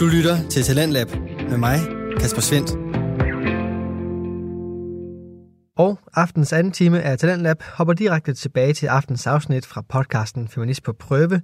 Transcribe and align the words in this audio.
Du 0.00 0.06
lytter 0.06 0.48
til 0.50 0.62
Talentlab 0.62 1.08
med 1.50 1.58
mig, 1.58 1.78
Kasper 2.20 2.40
Svendt. 2.40 2.70
Og 5.76 5.98
aftens 6.14 6.52
anden 6.52 6.72
time 6.72 7.02
af 7.02 7.18
Talentlab 7.18 7.62
hopper 7.62 7.94
direkte 7.94 8.34
tilbage 8.34 8.72
til 8.72 8.86
aftens 8.86 9.26
afsnit 9.26 9.66
fra 9.66 9.84
podcasten 9.88 10.48
Feminist 10.48 10.82
på 10.82 10.92
prøve, 10.92 11.40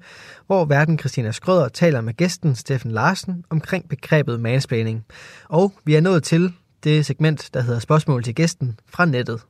hvor 0.46 0.64
verden 0.64 0.98
Christina 0.98 1.32
Skrøder 1.32 1.68
taler 1.68 2.00
med 2.00 2.14
gæsten 2.14 2.54
Steffen 2.54 2.90
Larsen 2.90 3.44
omkring 3.50 3.88
begrebet 3.88 4.40
mansplaining. 4.40 5.04
Og 5.48 5.72
vi 5.84 5.94
er 5.94 6.00
nået 6.00 6.22
til 6.22 6.52
det 6.84 7.06
segment, 7.06 7.50
der 7.54 7.60
hedder 7.60 7.80
spørgsmål 7.80 8.22
til 8.24 8.34
gæsten 8.34 8.78
fra 8.88 9.04
nettet. 9.04 9.40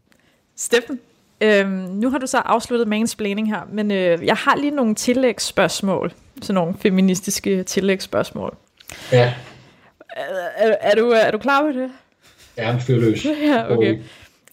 Steffen, 0.56 0.98
øhm, 1.40 1.70
nu 1.72 2.10
har 2.10 2.18
du 2.18 2.26
så 2.26 2.38
afsluttet 2.38 2.88
mansplaining 2.88 3.48
her, 3.48 3.60
men 3.72 3.90
øh, 3.90 4.26
jeg 4.26 4.36
har 4.36 4.56
lige 4.56 4.70
nogle 4.70 4.94
tillægsspørgsmål, 4.94 6.12
sådan 6.42 6.54
nogle 6.54 6.74
feministiske 6.80 7.62
tillægsspørgsmål. 7.62 8.56
Ja, 9.12 9.34
Er, 10.16 10.76
er, 10.80 10.94
du, 10.94 11.10
er 11.10 11.30
du 11.30 11.38
klar 11.38 11.62
på 11.62 11.68
det? 11.78 11.90
er 12.56 12.78
fyr 12.78 12.96
løs. 12.96 13.24
Ja, 13.46 13.72
okay. 13.76 13.98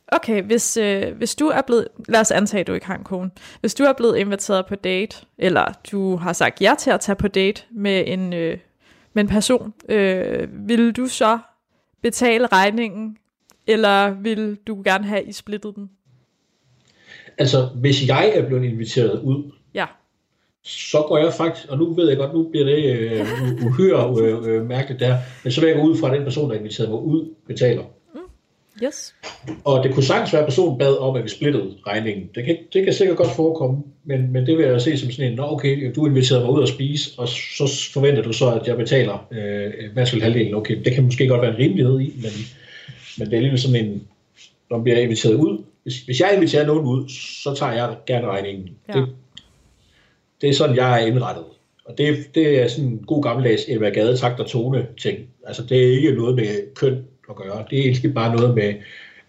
Okay, 0.08 0.44
hvis, 0.44 0.78
øh, 0.78 1.16
hvis 1.18 1.36
du 1.36 1.48
er 1.48 1.62
blevet, 1.62 1.88
lad 2.08 2.20
os 2.20 2.32
antage, 2.32 2.62
at 2.62 2.68
du 2.68 2.74
ikke 2.74 2.86
har 2.86 2.96
en 2.98 3.04
kone. 3.04 3.32
Hvis 3.60 3.74
du 3.76 3.84
er 3.84 3.94
blevet 3.94 4.18
inviteret 4.18 4.66
på 4.66 4.76
date, 4.76 5.18
eller 5.38 5.74
du 5.92 6.16
har 6.16 6.34
sagt 6.34 6.62
ja 6.62 6.74
til 6.80 6.92
at 6.92 7.00
tage 7.00 7.16
på 7.16 7.28
date 7.28 7.62
med 7.72 8.04
en, 8.08 8.34
øh, 8.34 8.58
med 9.14 9.24
en 9.24 9.30
person, 9.30 9.74
øh, 9.90 10.48
vil 10.68 10.92
du 10.92 11.08
så 11.08 11.40
betale 12.02 12.48
regningen, 12.48 13.18
eller 13.68 14.10
vil 14.10 14.58
du 14.68 14.82
gerne 14.86 15.06
have, 15.08 15.24
I 15.24 15.32
splittet 15.32 15.76
den? 15.76 15.90
Altså, 17.38 17.70
hvis 17.76 18.08
jeg 18.08 18.32
er 18.36 18.48
blevet 18.48 18.64
inviteret 18.64 19.20
ud, 19.22 19.52
Ja. 19.74 19.86
Så 20.64 21.02
går 21.08 21.18
jeg 21.18 21.34
faktisk, 21.34 21.68
og 21.70 21.78
nu 21.78 21.94
ved 21.94 22.08
jeg 22.10 22.18
godt, 22.18 22.34
nu 22.34 22.44
bliver 22.44 22.66
det 22.66 23.00
øh, 23.00 23.26
uhyre 23.66 24.16
øh, 24.22 24.48
øh, 24.48 24.66
mærkeligt 24.66 25.00
der, 25.00 25.18
men 25.44 25.52
så 25.52 25.62
vil 25.62 25.68
jeg 25.68 25.78
gå 25.78 25.84
ud 25.84 25.98
fra, 25.98 26.08
at 26.08 26.18
den 26.18 26.24
person, 26.24 26.50
der 26.50 26.56
inviterede 26.56 26.92
mig 26.92 27.00
ud, 27.00 27.30
betaler. 27.48 27.84
Yes. 28.84 29.16
Og 29.64 29.84
det 29.84 29.94
kunne 29.94 30.04
sagtens 30.04 30.34
være, 30.34 30.42
at 30.42 30.48
personen 30.48 30.80
bad 30.80 30.98
om, 30.98 31.16
at 31.16 31.24
vi 31.24 31.30
splittede 31.30 31.74
regningen. 31.88 32.30
Det 32.36 32.46
kan, 32.46 32.58
det 32.74 32.84
kan 32.84 32.94
sikkert 32.94 33.18
godt 33.18 33.36
forekomme, 33.36 33.78
men, 34.04 34.32
men 34.32 34.46
det 34.46 34.58
vil 34.58 34.66
jeg 34.66 34.82
se 34.82 34.98
som 34.98 35.12
sådan 35.12 35.32
en, 35.32 35.38
nå 35.38 35.44
okay, 35.44 35.94
du 35.96 36.06
inviterede 36.06 36.46
mig 36.46 36.54
ud 36.54 36.64
at 36.64 36.70
spise, 36.70 37.12
og 37.18 37.28
så 37.28 37.90
forventer 37.94 38.22
du 38.22 38.34
så, 38.34 38.52
at 38.52 38.68
jeg 38.68 38.78
betaler 38.78 39.28
øh, 39.32 39.94
hvad 39.94 40.06
skal 40.06 40.22
halvdelen. 40.22 40.56
Okay, 40.56 40.84
det 40.86 40.94
kan 40.94 41.04
måske 41.04 41.28
godt 41.28 41.42
være 41.42 41.52
en 41.52 41.60
rimelighed 41.60 42.00
i, 42.00 42.14
men, 42.16 42.32
men 43.18 43.28
det 43.28 43.34
er 43.34 43.38
alligevel 43.38 43.60
sådan 43.60 43.86
en, 43.86 44.08
når 44.70 44.78
man 44.78 44.84
bliver 44.84 44.98
inviteret 44.98 45.36
ud. 45.36 45.64
Hvis, 45.84 46.02
hvis 46.02 46.20
jeg 46.20 46.34
inviterer 46.34 46.66
nogen 46.66 46.86
ud, 46.86 47.10
så 47.44 47.56
tager 47.56 47.74
jeg 47.74 47.96
gerne 48.06 48.28
regningen. 48.28 48.70
Ja. 48.88 48.94
Det, 48.94 49.08
det 50.44 50.50
er 50.50 50.54
sådan, 50.54 50.76
jeg 50.76 51.02
er 51.02 51.06
indrettet. 51.06 51.46
Og 51.86 51.98
det, 51.98 52.36
det 52.36 52.60
er 52.62 52.68
sådan 52.68 52.90
en 52.90 53.04
god 53.08 53.24
gammeldags 53.24 53.66
Elva 53.68 53.90
Gade 53.90 54.18
takt 54.18 54.40
og 54.40 54.48
tone 54.48 54.88
ting. 54.98 55.20
Altså 55.48 55.64
det 55.70 55.78
er 55.84 55.92
ikke 55.92 56.16
noget 56.16 56.36
med 56.36 56.76
køn 56.76 57.06
at 57.30 57.36
gøre. 57.36 57.66
Det 57.70 57.80
er 57.80 57.84
egentlig 57.84 58.14
bare 58.14 58.36
noget 58.36 58.56
med 58.56 58.70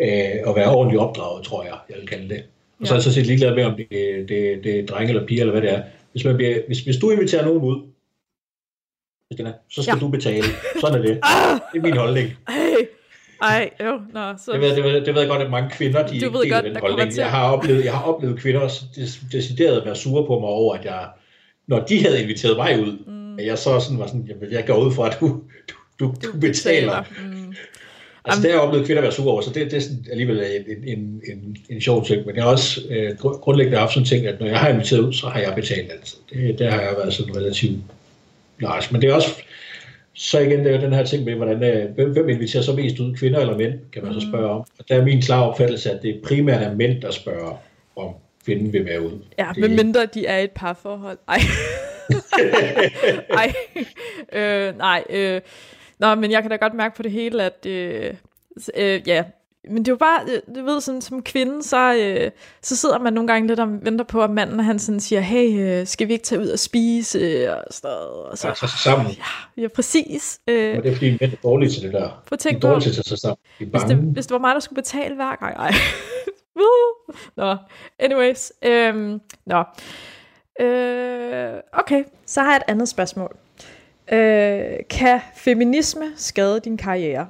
øh, 0.01 0.49
at 0.51 0.57
være 0.57 0.71
ordentligt 0.75 1.01
opdraget, 1.01 1.45
tror 1.45 1.63
jeg, 1.63 1.79
jeg 1.91 1.97
vil 2.01 2.09
kalde 2.09 2.29
det. 2.29 2.45
Og 2.81 2.87
så 2.87 2.95
er 2.95 2.97
jeg 2.97 3.03
så 3.03 3.13
set 3.13 3.27
ligeglad 3.27 3.55
med, 3.55 3.65
om 3.65 3.77
det, 3.77 3.89
det, 4.29 4.65
det 4.65 4.81
er 4.81 4.87
drenge 4.87 5.09
eller 5.09 5.27
piger, 5.27 5.41
eller 5.41 5.53
hvad 5.53 5.63
det 5.63 5.73
er. 5.73 5.83
Hvis, 6.13 6.25
man 6.25 6.37
bliver, 6.37 6.59
hvis, 6.67 6.81
hvis 6.81 6.97
du 6.97 7.11
inviterer 7.11 7.45
nogen 7.45 7.63
ud, 7.63 7.83
Christina, 9.33 9.53
så 9.71 9.83
skal 9.83 9.93
Ja. 9.93 9.97
ja. 9.97 10.01
du 10.01 10.09
betale. 10.09 10.45
Sådan 10.81 10.99
er 10.99 11.03
det. 11.03 11.17
Det 11.73 11.79
er 11.79 11.83
min 11.83 11.97
holdning. 11.97 12.29
Ej, 13.45 13.71
jo, 13.81 14.01
nå, 14.13 14.21
så... 14.45 14.53
Det 14.53 14.61
ved, 14.61 14.77
det, 14.77 14.85
ved, 14.85 14.93
det 15.05 15.15
ved 15.15 15.21
jeg 15.21 15.29
godt, 15.31 15.43
at 15.43 15.51
mange 15.51 15.71
kvinder, 15.71 16.07
de 16.07 16.21
Du 16.21 16.31
ved 16.31 16.51
godt, 16.51 16.65
den 16.65 16.75
der 16.75 16.81
holdning. 16.81 17.11
til- 17.13 17.21
Jeg 17.21 17.31
har, 17.31 17.53
oplevet, 17.53 17.85
jeg 17.85 17.93
har 17.93 18.03
oplevet 18.03 18.39
kvinder 18.39 18.69
decideret 19.33 19.77
at 19.81 19.87
være 19.87 19.97
sure 19.97 20.27
på 20.27 20.39
mig 20.39 20.49
over, 20.49 20.75
at 20.75 20.85
jeg, 20.85 21.07
når 21.67 21.81
de 21.81 22.03
havde 22.05 22.23
inviteret 22.23 22.57
mig 22.57 22.81
ud, 22.83 22.99
mm. 23.07 23.39
at 23.39 23.47
jeg 23.47 23.59
så 23.59 23.81
sådan 23.81 23.99
var 23.99 24.07
sådan, 24.07 24.27
jamen, 24.29 24.53
jeg 24.53 24.67
går 24.67 24.77
ud 24.85 24.93
fra, 24.93 25.07
at 25.07 25.17
du, 25.21 25.29
du, 25.71 25.75
du, 26.01 26.15
du 26.23 26.39
betaler. 26.41 27.03
Mm. 27.25 27.55
Altså, 28.25 28.43
det 28.43 28.51
har 28.51 28.59
jeg 28.59 28.67
oplevet 28.67 28.87
kvinder 28.87 29.03
være 29.03 29.13
sure 29.13 29.33
over, 29.33 29.41
så 29.43 29.51
det, 29.51 29.71
det 29.71 29.77
er 29.77 29.81
sådan 29.81 30.07
alligevel 30.11 30.39
en, 30.39 30.89
en, 30.99 31.21
en, 31.33 31.57
en 31.71 31.81
sjov 31.81 32.07
ting. 32.07 32.27
Men 32.27 32.37
jeg 32.37 32.45
har 32.45 32.51
også 32.51 32.81
øh, 32.91 33.11
gru- 33.11 33.39
grundlæggende 33.41 33.79
haft 33.79 33.93
sådan 33.93 34.03
en 34.03 34.07
ting, 34.07 34.27
at 34.27 34.41
når 34.41 34.47
jeg 34.47 34.59
har 34.59 34.69
inviteret 34.69 35.01
ud, 35.01 35.13
så 35.13 35.27
har 35.29 35.41
jeg 35.41 35.53
betalt 35.55 35.93
altid. 35.93 36.19
Det, 36.33 36.59
det 36.59 36.73
har 36.73 36.81
jeg 36.81 36.95
været 36.99 37.15
sådan 37.15 37.37
relativt 37.37 37.79
large. 38.61 38.89
Men 38.93 39.03
det 39.03 39.11
er 39.11 39.15
også, 39.15 39.31
så 40.15 40.39
igen, 40.39 40.59
det 40.59 40.67
er 40.67 40.77
jo 40.77 40.81
den 40.81 40.93
her 40.93 41.05
ting 41.05 41.25
med, 41.25 41.35
hvordan, 41.35 41.63
øh, 41.63 41.95
hvem, 41.95 42.13
hvem 42.13 42.29
inviterer 42.29 42.63
så 42.63 42.73
mest 42.73 42.99
ud, 42.99 43.15
kvinder 43.15 43.41
eller 43.41 43.57
mænd, 43.57 43.73
kan 43.93 44.05
man 44.05 44.15
så 44.15 44.21
spørge 44.21 44.51
om. 44.51 44.61
Og 44.79 44.89
der 44.89 44.97
er 44.97 45.05
min 45.05 45.23
klare 45.23 45.51
opfattelse, 45.51 45.91
at 45.91 46.03
det 46.03 46.21
primært 46.25 46.63
er 46.63 46.75
mænd, 46.75 47.03
der 47.03 47.11
spørger, 47.11 47.63
om 47.97 48.15
kvinden 48.45 48.73
vil 48.73 48.85
være 48.85 49.03
ude. 49.03 49.21
Ja, 49.39 49.49
det, 49.55 49.61
medmindre 49.61 50.07
de 50.07 50.27
er 50.27 50.39
i 50.39 50.45
et 50.45 50.51
parforhold. 50.51 51.19
Ej. 51.29 51.39
Ej. 53.41 53.53
Øh, 54.33 54.79
nej. 54.79 55.05
Øh. 55.11 55.41
Nå, 55.99 56.15
men 56.15 56.31
jeg 56.31 56.43
kan 56.43 56.51
da 56.51 56.57
godt 56.57 56.75
mærke 56.75 56.97
på 56.97 57.03
det 57.03 57.13
hele, 57.13 57.43
at... 57.43 57.67
Øh, 57.67 58.15
øh, 58.77 59.01
ja, 59.07 59.25
men 59.71 59.79
det 59.79 59.89
er 59.89 59.93
jo 59.93 59.97
bare, 59.97 60.21
øh, 60.35 60.57
du 60.57 60.65
ved, 60.65 60.81
sådan, 60.81 61.01
som 61.03 61.23
kvinde, 61.23 61.63
så, 61.63 61.95
øh, 61.95 62.31
så 62.63 62.77
sidder 62.77 62.99
man 62.99 63.13
nogle 63.13 63.29
gange 63.29 63.49
lidt 63.49 63.61
og 63.61 63.69
venter 63.85 64.05
på, 64.05 64.23
at 64.23 64.31
manden 64.31 64.61
han 64.61 64.79
sådan 64.79 65.01
siger, 65.01 65.21
hey, 65.21 65.61
øh, 65.81 65.87
skal 65.87 66.09
vi 66.09 66.13
ikke 66.13 66.25
tage 66.25 66.41
ud 66.41 66.49
og 66.49 66.59
spise? 66.59 67.19
Øh, 67.19 67.51
og 67.51 67.65
sådan 67.71 67.91
noget. 67.97 68.09
Og 68.25 68.39
så, 68.39 68.43
Så 68.43 68.61
tager 68.61 68.69
sig 68.69 68.79
sammen. 68.79 69.13
ja, 69.57 69.69
præcis. 69.69 70.41
Øh, 70.49 70.77
Og 70.77 70.83
det 70.83 70.91
er 70.91 70.95
fordi, 70.95 71.11
mænd 71.11 71.33
er 71.33 71.37
dårlige 71.43 71.71
til 71.71 71.83
det 71.83 71.93
der. 71.93 72.09
Prøv 72.09 72.29
at 72.33 72.39
tænke 72.39 72.61
på, 72.61 72.81
til 72.81 72.95
sig 72.95 73.19
sammen. 73.19 73.37
De 73.59 73.65
hvis 73.65 73.83
det, 73.83 73.97
hvis 73.97 74.27
det 74.27 74.33
var 74.33 74.39
mig, 74.39 74.55
der 74.55 74.61
skulle 74.61 74.83
betale 74.83 75.15
hver 75.15 75.37
gang. 75.37 75.57
Ej. 75.57 75.73
Nå, 77.37 77.57
anyways. 77.99 78.53
Øhm, 78.65 79.21
nå. 79.47 79.59
Øh, 80.61 81.55
okay, 81.73 82.05
så 82.27 82.41
har 82.41 82.51
jeg 82.51 82.57
et 82.57 82.63
andet 82.69 82.89
spørgsmål. 82.89 83.37
Øh, 84.13 84.63
kan 84.91 85.21
feminisme 85.37 86.05
skade 86.17 86.61
din 86.61 86.77
karriere? 86.77 87.27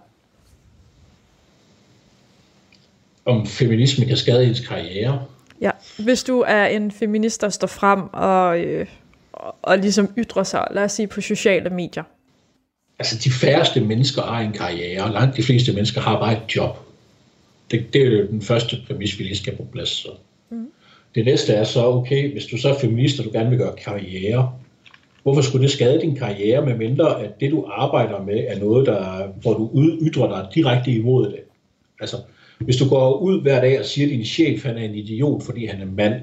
Om 3.27 3.47
feminisme 3.47 4.05
kan 4.05 4.17
skade 4.17 4.47
ens 4.47 4.61
karriere. 4.61 5.25
Ja, 5.61 5.71
hvis 5.99 6.25
du 6.25 6.45
er 6.47 6.67
en 6.67 6.91
feminist, 6.91 7.41
der 7.41 7.49
står 7.49 7.67
frem 7.67 8.01
og, 8.13 8.61
øh, 8.61 8.87
og, 9.63 9.79
ligesom 9.79 10.09
ytrer 10.19 10.43
sig, 10.43 10.67
lad 10.71 10.85
os 10.85 10.93
sige 10.93 11.07
på 11.07 11.21
sociale 11.21 11.71
medier. 11.71 12.03
Altså, 12.99 13.19
de 13.25 13.31
færreste 13.31 13.81
mennesker 13.81 14.23
har 14.23 14.41
en 14.41 14.53
karriere, 14.53 15.05
og 15.05 15.11
langt 15.11 15.37
de 15.37 15.43
fleste 15.43 15.73
mennesker 15.73 16.01
har 16.01 16.19
bare 16.19 16.33
et 16.33 16.57
job. 16.57 16.79
Det, 17.71 17.93
det 17.93 18.03
er 18.03 18.11
jo 18.11 18.27
den 18.27 18.43
første 18.43 18.77
præmis, 18.87 19.19
vi 19.19 19.25
lige 19.25 19.37
skal 19.37 19.57
på 19.57 19.67
plads. 19.73 19.89
Så. 19.89 20.09
Mm. 20.51 20.67
Det 21.15 21.25
næste 21.25 21.53
er 21.53 21.65
så, 21.65 21.87
okay, 21.87 22.33
hvis 22.33 22.47
du 22.47 22.57
så 22.57 22.69
er 22.69 22.79
feminist, 22.79 23.19
og 23.19 23.25
du 23.25 23.31
gerne 23.31 23.51
vil 23.51 23.59
gøre 23.59 23.77
karriere, 23.85 24.53
hvorfor 25.23 25.41
skulle 25.41 25.63
det 25.63 25.71
skade 25.71 26.01
din 26.01 26.17
karriere, 26.17 26.67
med 26.67 26.77
mindre 26.77 27.23
at 27.25 27.41
det, 27.41 27.51
du 27.51 27.65
arbejder 27.69 28.25
med, 28.25 28.45
er 28.49 28.59
noget, 28.59 28.87
der, 28.87 29.27
hvor 29.43 29.55
du 29.55 29.71
ytrer 30.03 30.29
dig 30.29 30.49
direkte 30.55 30.91
imod 30.91 31.25
det? 31.25 31.41
Altså, 32.01 32.17
hvis 32.59 32.77
du 32.77 32.89
går 32.89 33.19
ud 33.19 33.43
hver 33.43 33.61
dag 33.61 33.79
og 33.79 33.85
siger, 33.85 34.07
at 34.07 34.11
din 34.11 34.25
chef 34.25 34.65
han 34.65 34.79
er 34.79 34.83
en 34.83 34.95
idiot, 34.95 35.43
fordi 35.43 35.67
han 35.67 35.81
er 35.81 35.87
mand, 35.87 36.15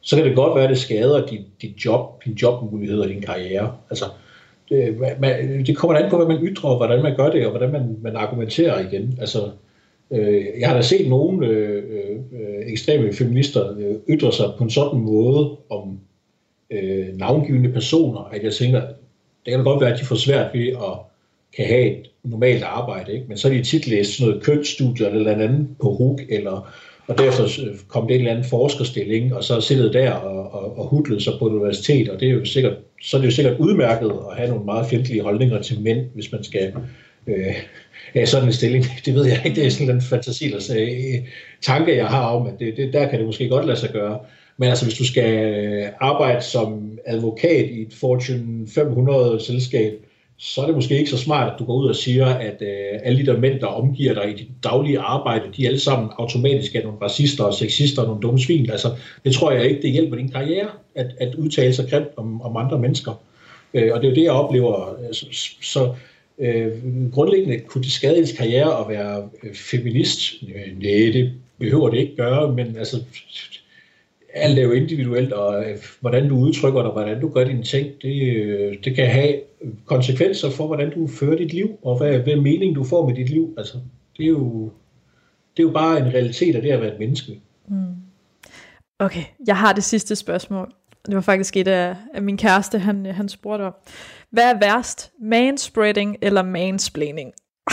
så 0.00 0.16
kan 0.16 0.24
det 0.24 0.36
godt 0.36 0.54
være, 0.54 0.64
at 0.64 0.70
det 0.70 0.78
skader 0.78 1.26
dit, 1.26 1.40
dit 1.62 1.84
job, 1.84 2.24
din 2.24 2.32
jobmuligheder 2.32 3.02
og 3.02 3.08
din 3.08 3.22
karriere. 3.22 3.76
Altså, 3.90 4.04
det, 4.68 4.98
man, 5.20 5.66
det 5.66 5.76
kommer 5.76 5.96
an 5.96 6.10
på, 6.10 6.16
hvad 6.16 6.36
man 6.36 6.46
ytrer, 6.46 6.70
og 6.70 6.76
hvordan 6.76 7.02
man 7.02 7.16
gør 7.16 7.30
det, 7.30 7.44
og 7.46 7.50
hvordan 7.50 7.72
man, 7.72 7.96
man 8.02 8.16
argumenterer 8.16 8.88
igen. 8.88 9.18
Altså, 9.20 9.50
øh, 10.10 10.44
jeg 10.60 10.68
har 10.68 10.76
da 10.76 10.82
set 10.82 11.08
nogle 11.08 11.46
øh, 11.46 11.82
øh, 12.32 12.72
ekstreme 12.72 13.12
feminister 13.12 13.78
øh, 13.78 14.16
ytre 14.16 14.32
sig 14.32 14.46
på 14.58 14.64
en 14.64 14.70
sådan 14.70 15.00
måde 15.00 15.56
om 15.70 15.98
øh, 16.70 17.06
navngivende 17.14 17.72
personer, 17.72 18.20
at 18.20 18.42
jeg 18.42 18.52
tænker, 18.52 18.80
det 19.44 19.50
kan 19.50 19.58
da 19.58 19.64
godt 19.64 19.80
være, 19.80 19.92
at 19.92 20.00
de 20.00 20.04
får 20.04 20.16
svært 20.16 20.54
ved 20.54 20.68
at 20.68 21.13
kan 21.56 21.66
have 21.66 21.86
et 21.86 22.10
normalt 22.24 22.62
arbejde, 22.62 23.12
ikke? 23.12 23.24
men 23.28 23.38
så 23.38 23.48
har 23.48 23.56
de 23.56 23.64
tit 23.64 23.86
læst 23.86 24.16
sådan 24.16 24.30
noget 24.30 24.42
kønsstudier 24.42 25.08
eller 25.08 25.22
noget 25.22 25.48
andet 25.48 25.68
på 25.80 25.88
RUG, 25.88 26.20
eller, 26.28 26.72
og 27.06 27.18
derfor 27.18 27.42
øh, 27.42 27.74
kom 27.88 28.06
det 28.06 28.14
en 28.14 28.20
eller 28.20 28.32
anden 28.32 28.48
forskerstilling, 28.50 29.34
og 29.34 29.44
så 29.44 29.60
siddet 29.60 29.92
der 29.92 30.10
og, 30.10 30.52
og, 30.52 30.78
og 30.78 30.86
hudlet 30.86 31.22
sig 31.22 31.32
på 31.38 31.46
et 31.46 31.52
universitet, 31.52 32.08
og 32.08 32.20
det 32.20 32.28
er 32.28 32.32
jo 32.32 32.44
sikkert, 32.44 32.76
så 33.02 33.16
er 33.16 33.20
det 33.20 33.26
jo 33.26 33.32
sikkert 33.32 33.58
udmærket 33.58 34.12
at 34.30 34.36
have 34.36 34.48
nogle 34.48 34.64
meget 34.64 34.86
fjendtlige 34.86 35.22
holdninger 35.22 35.62
til 35.62 35.80
mænd, 35.80 36.06
hvis 36.14 36.32
man 36.32 36.44
skal 36.44 36.72
øh, 37.26 37.54
have 38.12 38.26
sådan 38.26 38.48
en 38.48 38.52
stilling. 38.52 38.84
Det 39.06 39.14
ved 39.14 39.26
jeg 39.26 39.42
ikke, 39.44 39.60
det 39.60 39.66
er 39.66 39.70
sådan 39.70 39.94
en 39.94 40.02
fantasi, 40.02 40.44
eller 40.44 40.60
så, 40.60 40.78
øh, 40.78 41.28
tanke, 41.62 41.96
jeg 41.96 42.06
har 42.06 42.26
om, 42.26 42.46
at 42.46 42.54
det, 42.58 42.76
det, 42.76 42.92
der 42.92 43.08
kan 43.08 43.18
det 43.18 43.26
måske 43.26 43.48
godt 43.48 43.66
lade 43.66 43.78
sig 43.78 43.90
gøre. 43.90 44.18
Men 44.56 44.68
altså, 44.68 44.84
hvis 44.84 44.98
du 44.98 45.06
skal 45.06 45.90
arbejde 46.00 46.40
som 46.40 46.98
advokat 47.06 47.66
i 47.70 47.82
et 47.82 47.94
Fortune 47.94 48.68
500 48.74 49.40
selskab, 49.40 50.03
så 50.38 50.60
er 50.60 50.66
det 50.66 50.74
måske 50.74 50.98
ikke 50.98 51.10
så 51.10 51.18
smart, 51.18 51.52
at 51.52 51.58
du 51.58 51.64
går 51.64 51.74
ud 51.74 51.88
og 51.88 51.96
siger, 51.96 52.26
at 52.26 52.62
øh, 52.62 53.00
alle 53.02 53.18
de 53.18 53.26
der 53.26 53.38
mænd, 53.38 53.60
der 53.60 53.66
omgiver 53.66 54.14
dig 54.14 54.30
i 54.30 54.36
dit 54.36 54.48
daglige 54.64 54.98
arbejde, 54.98 55.44
de 55.56 55.66
alle 55.66 55.80
sammen 55.80 56.10
automatisk 56.18 56.74
er 56.74 56.82
nogle 56.82 56.98
racister 57.02 57.44
og 57.44 57.54
sexister 57.54 58.02
og 58.02 58.08
nogle 58.08 58.22
dumme 58.22 58.40
svin. 58.40 58.70
Altså, 58.70 58.88
det 59.24 59.32
tror 59.32 59.50
jeg 59.50 59.64
ikke, 59.64 59.82
det 59.82 59.90
hjælper 59.90 60.16
din 60.16 60.28
karriere, 60.28 60.68
at, 60.94 61.06
at 61.20 61.34
udtale 61.34 61.74
sig 61.74 61.88
grimt 61.90 62.08
om, 62.16 62.42
om 62.42 62.56
andre 62.56 62.78
mennesker. 62.78 63.12
Øh, 63.74 63.92
og 63.92 64.00
det 64.00 64.06
er 64.06 64.10
jo 64.10 64.14
det, 64.14 64.22
jeg 64.22 64.32
oplever. 64.32 64.90
Øh, 64.90 65.14
så, 65.14 65.26
så 65.62 65.94
øh, 66.38 66.72
grundlæggende 67.12 67.58
kunne 67.58 67.84
det 67.84 67.92
skade 67.92 68.18
ens 68.18 68.32
karriere 68.32 68.80
at 68.80 68.88
være 68.88 69.28
øh, 69.42 69.54
feminist? 69.54 70.20
Øh, 70.42 70.82
nej, 70.82 71.12
det 71.12 71.32
behøver 71.58 71.90
det 71.90 71.98
ikke 71.98 72.16
gøre, 72.16 72.52
men 72.52 72.76
altså, 72.78 72.96
alt 74.34 74.58
er 74.58 74.62
jo 74.62 74.72
individuelt, 74.72 75.32
og 75.32 75.70
øh, 75.70 75.78
hvordan 76.00 76.28
du 76.28 76.36
udtrykker 76.36 76.82
dig, 76.82 76.90
hvordan 76.90 77.20
du 77.20 77.28
gør 77.28 77.44
dine 77.44 77.62
ting, 77.62 77.88
det, 78.02 78.36
øh, 78.36 78.76
det 78.84 78.96
kan 78.96 79.06
have 79.06 79.40
konsekvenser 79.84 80.50
for, 80.50 80.66
hvordan 80.66 80.90
du 80.94 81.06
fører 81.06 81.36
dit 81.36 81.52
liv, 81.52 81.78
og 81.82 81.98
hvad, 81.98 82.18
hvad 82.18 82.36
mening 82.36 82.76
du 82.76 82.84
får 82.84 83.06
med 83.08 83.16
dit 83.16 83.28
liv. 83.30 83.54
Altså, 83.58 83.78
det 84.16 84.24
er 84.24 84.28
jo, 84.28 84.72
det 85.56 85.62
er 85.62 85.66
jo 85.66 85.72
bare 85.72 85.98
en 85.98 86.14
realitet 86.14 86.56
af 86.56 86.62
det 86.62 86.70
at 86.70 86.80
være 86.80 86.92
et 86.92 86.98
menneske. 86.98 87.40
Mm. 87.68 87.94
Okay, 88.98 89.24
jeg 89.46 89.56
har 89.56 89.72
det 89.72 89.84
sidste 89.84 90.16
spørgsmål. 90.16 90.72
Det 91.06 91.14
var 91.14 91.20
faktisk 91.20 91.56
et 91.56 91.68
af, 91.68 91.96
af 92.14 92.22
min 92.22 92.36
kæreste, 92.36 92.78
han, 92.78 93.06
han 93.06 93.28
spurgte 93.28 93.62
om. 93.62 93.74
Hvad 94.30 94.50
er 94.50 94.58
værst? 94.60 95.12
Manspreading 95.22 96.16
eller 96.22 96.42
mansplaining? 96.42 97.32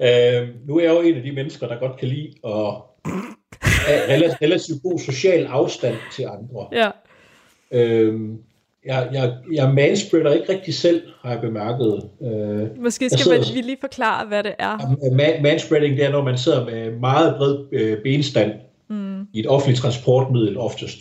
øh, 0.00 0.48
nu 0.66 0.78
er 0.78 0.82
jeg 0.82 0.90
jo 0.90 1.00
en 1.00 1.14
af 1.14 1.22
de 1.22 1.32
mennesker, 1.32 1.68
der 1.68 1.78
godt 1.78 1.96
kan 1.96 2.08
lide 2.08 2.30
at 2.44 2.74
have 3.86 4.36
relativt 4.42 4.82
god 4.82 4.98
social 4.98 5.46
afstand 5.46 5.96
til 6.16 6.22
andre. 6.22 6.68
Ja. 6.72 6.90
Øh, 7.72 8.20
jeg, 8.86 9.08
jeg, 9.12 9.32
jeg 9.52 9.74
manspreader 9.74 10.32
ikke 10.32 10.52
rigtig 10.52 10.74
selv, 10.74 11.02
har 11.22 11.30
jeg 11.30 11.40
bemærket. 11.40 12.08
Øh, 12.22 12.82
Måske 12.82 13.08
skal 13.08 13.18
sidder, 13.18 13.38
man, 13.38 13.46
vi 13.54 13.60
lige 13.60 13.76
forklare, 13.80 14.26
hvad 14.26 14.42
det 14.42 14.54
er. 14.58 14.96
Man, 15.12 15.42
manspreading, 15.42 15.96
det 15.96 16.04
er, 16.04 16.10
når 16.10 16.24
man 16.24 16.38
sidder 16.38 16.64
med 16.64 16.90
meget 16.90 17.34
bred 17.36 17.58
øh, 17.72 18.02
benstand 18.02 18.52
mm. 18.88 19.20
i 19.32 19.40
et 19.40 19.46
offentligt 19.46 19.80
transportmiddel 19.80 20.58
oftest. 20.58 20.98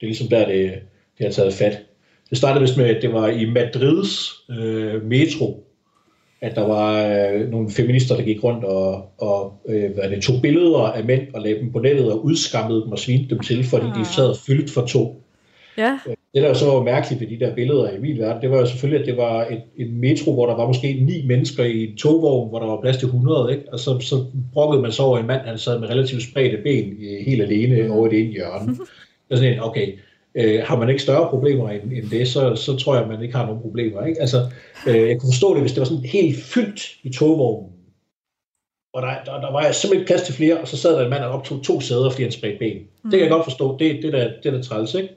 Det 0.00 0.02
er 0.02 0.06
ligesom 0.06 0.28
der, 0.28 0.46
det, 0.46 0.72
det 1.18 1.26
har 1.26 1.32
taget 1.32 1.54
fat. 1.54 1.82
Det 2.30 2.38
startede 2.38 2.60
vist 2.60 2.76
med, 2.76 2.86
at 2.86 3.02
det 3.02 3.12
var 3.12 3.28
i 3.28 3.44
Madrids 3.44 4.32
øh, 4.50 5.04
metro, 5.04 5.65
at 6.40 6.56
der 6.56 6.66
var 6.66 7.06
øh, 7.06 7.50
nogle 7.50 7.70
feminister, 7.70 8.16
der 8.16 8.22
gik 8.22 8.44
rundt 8.44 8.64
og, 8.64 9.10
og 9.18 9.60
øh, 9.68 9.94
hvad 9.94 10.10
det, 10.10 10.22
tog 10.22 10.42
billeder 10.42 10.78
af 10.78 11.04
mænd 11.04 11.22
og 11.34 11.42
lagde 11.42 11.60
dem 11.60 11.72
på 11.72 11.78
nettet 11.78 12.12
og 12.12 12.24
udskammede 12.24 12.82
dem 12.82 12.92
og 12.92 12.98
svinte 12.98 13.34
dem 13.34 13.38
til, 13.38 13.64
fordi 13.64 13.86
ah. 13.86 13.98
de 13.98 14.04
sad 14.04 14.34
fyldt 14.46 14.70
for 14.70 14.86
to. 14.86 15.22
Ja. 15.78 15.98
Øh, 16.08 16.14
det, 16.34 16.42
der 16.42 16.54
så 16.54 16.66
var 16.66 16.82
mærkeligt 16.82 17.20
ved 17.20 17.28
de 17.28 17.44
der 17.44 17.54
billeder 17.54 17.90
i 17.90 18.00
min 18.00 18.18
verden, 18.18 18.42
det 18.42 18.50
var 18.50 18.58
jo 18.58 18.66
selvfølgelig, 18.66 19.00
at 19.00 19.06
det 19.06 19.16
var 19.16 19.46
et, 19.46 19.62
en 19.76 20.00
metro, 20.00 20.34
hvor 20.34 20.46
der 20.46 20.56
var 20.56 20.66
måske 20.66 20.94
ni 20.94 21.26
mennesker 21.26 21.64
i 21.64 21.84
en 21.84 21.96
togvogn, 21.96 22.48
hvor 22.48 22.58
der 22.58 22.66
var 22.66 22.80
plads 22.80 22.96
til 22.96 23.06
100, 23.06 23.52
ikke? 23.52 23.72
og 23.72 23.78
så, 23.78 23.98
så 24.00 24.24
brokkede 24.52 24.82
man 24.82 24.92
så 24.92 25.02
over 25.02 25.18
en 25.18 25.26
mand, 25.26 25.40
han 25.46 25.58
sad 25.58 25.78
med 25.80 25.88
relativt 25.88 26.22
spredte 26.22 26.56
ben 26.56 26.96
helt 27.26 27.42
alene 27.42 27.92
over 27.92 28.08
det 28.10 28.20
ene 28.20 28.32
hjørne. 28.32 28.76
Og 29.30 29.36
sådan 29.36 29.52
en, 29.52 29.60
okay, 29.60 29.92
øh, 30.36 30.62
har 30.64 30.76
man 30.76 30.88
ikke 30.88 31.02
større 31.02 31.28
problemer 31.30 31.70
end, 31.70 31.92
end 31.92 32.10
det, 32.10 32.28
så, 32.28 32.56
så 32.56 32.76
tror 32.76 32.94
jeg, 32.94 33.02
at 33.02 33.10
man 33.10 33.22
ikke 33.22 33.36
har 33.36 33.46
nogen 33.46 33.62
problemer. 33.62 34.06
Ikke? 34.06 34.20
Altså, 34.20 34.50
øh, 34.86 35.08
jeg 35.08 35.20
kunne 35.20 35.32
forstå 35.32 35.54
det, 35.54 35.60
hvis 35.60 35.72
det 35.72 35.80
var 35.80 35.84
sådan 35.84 36.04
helt 36.04 36.42
fyldt 36.42 36.96
i 37.02 37.12
togvognen, 37.12 37.70
og 38.94 39.02
der, 39.02 39.08
der, 39.24 39.40
der 39.40 39.52
var 39.52 39.72
simpelthen 39.72 40.00
ikke 40.00 40.06
plads 40.06 40.22
til 40.22 40.34
flere, 40.34 40.60
og 40.60 40.68
så 40.68 40.76
sad 40.76 40.92
der 40.92 41.04
en 41.04 41.10
mand 41.10 41.24
og 41.24 41.30
optog 41.30 41.62
to 41.62 41.80
sæder, 41.80 42.10
fordi 42.10 42.22
han 42.22 42.32
spredte 42.32 42.58
ben. 42.58 42.76
Mm. 42.76 43.10
Det 43.10 43.18
kan 43.18 43.20
jeg 43.20 43.30
godt 43.30 43.44
forstå, 43.44 43.76
det, 43.78 44.02
det, 44.02 44.12
der, 44.12 44.30
det 44.42 44.52
der 44.52 44.62
træls, 44.62 44.94
ikke? 44.94 45.08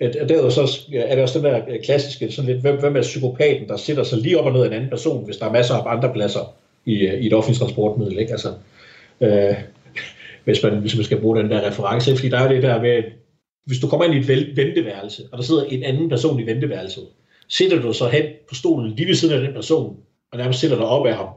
Og 0.00 0.28
derudover 0.28 0.50
så 0.50 0.80
er 0.94 1.14
det 1.14 1.22
også 1.22 1.38
den 1.38 1.46
der 1.46 1.60
klassiske, 1.84 2.32
sådan 2.32 2.50
lidt, 2.50 2.62
hvem, 2.62 2.80
hvem 2.80 2.96
er 2.96 3.02
psykopaten, 3.02 3.68
der 3.68 3.76
sætter 3.76 4.02
sig 4.02 4.18
lige 4.18 4.38
op 4.38 4.46
og 4.46 4.52
ned 4.52 4.62
af 4.62 4.66
en 4.66 4.72
anden 4.72 4.90
person, 4.90 5.24
hvis 5.24 5.36
der 5.36 5.46
er 5.46 5.52
masser 5.52 5.74
af 5.74 5.96
andre 5.96 6.12
pladser 6.12 6.54
i, 6.84 6.92
i 6.92 7.26
et 7.26 7.32
offentligt 7.32 7.60
transportmiddel, 7.60 8.18
ikke? 8.18 8.32
Altså, 8.32 8.48
øh, 9.20 9.54
hvis, 10.44 10.62
man, 10.62 10.78
hvis 10.78 10.96
man 10.96 11.04
skal 11.04 11.20
bruge 11.20 11.38
den 11.38 11.50
der 11.50 11.66
reference, 11.66 12.16
fordi 12.16 12.28
der 12.28 12.38
er 12.38 12.48
det 12.48 12.62
der 12.62 12.82
med, 12.82 13.02
hvis 13.66 13.78
du 13.78 13.88
kommer 13.88 14.04
ind 14.04 14.14
i 14.14 14.32
et 14.32 14.56
venteværelse, 14.56 15.22
og 15.32 15.38
der 15.38 15.44
sidder 15.44 15.64
en 15.64 15.82
anden 15.82 16.08
person 16.08 16.40
i 16.40 16.46
venteværelset, 16.46 17.04
sætter 17.48 17.82
du 17.82 17.92
så 17.92 18.08
hen 18.08 18.24
på 18.48 18.54
stolen 18.54 18.92
lige 18.92 19.08
ved 19.08 19.14
siden 19.14 19.34
af 19.34 19.40
den 19.40 19.54
person, 19.54 19.96
og 20.32 20.38
nærmest 20.38 20.60
sætter 20.60 20.76
dig 20.76 20.86
op 20.86 21.06
af 21.06 21.16
ham. 21.16 21.28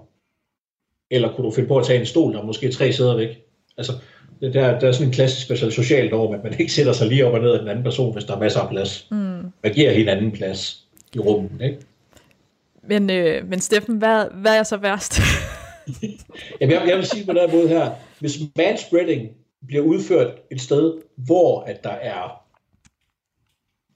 Eller 1.12 1.34
kunne 1.34 1.46
du 1.46 1.52
finde 1.52 1.68
på 1.68 1.78
at 1.78 1.86
tage 1.86 2.00
en 2.00 2.06
stol, 2.06 2.34
der 2.34 2.40
er 2.40 2.46
måske 2.46 2.72
tre 2.72 2.94
sæder 2.94 3.16
væk? 3.16 3.42
Altså, 3.78 3.94
det 4.42 4.54
der, 4.54 4.80
der 4.80 4.88
er 4.88 4.92
sådan 4.92 5.08
en 5.08 5.14
klassisk 5.14 5.50
altså, 5.50 5.72
social 5.72 6.10
norm, 6.10 6.34
at 6.34 6.44
man 6.44 6.60
ikke 6.60 6.72
sætter 6.72 6.94
sig 6.94 7.08
lige 7.08 7.26
op 7.26 7.34
og 7.34 7.40
ned 7.40 7.52
af 7.52 7.60
den 7.60 7.68
anden 7.68 7.84
person, 7.84 8.14
hvis 8.14 8.24
der 8.24 8.36
er 8.36 8.40
masser 8.40 8.60
af 8.60 8.70
plads. 8.70 9.08
Mm. 9.12 9.18
Man 9.64 9.74
giver 9.74 9.92
hinanden 9.92 10.32
plads 10.32 10.88
i 11.16 11.20
rummet, 11.20 11.62
ikke? 11.62 11.78
Men, 12.84 13.10
øh, 13.10 13.50
men 13.50 13.60
Steffen, 13.60 13.98
hvad, 13.98 14.26
hvad 14.34 14.60
er 14.60 14.64
så 14.64 14.78
værst? 14.78 15.20
Jamen, 16.62 16.76
jeg, 16.76 16.88
jeg 16.88 16.98
vil 16.98 17.06
sige 17.06 17.26
på 17.26 17.34
den 17.34 17.52
måde 17.52 17.68
her. 17.68 17.92
Hvis 18.20 18.40
manspreading 18.56 19.30
bliver 19.68 19.84
udført 19.84 20.42
et 20.52 20.62
sted, 20.62 20.94
hvor 21.16 21.62
at 21.62 21.84
der 21.84 21.90
er 21.90 22.46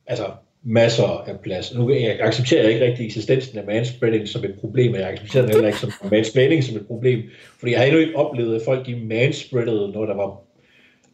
altså 0.07 0.25
masser 0.63 1.23
af 1.27 1.39
plads. 1.39 1.73
Nu 1.73 1.89
jeg 1.89 2.19
accepterer 2.21 2.67
ikke 2.67 2.85
rigtig 2.85 3.05
eksistensen 3.05 3.57
af 3.57 3.65
manspreading 3.65 4.27
som 4.27 4.43
et 4.43 4.55
problem, 4.59 4.93
og 4.93 4.99
jeg 4.99 5.09
accepterer 5.09 5.47
heller 5.47 5.67
ikke 5.67 5.79
som 5.79 5.91
mansplaining 6.11 6.63
som 6.63 6.77
et 6.77 6.87
problem, 6.87 7.21
fordi 7.59 7.71
jeg 7.71 7.79
har 7.79 7.85
endnu 7.85 7.99
ikke 7.99 8.15
oplevet, 8.15 8.55
at 8.55 8.61
folk 8.65 8.85
de 8.85 8.95
manspreadede, 8.95 9.91
når 9.91 10.05
der 10.05 10.15
var 10.15 10.41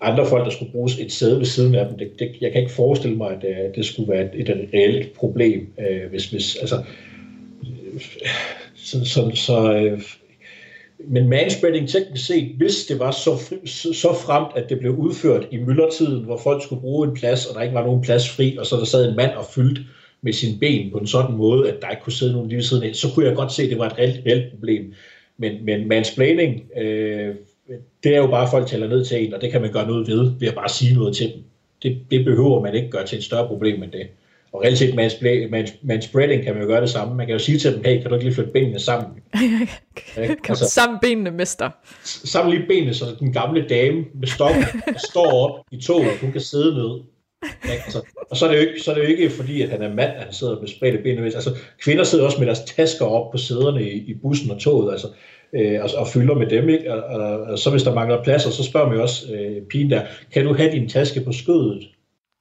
andre 0.01 0.25
folk, 0.25 0.45
der 0.45 0.51
skulle 0.51 0.71
bruges 0.71 0.99
et 0.99 1.11
sæde 1.11 1.37
ved 1.37 1.45
siden 1.45 1.75
af 1.75 1.87
dem. 1.87 1.97
Det, 1.97 2.11
det, 2.19 2.35
jeg 2.41 2.51
kan 2.51 2.61
ikke 2.61 2.73
forestille 2.73 3.17
mig, 3.17 3.31
at, 3.31 3.41
det, 3.41 3.75
det 3.75 3.85
skulle 3.85 4.11
være 4.11 4.35
et, 4.35 4.49
et 4.49 4.69
reelt 4.73 5.13
problem, 5.13 5.73
øh, 5.79 6.09
hvis, 6.09 6.29
hvis 6.29 6.55
altså, 6.55 6.83
øh, 7.63 8.01
så, 8.75 9.05
så, 9.05 9.31
så 9.33 9.73
øh, 9.73 10.01
men 11.07 11.29
manspreading 11.29 11.89
teknisk 11.89 12.25
set, 12.25 12.55
hvis 12.57 12.85
det 12.85 12.99
var 12.99 13.11
så, 13.11 13.37
fri, 13.37 13.67
så, 13.93 14.13
fremt, 14.13 14.51
at 14.55 14.69
det 14.69 14.79
blev 14.79 14.95
udført 14.95 15.47
i 15.51 15.57
myldretiden, 15.57 16.23
hvor 16.23 16.37
folk 16.37 16.63
skulle 16.63 16.81
bruge 16.81 17.07
en 17.07 17.13
plads, 17.13 17.45
og 17.45 17.55
der 17.55 17.61
ikke 17.61 17.75
var 17.75 17.85
nogen 17.85 18.01
plads 18.01 18.29
fri, 18.29 18.57
og 18.57 18.65
så 18.65 18.75
der 18.75 18.85
sad 18.85 19.09
en 19.09 19.15
mand 19.15 19.31
og 19.31 19.45
fyldt 19.45 19.81
med 20.21 20.33
sin 20.33 20.59
ben 20.59 20.91
på 20.91 20.97
en 20.97 21.07
sådan 21.07 21.35
måde, 21.35 21.71
at 21.71 21.81
der 21.81 21.89
ikke 21.89 22.03
kunne 22.03 22.13
sidde 22.13 22.33
nogen 22.33 22.47
lige 22.49 22.57
ved 22.57 22.63
siden 22.63 22.83
af, 22.83 22.95
så 22.95 23.07
kunne 23.13 23.25
jeg 23.25 23.35
godt 23.35 23.51
se, 23.51 23.63
at 23.63 23.69
det 23.69 23.79
var 23.79 23.85
et 23.85 23.97
reelt, 23.97 24.21
reelt 24.25 24.51
problem. 24.51 24.93
Men, 25.37 25.65
men 25.65 25.87
mansplaining, 25.87 26.63
øh, 26.77 27.35
det 28.03 28.13
er 28.15 28.17
jo 28.17 28.27
bare, 28.27 28.43
at 28.43 28.49
folk 28.49 28.67
taler 28.67 28.87
ned 28.87 29.05
til 29.05 29.25
en, 29.25 29.33
og 29.33 29.41
det 29.41 29.51
kan 29.51 29.61
man 29.61 29.71
gøre 29.71 29.87
noget 29.87 30.07
ved, 30.07 30.31
ved 30.39 30.47
at 30.47 30.55
bare 30.55 30.69
sige 30.69 30.95
noget 30.95 31.15
til 31.15 31.33
dem. 31.33 31.43
Det, 31.83 31.97
det 32.11 32.25
behøver 32.25 32.61
man 32.61 32.75
ikke 32.75 32.89
gøre 32.89 33.05
til 33.05 33.17
et 33.17 33.23
større 33.23 33.47
problem 33.47 33.83
end 33.83 33.91
det. 33.91 34.07
Og 34.53 34.61
reelt 34.61 34.77
set 34.77 34.95
med 34.95 36.01
spreading 36.01 36.43
kan 36.43 36.53
man 36.53 36.63
jo 36.63 36.67
gøre 36.67 36.81
det 36.81 36.89
samme. 36.89 37.15
Man 37.15 37.27
kan 37.27 37.33
jo 37.33 37.39
sige 37.39 37.59
til 37.59 37.73
dem, 37.73 37.83
hey, 37.83 38.01
kan 38.01 38.09
du 38.09 38.15
ikke 38.15 38.25
lige 38.25 38.35
flytte 38.35 38.51
benene 38.51 38.79
sammen? 38.79 39.11
kan 40.15 40.37
altså, 40.49 40.69
sammen 40.69 40.99
benene, 41.01 41.31
mester. 41.31 41.69
Sammen 42.03 42.55
lige 42.55 42.67
benene, 42.67 42.93
så 42.93 43.05
den 43.19 43.33
gamle 43.33 43.67
dame 43.67 44.05
med 44.13 44.27
stok 44.27 44.51
står 45.09 45.31
op 45.31 45.65
i 45.71 45.81
toget, 45.81 46.17
hun 46.21 46.31
kan 46.31 46.41
sidde 46.41 46.73
ned. 46.75 46.99
Altså, 47.63 48.01
og 48.31 48.37
så 48.37 48.45
er, 48.45 48.49
det 48.49 48.57
jo 48.57 48.67
ikke, 48.67 48.81
så 48.81 48.91
er 48.91 48.95
det 48.95 49.03
jo 49.03 49.07
ikke 49.07 49.29
fordi, 49.29 49.61
at 49.61 49.69
han 49.69 49.81
er 49.81 49.93
mand, 49.93 50.11
at 50.11 50.23
han 50.23 50.33
sidder 50.33 50.59
med 50.59 50.67
spredte 50.67 50.97
ben. 50.97 51.23
Altså, 51.23 51.57
kvinder 51.81 52.03
sidder 52.03 52.25
også 52.25 52.37
med 52.37 52.47
deres 52.47 52.59
tasker 52.59 53.05
op 53.05 53.31
på 53.31 53.37
sæderne 53.37 53.83
i, 53.83 53.97
i 53.97 54.13
bussen 54.13 54.51
og 54.51 54.59
toget, 54.59 54.91
altså, 54.91 55.07
øh, 55.53 55.83
og, 55.83 55.89
og 55.97 56.07
fylder 56.07 56.35
med 56.35 56.47
dem. 56.47 56.69
Ikke? 56.69 56.93
Og, 56.93 57.21
og, 57.21 57.41
og, 57.41 57.59
så 57.59 57.69
hvis 57.69 57.83
der 57.83 57.93
mangler 57.93 58.23
pladser, 58.23 58.49
så 58.49 58.63
spørger 58.63 58.87
man 58.87 58.95
jo 58.95 59.01
også 59.01 59.33
øh, 59.33 59.61
pigen 59.61 59.89
der, 59.89 60.05
kan 60.33 60.45
du 60.45 60.53
have 60.53 60.71
din 60.71 60.89
taske 60.89 61.21
på 61.21 61.31
skødet, 61.31 61.87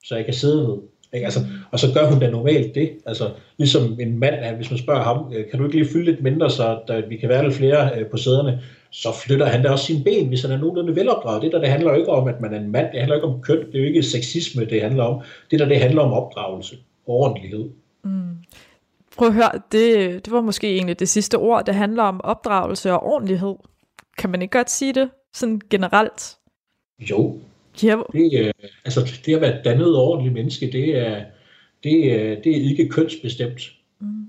så 0.04 0.16
jeg 0.16 0.24
kan 0.24 0.34
sidde 0.34 0.68
ned? 0.68 0.76
Ikke? 1.12 1.24
Altså, 1.24 1.40
og 1.70 1.78
så 1.78 1.86
gør 1.94 2.10
hun 2.10 2.20
da 2.20 2.30
normalt 2.30 2.74
det. 2.74 2.90
Altså, 3.06 3.30
ligesom 3.58 4.00
en 4.00 4.18
mand, 4.18 4.56
hvis 4.56 4.70
man 4.70 4.78
spørger 4.78 5.02
ham, 5.02 5.32
øh, 5.34 5.50
kan 5.50 5.58
du 5.58 5.64
ikke 5.64 5.78
lige 5.78 5.88
fylde 5.92 6.04
lidt 6.04 6.22
mindre, 6.22 6.50
så 6.50 6.78
der, 6.88 7.08
vi 7.08 7.16
kan 7.16 7.28
være 7.28 7.44
lidt 7.44 7.54
flere 7.54 7.98
øh, 7.98 8.06
på 8.06 8.16
sæderne, 8.16 8.60
så 8.90 9.08
flytter 9.12 9.46
han 9.46 9.62
da 9.62 9.70
også 9.70 9.84
sine 9.84 10.04
ben, 10.04 10.28
hvis 10.28 10.42
han 10.42 10.50
er 10.50 10.58
nogenlunde 10.58 10.96
velopdraget. 10.96 11.42
Det 11.42 11.52
der, 11.52 11.58
det 11.58 11.68
handler 11.68 11.90
jo 11.90 11.96
ikke 11.96 12.10
om, 12.10 12.28
at 12.28 12.40
man 12.40 12.54
er 12.54 12.58
en 12.58 12.72
mand, 12.72 12.86
det 12.92 13.00
handler 13.00 13.16
ikke 13.16 13.28
om 13.28 13.42
køn, 13.42 13.66
det 13.66 13.74
er 13.74 13.78
jo 13.78 13.86
ikke 13.86 14.02
sexisme, 14.02 14.64
det 14.64 14.82
handler 14.82 15.04
om. 15.04 15.22
Det 15.50 15.58
der, 15.58 15.68
det 15.68 15.80
handler 15.80 16.02
om 16.02 16.12
opdragelse 16.12 16.76
og 17.06 17.14
ordentlighed. 17.14 17.70
Mm. 18.04 18.36
Prøv 19.16 19.28
at 19.28 19.34
høre, 19.34 19.50
det, 19.72 20.24
det 20.24 20.32
var 20.32 20.40
måske 20.40 20.74
egentlig 20.74 20.98
det 20.98 21.08
sidste 21.08 21.38
ord, 21.38 21.66
det 21.66 21.74
handler 21.74 22.02
om 22.02 22.20
opdragelse 22.24 22.92
og 22.92 23.02
ordentlighed. 23.02 23.54
Kan 24.18 24.30
man 24.30 24.42
ikke 24.42 24.58
godt 24.58 24.70
sige 24.70 24.92
det 24.92 25.10
sådan 25.32 25.60
generelt? 25.70 26.36
Jo, 27.10 27.38
Ja. 27.82 27.96
Det, 28.12 28.40
øh, 28.40 28.52
altså, 28.84 29.20
det 29.26 29.34
at 29.34 29.40
være 29.40 29.62
dannet 29.64 29.96
ordentligt 29.96 30.34
menneske, 30.34 30.72
det 30.72 30.96
er, 30.96 31.24
det 31.84 32.12
er, 32.12 32.40
det 32.40 32.56
er 32.56 32.70
ikke 32.70 32.88
kønsbestemt. 32.88 33.72
Mm. 34.00 34.26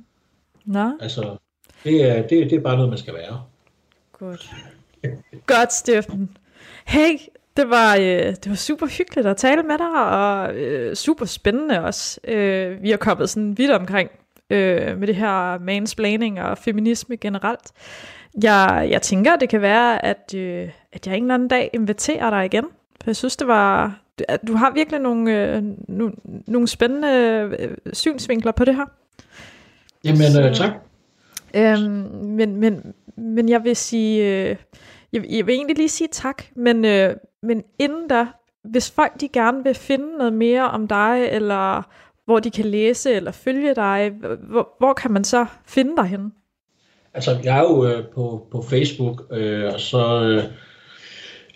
Nå. 0.66 0.92
Altså, 1.02 1.38
det 1.84 2.04
er, 2.10 2.22
det, 2.22 2.50
det 2.50 2.54
er 2.54 2.60
bare 2.60 2.76
noget, 2.76 2.90
man 2.90 2.98
skal 2.98 3.14
være. 3.14 3.44
Godt. 4.12 4.50
Godt, 5.46 5.74
Steffen. 5.74 6.38
Hey, 6.86 7.18
det 7.58 7.70
var, 7.70 7.96
øh, 7.96 8.36
det 8.44 8.50
var 8.50 8.56
super 8.56 8.88
hyggeligt 8.88 9.28
at 9.28 9.38
tale 9.38 9.64
med 9.64 9.78
dig, 9.78 10.06
og 10.12 10.56
øh, 10.56 10.96
super 10.96 11.26
spændende 11.26 11.82
også. 11.82 12.20
Øh, 12.24 12.84
vi 12.84 12.90
har 12.90 12.98
kommet 12.98 13.30
sådan 13.30 13.58
vidt 13.58 13.72
omkring 13.72 14.10
øh, 14.50 14.98
med 14.98 15.08
det 15.08 15.16
her 15.16 15.60
mansplaining 15.60 16.42
og 16.42 16.58
feminisme 16.58 17.18
generelt. 17.18 17.72
Jeg, 18.44 18.88
jeg 18.92 19.02
tænker, 19.02 19.36
det 19.36 19.50
kan 19.50 19.62
være, 19.62 20.06
at, 20.06 20.34
øh, 20.36 20.70
at 20.92 21.08
jeg 21.08 21.18
en 21.18 21.24
eller 21.24 21.34
anden 21.34 21.48
dag 21.48 21.70
inviterer 21.74 22.30
dig 22.30 22.46
igen 22.46 22.66
jeg 23.06 23.16
synes, 23.16 23.38
det 23.38 23.48
var... 23.48 24.00
Du 24.48 24.54
har 24.54 24.72
virkelig 24.74 25.00
nogle, 25.00 25.56
øh, 25.56 25.64
nogle, 25.88 26.14
nogle 26.48 26.68
spændende 26.68 27.08
øh, 27.60 27.78
synsvinkler 27.94 28.52
på 28.52 28.66
det 28.66 28.76
her. 28.76 28.86
Jamen, 30.04 30.46
øh, 30.46 30.56
tak. 30.56 30.72
Øhm, 31.54 32.26
men, 32.26 32.56
men, 32.56 32.94
men 33.18 33.50
jeg 33.50 33.64
vil 33.64 33.76
sige... 33.76 34.26
Øh, 34.26 34.56
jeg, 35.14 35.26
jeg 35.30 35.48
vil 35.48 35.56
egentlig 35.56 35.78
lige 35.78 35.90
sige 35.90 36.08
tak, 36.12 36.44
men, 36.56 36.86
øh, 36.86 37.16
men 37.44 37.64
inden 37.80 38.08
da, 38.08 38.28
hvis 38.64 38.92
folk 38.92 39.22
de 39.22 39.28
gerne 39.28 39.64
vil 39.64 39.76
finde 39.76 40.18
noget 40.18 40.34
mere 40.34 40.70
om 40.70 40.88
dig, 40.88 41.28
eller 41.32 41.84
hvor 42.26 42.40
de 42.40 42.52
kan 42.52 42.66
læse 42.66 43.14
eller 43.14 43.32
følge 43.32 43.76
dig, 43.76 44.12
hvor, 44.50 44.76
hvor 44.80 44.94
kan 44.94 45.12
man 45.12 45.24
så 45.24 45.46
finde 45.66 45.96
dig 45.96 46.06
henne? 46.06 46.32
Altså, 47.14 47.38
jeg 47.44 47.58
er 47.58 47.62
jo 47.62 47.86
øh, 47.86 48.08
på, 48.08 48.48
på 48.52 48.62
Facebook, 48.62 49.24
øh, 49.32 49.74
og 49.74 49.80
så... 49.80 50.22
Øh, 50.22 50.44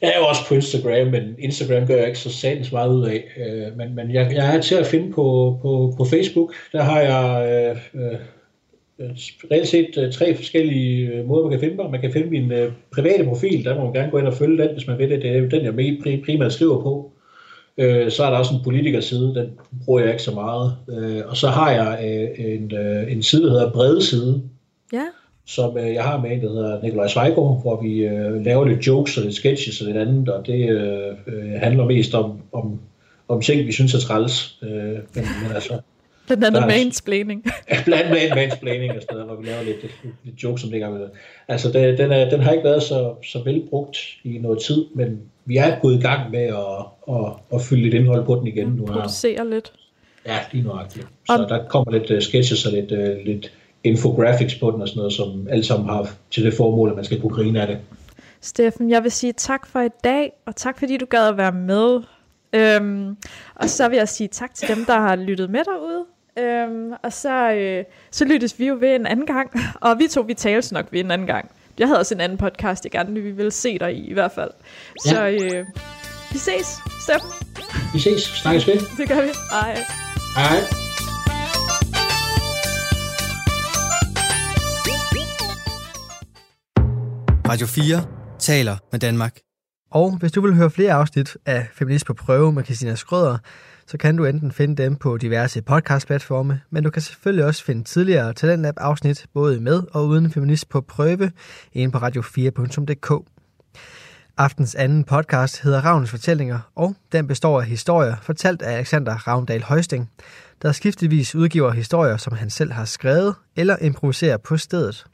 jeg 0.03 0.11
er 0.15 0.19
jo 0.19 0.25
også 0.25 0.41
på 0.47 0.53
Instagram, 0.53 1.07
men 1.07 1.35
Instagram 1.39 1.87
gør 1.87 1.95
jeg 1.95 2.07
ikke 2.07 2.19
så 2.19 2.29
satans 2.29 2.71
meget 2.71 2.93
ud 2.93 3.05
af. 3.05 3.23
Øh, 3.37 3.77
men 3.77 3.95
men 3.95 4.13
jeg, 4.13 4.31
jeg 4.33 4.55
er 4.55 4.61
til 4.61 4.75
at 4.75 4.85
finde 4.85 5.11
på, 5.13 5.57
på, 5.61 5.93
på 5.97 6.05
Facebook. 6.05 6.53
Der 6.71 6.81
har 6.81 7.01
jeg 7.01 7.25
øh, 7.95 8.03
øh, 8.03 8.13
øh 8.99 9.09
reelt 9.51 9.67
set 9.67 9.97
øh, 9.97 10.13
tre 10.13 10.35
forskellige 10.35 11.07
øh, 11.07 11.27
måder, 11.27 11.43
man 11.43 11.51
kan 11.51 11.59
finde 11.59 11.75
mig. 11.75 11.91
Man 11.91 12.01
kan 12.01 12.13
finde 12.13 12.29
min 12.29 12.51
øh, 12.51 12.71
private 12.93 13.23
profil, 13.23 13.65
der 13.65 13.75
må 13.75 13.83
man 13.83 13.93
gerne 13.93 14.11
gå 14.11 14.17
ind 14.17 14.27
og 14.27 14.33
følge 14.33 14.63
den, 14.63 14.73
hvis 14.73 14.87
man 14.87 14.97
vil 14.97 15.09
det. 15.09 15.21
Det 15.21 15.37
er 15.37 15.49
den, 15.49 15.65
jeg 15.65 16.21
primært 16.25 16.53
skriver 16.53 16.81
på. 16.81 17.11
Øh, 17.77 18.11
så 18.11 18.23
er 18.23 18.29
der 18.29 18.37
også 18.37 18.53
en 18.53 18.63
politikerside, 18.63 19.35
den 19.35 19.59
bruger 19.85 19.99
jeg 19.99 20.09
ikke 20.09 20.23
så 20.23 20.31
meget. 20.31 20.75
Øh, 20.89 21.21
og 21.25 21.37
så 21.37 21.47
har 21.47 21.71
jeg 21.71 21.99
øh, 22.03 22.45
en, 22.45 22.75
øh, 22.75 23.11
en 23.11 23.23
side, 23.23 23.43
der 23.43 23.49
hedder 23.49 23.71
Brede 23.71 24.03
Side, 24.03 24.43
Ja 24.93 25.05
som 25.45 25.77
øh, 25.77 25.93
jeg 25.93 26.03
har 26.03 26.21
med 26.21 26.31
en, 26.31 26.41
der 26.41 26.49
hedder 26.49 26.81
Nikolaj 26.81 27.07
Svejgaard, 27.07 27.61
hvor 27.61 27.81
vi 27.81 27.97
øh, 27.97 28.45
laver 28.45 28.65
lidt 28.65 28.87
jokes 28.87 29.17
og 29.17 29.23
lidt 29.23 29.35
sketches 29.35 29.81
og 29.81 29.87
lidt 29.87 29.97
andet, 29.97 30.29
og 30.29 30.45
det 30.45 30.69
øh, 30.69 31.13
øh, 31.27 31.51
handler 31.51 31.85
mest 31.85 32.13
om, 32.13 32.41
om, 32.51 32.79
om 33.27 33.41
ting, 33.41 33.67
vi 33.67 33.71
synes 33.71 33.93
er 33.93 33.99
træls. 33.99 34.57
Øh, 34.63 34.69
men, 34.69 35.25
men 35.43 35.51
altså, 35.55 35.79
Blandt 36.27 36.43
andet 36.45 36.67
mansplaining. 36.67 37.43
blandt 37.85 38.09
med 38.09 38.35
mansplaining 38.35 38.91
og 38.91 39.01
sådan 39.01 39.17
noget, 39.17 39.27
hvor 39.31 39.35
vi 39.41 39.47
laver 39.47 39.63
lidt, 39.63 39.81
lidt, 39.81 40.15
lidt 40.23 40.43
jokes 40.43 40.63
om 40.63 40.69
det 40.69 40.79
gang. 40.79 40.99
Altså, 41.47 41.71
det, 41.71 41.97
den, 41.97 42.11
er, 42.11 42.29
den 42.29 42.39
har 42.39 42.51
ikke 42.51 42.63
været 42.63 42.83
så, 42.83 43.13
så 43.23 43.43
velbrugt 43.43 43.97
i 44.23 44.37
noget 44.37 44.59
tid, 44.61 44.85
men 44.95 45.21
vi 45.45 45.57
er 45.57 45.79
gået 45.81 45.95
i 45.95 46.01
gang 46.01 46.31
med 46.31 46.39
at, 46.39 46.85
at, 47.09 47.33
at 47.53 47.61
fylde 47.61 47.81
lidt 47.81 47.93
indhold 47.93 48.25
på 48.25 48.35
den 48.35 48.47
igen 48.47 48.67
nu. 48.67 48.85
Producere 48.85 49.49
lidt. 49.49 49.73
Ja, 50.25 50.37
lige 50.51 50.63
nøjagtigt. 50.63 51.07
Så 51.27 51.33
Om- 51.33 51.47
der 51.49 51.65
kommer 51.67 51.91
lidt 51.91 52.11
uh, 52.11 52.19
sketches 52.19 52.65
og 52.65 52.71
lidt, 52.71 52.91
uh, 52.91 53.25
lidt 53.25 53.51
infographics 53.83 54.55
på 54.55 54.71
den 54.71 54.81
og 54.81 54.87
sådan 54.87 54.99
noget, 54.99 55.13
som 55.13 55.47
alle 55.49 55.63
sammen 55.63 55.89
har 55.89 56.09
til 56.31 56.45
det 56.45 56.53
formål, 56.53 56.89
at 56.89 56.95
man 56.95 57.05
skal 57.05 57.21
kunne 57.21 57.35
grine 57.35 57.61
af 57.61 57.67
det. 57.67 57.77
Steffen, 58.41 58.89
jeg 58.89 59.03
vil 59.03 59.11
sige 59.11 59.33
tak 59.33 59.67
for 59.67 59.81
i 59.81 59.89
dag, 60.03 60.31
og 60.45 60.55
tak 60.55 60.79
fordi 60.79 60.97
du 60.97 61.05
gad 61.05 61.27
at 61.27 61.37
være 61.37 61.51
med. 61.51 62.01
Øhm, 62.53 63.17
og 63.55 63.69
så 63.69 63.89
vil 63.89 63.97
jeg 63.97 64.09
sige 64.09 64.27
tak 64.27 64.53
til 64.53 64.75
dem, 64.75 64.85
der 64.85 64.99
har 64.99 65.15
lyttet 65.15 65.49
med 65.49 65.61
derude. 65.63 66.05
Øhm, 66.39 66.91
og 67.03 67.13
så, 67.13 67.51
øh, 67.51 67.83
så 68.11 68.25
lyttes 68.25 68.59
vi 68.59 68.67
jo 68.67 68.77
ved 68.79 68.95
en 68.95 69.05
anden 69.05 69.25
gang. 69.25 69.51
Og 69.81 69.99
vi 69.99 70.07
to, 70.07 70.21
vi 70.21 70.33
tales 70.33 70.71
nok 70.71 70.85
ved 70.91 70.99
en 70.99 71.11
anden 71.11 71.27
gang. 71.27 71.51
Jeg 71.79 71.87
havde 71.87 71.99
også 71.99 72.15
en 72.15 72.21
anden 72.21 72.37
podcast, 72.37 72.83
jeg 72.83 72.91
gerne 72.91 73.21
vi 73.21 73.31
ville 73.31 73.51
se 73.51 73.79
dig 73.79 73.93
i, 73.93 74.09
i 74.09 74.13
hvert 74.13 74.31
fald. 74.31 74.51
Så 75.05 75.27
øh, 75.27 75.65
vi 76.31 76.37
ses, 76.37 76.77
Steffen. 77.03 77.29
Vi 77.93 77.99
ses. 77.99 78.21
Snakkes 78.21 78.67
ved. 78.67 78.75
Det 78.97 79.09
gør 79.09 79.21
vi. 79.21 79.29
Hej. 79.51 79.77
Hej. 80.35 80.92
Radio 87.53 87.67
4 87.67 88.05
taler 88.39 88.77
med 88.91 88.99
Danmark. 88.99 89.39
Og 89.91 90.17
hvis 90.17 90.31
du 90.31 90.41
vil 90.41 90.55
høre 90.55 90.69
flere 90.69 90.93
afsnit 90.93 91.37
af 91.45 91.67
Feminist 91.73 92.05
på 92.05 92.13
prøve 92.13 92.53
med 92.53 92.63
Christina 92.63 92.95
Skrøder, 92.95 93.37
så 93.87 93.97
kan 93.97 94.17
du 94.17 94.25
enten 94.25 94.51
finde 94.51 94.83
dem 94.83 94.95
på 94.95 95.17
diverse 95.17 95.61
podcastplatforme, 95.61 96.61
men 96.69 96.83
du 96.83 96.89
kan 96.89 97.01
selvfølgelig 97.01 97.45
også 97.45 97.63
finde 97.63 97.83
tidligere 97.83 98.33
Talentlab 98.33 98.73
afsnit 98.77 99.25
både 99.33 99.59
med 99.59 99.83
og 99.91 100.07
uden 100.07 100.31
Feminist 100.31 100.69
på 100.69 100.81
prøve 100.81 101.31
inde 101.73 101.91
på 101.91 101.97
radio4.dk. 101.97 103.25
Aftens 104.37 104.75
anden 104.75 105.03
podcast 105.03 105.61
hedder 105.61 105.81
Ravns 105.81 106.09
Fortællinger, 106.09 106.59
og 106.75 106.95
den 107.11 107.27
består 107.27 107.61
af 107.61 107.67
historier 107.67 108.15
fortalt 108.21 108.61
af 108.61 108.75
Alexander 108.75 109.27
Ravndal 109.27 109.63
Højsting, 109.63 110.11
der 110.61 110.71
skiftevis 110.71 111.35
udgiver 111.35 111.71
historier, 111.71 112.17
som 112.17 112.33
han 112.33 112.49
selv 112.49 112.71
har 112.71 112.85
skrevet 112.85 113.35
eller 113.55 113.77
improviserer 113.81 114.37
på 114.37 114.57
stedet. 114.57 115.05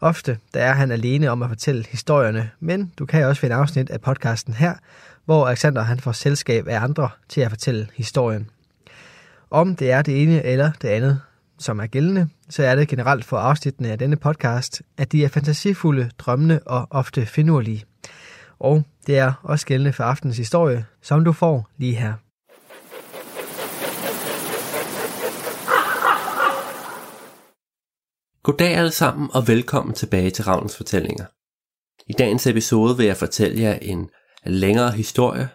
Ofte 0.00 0.38
der 0.54 0.60
er 0.60 0.72
han 0.72 0.90
alene 0.90 1.30
om 1.30 1.42
at 1.42 1.48
fortælle 1.48 1.84
historierne, 1.88 2.50
men 2.60 2.92
du 2.98 3.06
kan 3.06 3.26
også 3.26 3.40
finde 3.40 3.56
afsnit 3.56 3.90
af 3.90 4.00
podcasten 4.00 4.54
her, 4.54 4.74
hvor 5.24 5.46
Alexander 5.46 5.82
han 5.82 6.00
får 6.00 6.12
selskab 6.12 6.68
af 6.68 6.80
andre 6.80 7.08
til 7.28 7.40
at 7.40 7.50
fortælle 7.50 7.88
historien. 7.96 8.50
Om 9.50 9.76
det 9.76 9.90
er 9.90 10.02
det 10.02 10.22
ene 10.22 10.44
eller 10.44 10.70
det 10.82 10.88
andet, 10.88 11.20
som 11.58 11.78
er 11.80 11.86
gældende, 11.86 12.28
så 12.48 12.62
er 12.62 12.74
det 12.74 12.88
generelt 12.88 13.24
for 13.24 13.36
afsnittene 13.36 13.90
af 13.90 13.98
denne 13.98 14.16
podcast, 14.16 14.82
at 14.96 15.12
de 15.12 15.24
er 15.24 15.28
fantasifulde, 15.28 16.10
drømmende 16.18 16.60
og 16.66 16.86
ofte 16.90 17.26
finurlige. 17.26 17.84
Og 18.58 18.84
det 19.06 19.18
er 19.18 19.32
også 19.42 19.66
gældende 19.66 19.92
for 19.92 20.04
aftens 20.04 20.36
historie, 20.36 20.84
som 21.02 21.24
du 21.24 21.32
får 21.32 21.68
lige 21.76 21.94
her. 21.94 22.12
Goddag 28.48 28.74
alle 28.76 28.90
sammen 28.90 29.30
og 29.34 29.48
velkommen 29.48 29.94
tilbage 29.94 30.30
til 30.30 30.44
Ravnens 30.44 30.76
Fortællinger. 30.76 31.26
I 32.06 32.12
dagens 32.12 32.46
episode 32.46 32.96
vil 32.96 33.06
jeg 33.06 33.16
fortælle 33.16 33.62
jer 33.62 33.74
en 33.74 34.10
længere 34.44 34.92
historie, 34.92 35.48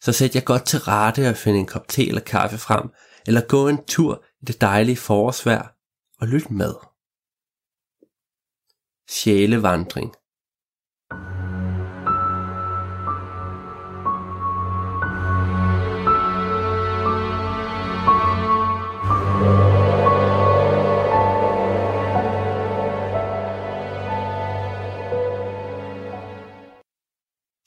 så 0.00 0.12
sæt 0.12 0.34
jer 0.34 0.40
godt 0.40 0.66
til 0.66 0.78
rette 0.78 1.28
og 1.28 1.36
find 1.36 1.56
en 1.56 1.66
kop 1.66 1.88
te 1.88 2.08
eller 2.08 2.20
kaffe 2.20 2.58
frem, 2.58 2.90
eller 3.26 3.40
gå 3.48 3.68
en 3.68 3.84
tur 3.84 4.24
i 4.40 4.44
det 4.44 4.60
dejlige 4.60 4.96
forårsvejr 4.96 5.68
og 6.20 6.28
lyt 6.28 6.50
med. 6.50 6.74
Sjælevandring 9.10 10.14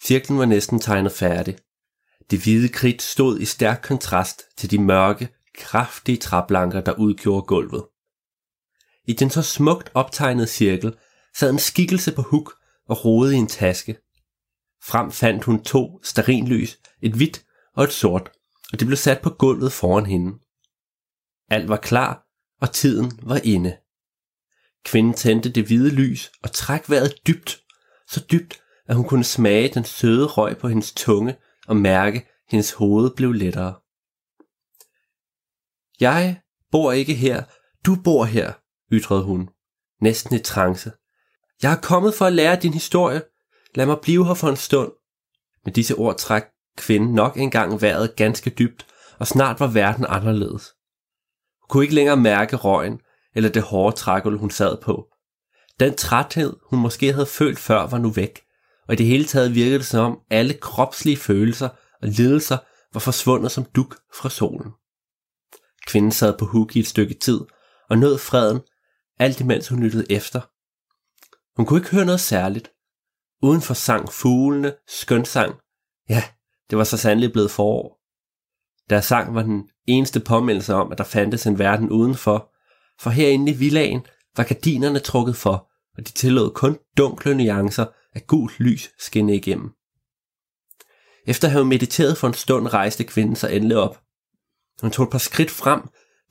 Cirklen 0.05 0.39
var 0.39 0.45
næsten 0.45 0.79
tegnet 0.79 1.11
færdig. 1.11 1.57
Det 2.31 2.43
hvide 2.43 2.69
kridt 2.69 3.01
stod 3.01 3.39
i 3.39 3.45
stærk 3.45 3.81
kontrast 3.83 4.43
til 4.57 4.71
de 4.71 4.77
mørke, 4.77 5.29
kraftige 5.57 6.17
træplanker, 6.17 6.81
der 6.81 6.93
udgjorde 6.93 7.45
gulvet. 7.45 7.85
I 9.07 9.13
den 9.13 9.29
så 9.29 9.41
smukt 9.41 9.91
optegnede 9.93 10.47
cirkel 10.47 10.97
sad 11.35 11.49
en 11.49 11.59
skikkelse 11.59 12.11
på 12.11 12.21
huk 12.21 12.53
og 12.87 13.05
rodede 13.05 13.35
i 13.35 13.37
en 13.37 13.47
taske. 13.47 13.93
Frem 14.83 15.11
fandt 15.11 15.43
hun 15.43 15.63
to 15.63 15.99
starinlys, 16.03 16.79
et 17.01 17.13
hvidt 17.13 17.45
og 17.75 17.83
et 17.83 17.93
sort, 17.93 18.31
og 18.73 18.79
det 18.79 18.87
blev 18.87 18.97
sat 18.97 19.21
på 19.21 19.29
gulvet 19.29 19.71
foran 19.71 20.05
hende. 20.05 20.39
Alt 21.49 21.69
var 21.69 21.77
klar, 21.77 22.25
og 22.61 22.71
tiden 22.71 23.19
var 23.23 23.41
inde. 23.43 23.77
Kvinden 24.85 25.13
tændte 25.13 25.49
det 25.49 25.65
hvide 25.65 25.89
lys 25.89 26.31
og 26.43 26.51
trak 26.51 26.89
vejret 26.89 27.27
dybt, 27.27 27.61
så 28.07 28.25
dybt, 28.31 28.61
at 28.87 28.95
hun 28.95 29.07
kunne 29.07 29.23
smage 29.23 29.69
den 29.69 29.83
søde 29.83 30.25
røg 30.25 30.57
på 30.57 30.67
hendes 30.67 30.93
tunge 30.93 31.35
og 31.67 31.75
mærke, 31.75 32.17
at 32.17 32.25
hendes 32.49 32.71
hoved 32.71 33.11
blev 33.15 33.31
lettere. 33.31 33.75
Jeg 35.99 36.41
bor 36.71 36.91
ikke 36.91 37.13
her, 37.13 37.43
du 37.85 37.97
bor 38.03 38.23
her, 38.25 38.53
ytrede 38.91 39.23
hun, 39.23 39.49
næsten 40.01 40.35
i 40.35 40.39
trance. 40.39 40.91
Jeg 41.63 41.71
er 41.71 41.81
kommet 41.81 42.13
for 42.13 42.25
at 42.25 42.33
lære 42.33 42.55
din 42.55 42.73
historie. 42.73 43.21
Lad 43.75 43.85
mig 43.85 43.97
blive 44.01 44.25
her 44.27 44.33
for 44.33 44.49
en 44.49 44.55
stund. 44.55 44.91
Med 45.65 45.73
disse 45.73 45.95
ord 45.95 46.17
trak 46.17 46.45
kvinden 46.77 47.13
nok 47.13 47.37
engang 47.37 47.81
vejret 47.81 48.15
ganske 48.15 48.49
dybt, 48.49 48.85
og 49.19 49.27
snart 49.27 49.59
var 49.59 49.67
verden 49.67 50.05
anderledes. 50.09 50.73
Hun 51.61 51.67
kunne 51.69 51.83
ikke 51.83 51.95
længere 51.95 52.17
mærke 52.17 52.55
røgen, 52.55 52.99
eller 53.35 53.49
det 53.49 53.61
hårde 53.61 53.95
trækul, 53.95 54.37
hun 54.37 54.51
sad 54.51 54.77
på. 54.81 55.07
Den 55.79 55.95
træthed, 55.95 56.55
hun 56.69 56.79
måske 56.79 57.13
havde 57.13 57.25
følt 57.25 57.59
før, 57.59 57.87
var 57.87 57.97
nu 57.97 58.09
væk 58.09 58.44
og 58.87 58.93
i 58.93 58.97
det 58.97 59.05
hele 59.05 59.25
taget 59.25 59.55
virkede 59.55 59.77
det 59.77 59.85
som 59.85 60.05
om 60.05 60.19
alle 60.29 60.53
kropslige 60.53 61.17
følelser 61.17 61.69
og 62.01 62.07
lidelser 62.07 62.57
var 62.93 62.99
forsvundet 62.99 63.51
som 63.51 63.65
duk 63.75 63.97
fra 64.13 64.29
solen. 64.29 64.71
Kvinden 65.87 66.11
sad 66.11 66.37
på 66.37 66.45
huk 66.45 66.75
i 66.75 66.79
et 66.79 66.87
stykke 66.87 67.13
tid 67.13 67.39
og 67.89 67.97
nød 67.97 68.17
freden, 68.17 68.61
alt 69.19 69.39
imens 69.39 69.67
hun 69.67 69.83
lyttede 69.83 70.11
efter. 70.11 70.41
Hun 71.57 71.65
kunne 71.65 71.79
ikke 71.79 71.91
høre 71.91 72.05
noget 72.05 72.19
særligt. 72.19 72.71
Udenfor 73.41 73.73
sang 73.73 74.11
fuglene 74.11 74.73
skønsang. 74.87 75.55
Ja, 76.09 76.23
det 76.69 76.77
var 76.77 76.83
så 76.83 76.97
sandelig 76.97 77.31
blevet 77.31 77.51
forår. 77.51 78.01
Deres 78.89 79.05
sang 79.05 79.35
var 79.35 79.41
den 79.43 79.69
eneste 79.87 80.19
påmindelse 80.19 80.73
om, 80.73 80.91
at 80.91 80.97
der 80.97 81.03
fandtes 81.03 81.47
en 81.47 81.59
verden 81.59 81.89
udenfor, 81.89 82.51
for 82.99 83.09
herinde 83.09 83.51
i 83.51 83.55
villagen 83.55 84.05
var 84.37 84.43
gardinerne 84.43 84.99
trukket 84.99 85.35
for, 85.35 85.71
og 85.97 86.07
de 86.07 86.11
tillod 86.11 86.51
kun 86.51 86.77
dunkle 86.97 87.35
nuancer 87.35 87.85
af 88.15 88.27
gult 88.27 88.59
lys 88.59 88.91
skinne 88.99 89.35
igennem. 89.35 89.71
Efter 91.27 91.47
at 91.47 91.51
have 91.51 91.65
mediteret 91.65 92.17
for 92.17 92.27
en 92.27 92.33
stund, 92.33 92.67
rejste 92.67 93.03
kvinden 93.03 93.35
sig 93.35 93.55
endelig 93.55 93.77
op. 93.77 94.01
Hun 94.81 94.91
tog 94.91 95.03
et 95.03 95.11
par 95.11 95.17
skridt 95.17 95.51
frem, 95.51 95.81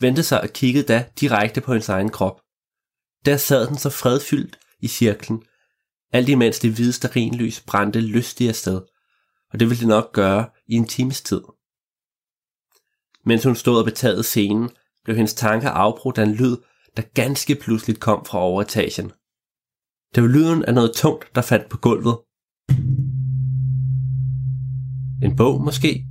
vendte 0.00 0.22
sig 0.22 0.40
og 0.40 0.48
kiggede 0.48 0.86
da 0.86 1.06
direkte 1.20 1.60
på 1.60 1.72
hendes 1.72 1.88
egen 1.88 2.10
krop. 2.10 2.40
Der 3.24 3.36
sad 3.36 3.66
den 3.66 3.78
så 3.78 3.90
fredfyldt 3.90 4.58
i 4.80 4.88
cirklen, 4.88 5.42
alt 6.12 6.28
imens 6.28 6.58
det 6.58 6.70
hvide 6.70 6.92
starinlys 6.92 7.60
brændte 7.60 8.00
lystigt 8.00 8.48
afsted, 8.48 8.80
og 9.52 9.60
det 9.60 9.68
ville 9.68 9.80
det 9.80 9.88
nok 9.88 10.12
gøre 10.12 10.50
i 10.66 10.74
en 10.74 10.86
times 10.86 11.22
tid. 11.22 11.42
Mens 13.26 13.44
hun 13.44 13.56
stod 13.56 13.78
og 13.78 13.84
betagede 13.84 14.22
scenen, 14.22 14.70
blev 15.04 15.16
hendes 15.16 15.34
tanker 15.34 15.70
afbrudt 15.70 16.18
af 16.18 16.22
en 16.22 16.34
lyd, 16.34 16.56
der 16.96 17.02
ganske 17.02 17.54
pludseligt 17.54 18.00
kom 18.00 18.24
fra 18.24 18.38
overetagen. 18.38 19.12
Det 20.14 20.22
var 20.22 20.28
lyden 20.28 20.64
af 20.64 20.74
noget 20.74 20.92
tungt, 20.92 21.24
der 21.34 21.42
faldt 21.42 21.68
på 21.68 21.76
gulvet. 21.76 22.16
En 25.22 25.36
bog 25.36 25.64
måske? 25.64 26.04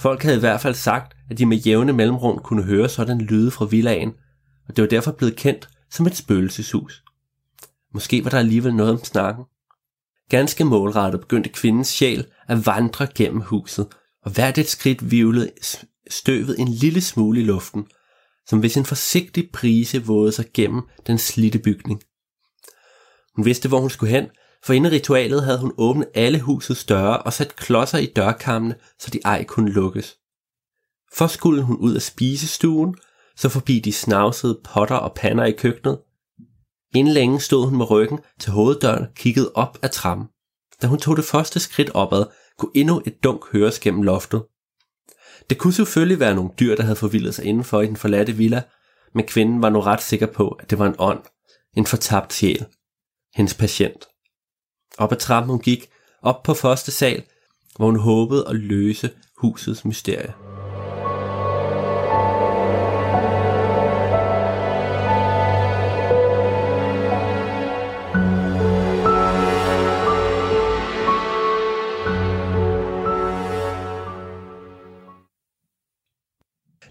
Folk 0.00 0.22
havde 0.22 0.36
i 0.36 0.40
hvert 0.40 0.60
fald 0.60 0.74
sagt, 0.74 1.16
at 1.30 1.38
de 1.38 1.46
med 1.46 1.56
jævne 1.56 1.92
mellemrum 1.92 2.38
kunne 2.38 2.62
høre 2.62 2.88
sådan 2.88 3.20
lyde 3.20 3.50
fra 3.50 3.64
villaen, 3.64 4.12
og 4.68 4.76
det 4.76 4.82
var 4.82 4.88
derfor 4.88 5.12
blevet 5.12 5.36
kendt 5.36 5.68
som 5.90 6.06
et 6.06 6.16
spøgelseshus. 6.16 7.04
Måske 7.94 8.24
var 8.24 8.30
der 8.30 8.38
alligevel 8.38 8.74
noget 8.74 8.92
om 8.92 9.04
snakken. 9.04 9.44
Ganske 10.30 10.64
målrettet 10.64 11.20
begyndte 11.20 11.50
kvindens 11.50 11.88
sjæl 11.88 12.26
at 12.48 12.66
vandre 12.66 13.06
gennem 13.14 13.40
huset, 13.40 13.86
og 14.24 14.30
hvert 14.30 14.58
et 14.58 14.68
skridt 14.68 15.10
vivlede 15.10 15.50
støvet 16.10 16.58
en 16.58 16.68
lille 16.68 17.00
smule 17.00 17.40
i 17.40 17.44
luften, 17.44 17.86
som 18.46 18.60
hvis 18.60 18.76
en 18.76 18.84
forsigtig 18.84 19.50
prise 19.52 20.04
vågede 20.04 20.32
sig 20.32 20.44
gennem 20.54 20.82
den 21.06 21.18
slitte 21.18 21.58
bygning. 21.58 22.02
Hun 23.36 23.44
vidste, 23.44 23.68
hvor 23.68 23.80
hun 23.80 23.90
skulle 23.90 24.12
hen, 24.12 24.26
for 24.64 24.72
inden 24.72 24.92
ritualet 24.92 25.44
havde 25.44 25.58
hun 25.58 25.74
åbnet 25.78 26.08
alle 26.14 26.40
husets 26.40 26.84
døre 26.84 27.18
og 27.18 27.32
sat 27.32 27.56
klodser 27.56 27.98
i 27.98 28.06
dørkammene, 28.06 28.74
så 28.98 29.10
de 29.10 29.20
ej 29.24 29.44
kunne 29.44 29.72
lukkes. 29.72 30.16
For 31.14 31.26
skulle 31.26 31.62
hun 31.62 31.76
ud 31.76 31.94
af 31.94 32.02
spisestuen, 32.02 32.94
så 33.36 33.48
forbi 33.48 33.78
de 33.78 33.92
snavsede 33.92 34.60
potter 34.64 34.96
og 34.96 35.14
pander 35.14 35.44
i 35.44 35.52
køkkenet. 35.52 35.98
Inden 36.94 37.14
længe 37.14 37.40
stod 37.40 37.66
hun 37.66 37.78
med 37.78 37.90
ryggen 37.90 38.18
til 38.40 38.52
hoveddøren 38.52 39.02
og 39.02 39.14
kiggede 39.14 39.52
op 39.54 39.78
ad 39.82 39.88
trappen. 39.88 40.26
Da 40.82 40.86
hun 40.86 40.98
tog 40.98 41.16
det 41.16 41.24
første 41.24 41.60
skridt 41.60 41.90
opad, 41.90 42.26
kunne 42.58 42.72
endnu 42.74 43.02
et 43.06 43.24
dunk 43.24 43.52
høres 43.52 43.80
gennem 43.80 44.02
loftet. 44.02 44.42
Det 45.50 45.58
kunne 45.58 45.72
selvfølgelig 45.72 46.20
være 46.20 46.34
nogle 46.34 46.50
dyr, 46.60 46.76
der 46.76 46.82
havde 46.82 46.96
forvildet 46.96 47.34
sig 47.34 47.44
indenfor 47.44 47.80
i 47.80 47.86
den 47.86 47.96
forladte 47.96 48.32
villa, 48.32 48.62
men 49.14 49.26
kvinden 49.26 49.62
var 49.62 49.70
nu 49.70 49.80
ret 49.80 50.02
sikker 50.02 50.26
på, 50.26 50.48
at 50.48 50.70
det 50.70 50.78
var 50.78 50.86
en 50.86 50.94
ånd, 50.98 51.20
en 51.76 51.86
fortabt 51.86 52.32
sjæl, 52.32 52.66
hendes 53.34 53.54
patient. 53.54 54.08
Op 54.98 55.12
ad 55.12 55.16
trappen 55.16 55.50
hun 55.50 55.60
gik, 55.60 55.88
op 56.22 56.42
på 56.42 56.54
første 56.54 56.90
sal, 56.90 57.22
hvor 57.76 57.86
hun 57.86 57.98
håbede 57.98 58.48
at 58.48 58.56
løse 58.56 59.10
husets 59.36 59.84
mysterie. 59.84 60.34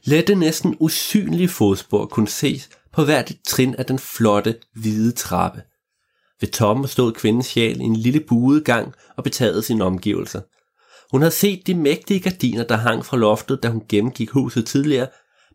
Lette 0.04 0.36
næsten 0.36 0.78
usynlige 0.80 1.50
fodspor 1.50 2.06
kunne 2.06 2.28
ses 2.28 2.70
på 2.92 3.04
hvert 3.04 3.32
et 3.32 3.40
trin 3.46 3.76
af 3.76 3.86
den 3.86 4.00
flotte, 4.00 4.56
hvide 4.74 5.12
trappe. 5.12 5.62
Ved 6.42 6.50
toppen 6.50 6.88
stod 6.88 7.14
kvindens 7.14 7.46
sjæl 7.46 7.82
i 7.82 7.84
en 7.84 7.96
lille 7.96 8.20
buet 8.20 8.66
gang 8.66 8.94
og 9.18 9.24
betagede 9.24 9.64
sine 9.64 9.84
omgivelser. 9.84 10.42
Hun 11.12 11.22
havde 11.22 11.34
set 11.34 11.68
de 11.68 11.76
mægtige 11.76 12.20
gardiner, 12.20 12.64
der 12.64 12.76
hang 12.76 13.06
fra 13.06 13.18
loftet, 13.18 13.64
da 13.64 13.70
hun 13.70 13.84
gennemgik 13.90 14.30
huset 14.30 14.66
tidligere, 14.66 15.08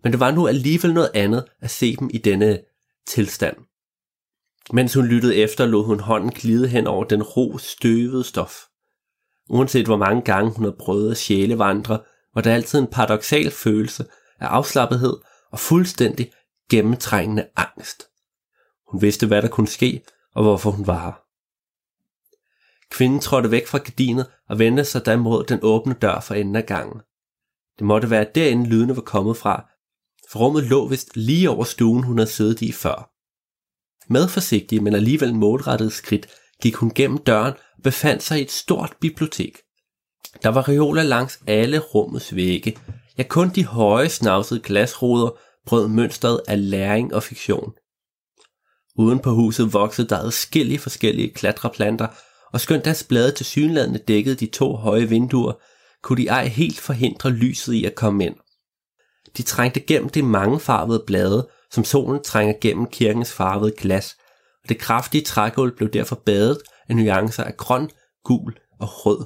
men 0.03 0.13
det 0.13 0.21
var 0.21 0.31
nu 0.31 0.47
alligevel 0.47 0.95
noget 0.95 1.11
andet 1.15 1.45
at 1.61 1.71
se 1.71 1.97
dem 1.97 2.11
i 2.13 2.19
denne 2.19 2.59
tilstand. 3.07 3.57
Mens 4.73 4.95
hun 4.95 5.07
lyttede 5.07 5.37
efter, 5.37 5.67
lod 5.67 5.85
hun 5.85 6.01
hånden 6.01 6.31
glide 6.31 6.69
hen 6.69 6.87
over 6.87 7.05
den 7.05 7.23
ro, 7.23 7.59
støvede 7.59 8.25
stof. 8.25 8.55
Uanset 9.49 9.87
hvor 9.87 9.97
mange 9.97 10.23
gange 10.23 10.51
hun 10.51 10.65
havde 10.65 10.77
prøvet 10.81 11.11
at 11.11 11.17
sjælevandre, 11.17 12.01
var 12.35 12.41
der 12.41 12.55
altid 12.55 12.79
en 12.79 12.87
paradoxal 12.87 13.51
følelse 13.51 14.05
af 14.41 14.47
afslappethed 14.47 15.17
og 15.53 15.59
fuldstændig 15.59 16.33
gennemtrængende 16.71 17.47
angst. 17.57 18.03
Hun 18.93 19.03
vidste, 19.03 19.27
hvad 19.27 19.43
der 19.43 19.49
kunne 19.49 19.69
ske, 19.69 20.03
og 20.37 20.43
hvorfor 20.43 20.71
hun 20.71 20.87
var 20.87 21.05
her. 21.05 21.13
Kvinden 22.91 23.21
trådte 23.21 23.51
væk 23.51 23.67
fra 23.67 23.79
gardinet 23.79 24.27
og 24.49 24.59
vendte 24.59 24.85
sig 24.85 25.07
da 25.07 25.17
mod 25.17 25.45
den 25.45 25.59
åbne 25.63 25.95
dør 25.95 26.21
for 26.21 26.35
enden 26.35 26.57
af 26.57 26.67
gangen. 26.67 27.01
Det 27.79 27.87
måtte 27.87 28.11
være 28.11 28.27
derinde 28.35 28.69
lydene 28.69 28.97
var 28.97 29.03
kommet 29.03 29.37
fra, 29.37 29.71
for 30.31 30.39
rummet 30.39 30.65
lå 30.65 30.89
vist 30.89 31.17
lige 31.17 31.51
over 31.51 31.65
stuen, 31.65 32.03
hun 32.03 32.19
havde 32.19 32.31
siddet 32.31 32.63
i 32.63 32.73
før. 32.73 33.11
Med 34.13 34.29
forsigtige, 34.29 34.81
men 34.81 34.95
alligevel 34.95 35.35
målrettede 35.35 35.91
skridt, 35.91 36.29
gik 36.63 36.75
hun 36.75 36.93
gennem 36.95 37.19
døren 37.19 37.55
og 37.77 37.83
befandt 37.83 38.23
sig 38.23 38.39
i 38.39 38.43
et 38.43 38.51
stort 38.51 38.97
bibliotek. 39.01 39.59
Der 40.43 40.49
var 40.49 40.69
reoler 40.69 41.03
langs 41.03 41.41
alle 41.47 41.79
rummets 41.79 42.35
vægge, 42.35 42.77
Ja, 43.19 43.23
kun 43.23 43.49
de 43.49 43.65
høje 43.65 44.09
snavsede 44.09 44.61
glasruder 44.61 45.39
brød 45.67 45.89
mønstret 45.89 46.41
af 46.49 46.71
læring 46.71 47.15
og 47.15 47.23
fiktion. 47.23 47.73
Uden 48.99 49.19
på 49.19 49.31
huset 49.31 49.73
voksede 49.73 50.09
der 50.09 50.19
adskillige 50.19 50.79
forskellige 50.79 51.35
klatreplanter, 51.35 52.07
og 52.53 52.61
skønt 52.61 52.85
deres 52.85 53.05
blade 53.05 53.33
til 53.33 53.47
synlædende 53.47 53.99
dækkede 53.99 54.37
de 54.37 54.47
to 54.47 54.77
høje 54.77 55.09
vinduer, 55.09 55.53
kunne 56.03 56.23
de 56.23 56.29
ej 56.29 56.47
helt 56.47 56.81
forhindre 56.81 57.31
lyset 57.31 57.73
i 57.73 57.85
at 57.85 57.95
komme 57.95 58.27
ind. 58.27 58.35
De 59.37 59.43
trængte 59.43 59.81
gennem 59.81 60.09
de 60.09 60.23
mangefarvede 60.23 61.05
blade, 61.07 61.49
som 61.71 61.85
solen 61.85 62.23
trænger 62.23 62.55
gennem 62.61 62.87
kirkens 62.87 63.33
farvede 63.33 63.75
glas, 63.79 64.17
og 64.63 64.69
det 64.69 64.79
kraftige 64.79 65.25
trægulv 65.25 65.77
blev 65.77 65.91
derfor 65.91 66.17
badet 66.17 66.59
af 66.89 66.97
nuancer 66.97 67.45
af 67.45 67.57
grøn, 67.57 67.91
gul 68.25 68.55
og 68.81 69.07
rød. 69.07 69.25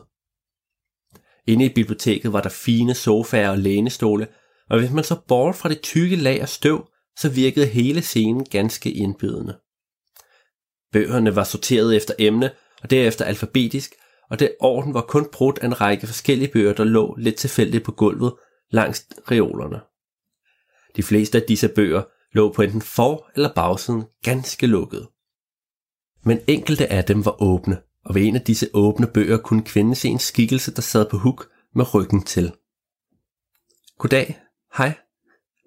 Inde 1.47 1.65
i 1.65 1.75
biblioteket 1.75 2.33
var 2.33 2.41
der 2.41 2.49
fine 2.49 2.95
sofaer 2.95 3.51
og 3.51 3.59
lænestole, 3.59 4.27
og 4.71 4.79
hvis 4.79 4.91
man 4.91 5.05
så 5.05 5.17
bort 5.29 5.57
fra 5.57 5.69
det 5.69 5.81
tykke 5.81 6.17
lag 6.17 6.41
af 6.41 6.49
støv, 6.49 6.89
så 7.17 7.29
virkede 7.29 7.67
hele 7.67 8.03
scenen 8.03 8.45
ganske 8.45 8.93
indbydende. 8.93 9.59
Bøgerne 10.93 11.37
var 11.37 11.45
sorteret 11.45 11.97
efter 11.97 12.15
emne, 12.19 12.51
og 12.83 12.91
derefter 12.91 13.25
alfabetisk, 13.25 13.95
og 14.31 14.39
det 14.39 14.55
orden 14.61 14.95
var 14.95 15.01
kun 15.01 15.29
brudt 15.33 15.59
af 15.59 15.67
en 15.67 15.81
række 15.81 16.07
forskellige 16.07 16.53
bøger, 16.53 16.73
der 16.73 16.85
lå 16.85 17.15
lidt 17.19 17.37
tilfældigt 17.37 17.85
på 17.85 17.93
gulvet 17.93 18.35
langs 18.71 19.07
reolerne. 19.31 19.81
De 20.97 21.03
fleste 21.03 21.41
af 21.41 21.45
disse 21.49 21.69
bøger 21.69 22.03
lå 22.33 22.53
på 22.53 22.63
enten 22.63 22.83
for- 22.83 23.31
eller 23.35 23.55
bagsiden 23.55 24.05
ganske 24.23 24.67
lukket. 24.67 25.09
Men 26.25 26.41
enkelte 26.47 26.93
af 26.93 27.05
dem 27.05 27.25
var 27.25 27.43
åbne, 27.43 27.83
og 28.05 28.15
ved 28.15 28.23
en 28.23 28.37
af 28.37 28.43
disse 28.43 28.71
åbne 28.75 29.07
bøger 29.07 29.37
kunne 29.37 29.65
kvinden 29.65 29.95
se 29.95 30.09
en 30.09 30.19
skikkelse, 30.19 30.75
der 30.75 30.83
sad 30.83 31.11
på 31.11 31.19
huk 31.19 31.51
med 31.75 31.95
ryggen 31.95 32.23
til. 32.23 32.53
Goddag, 33.99 34.41
hej. 34.77 34.95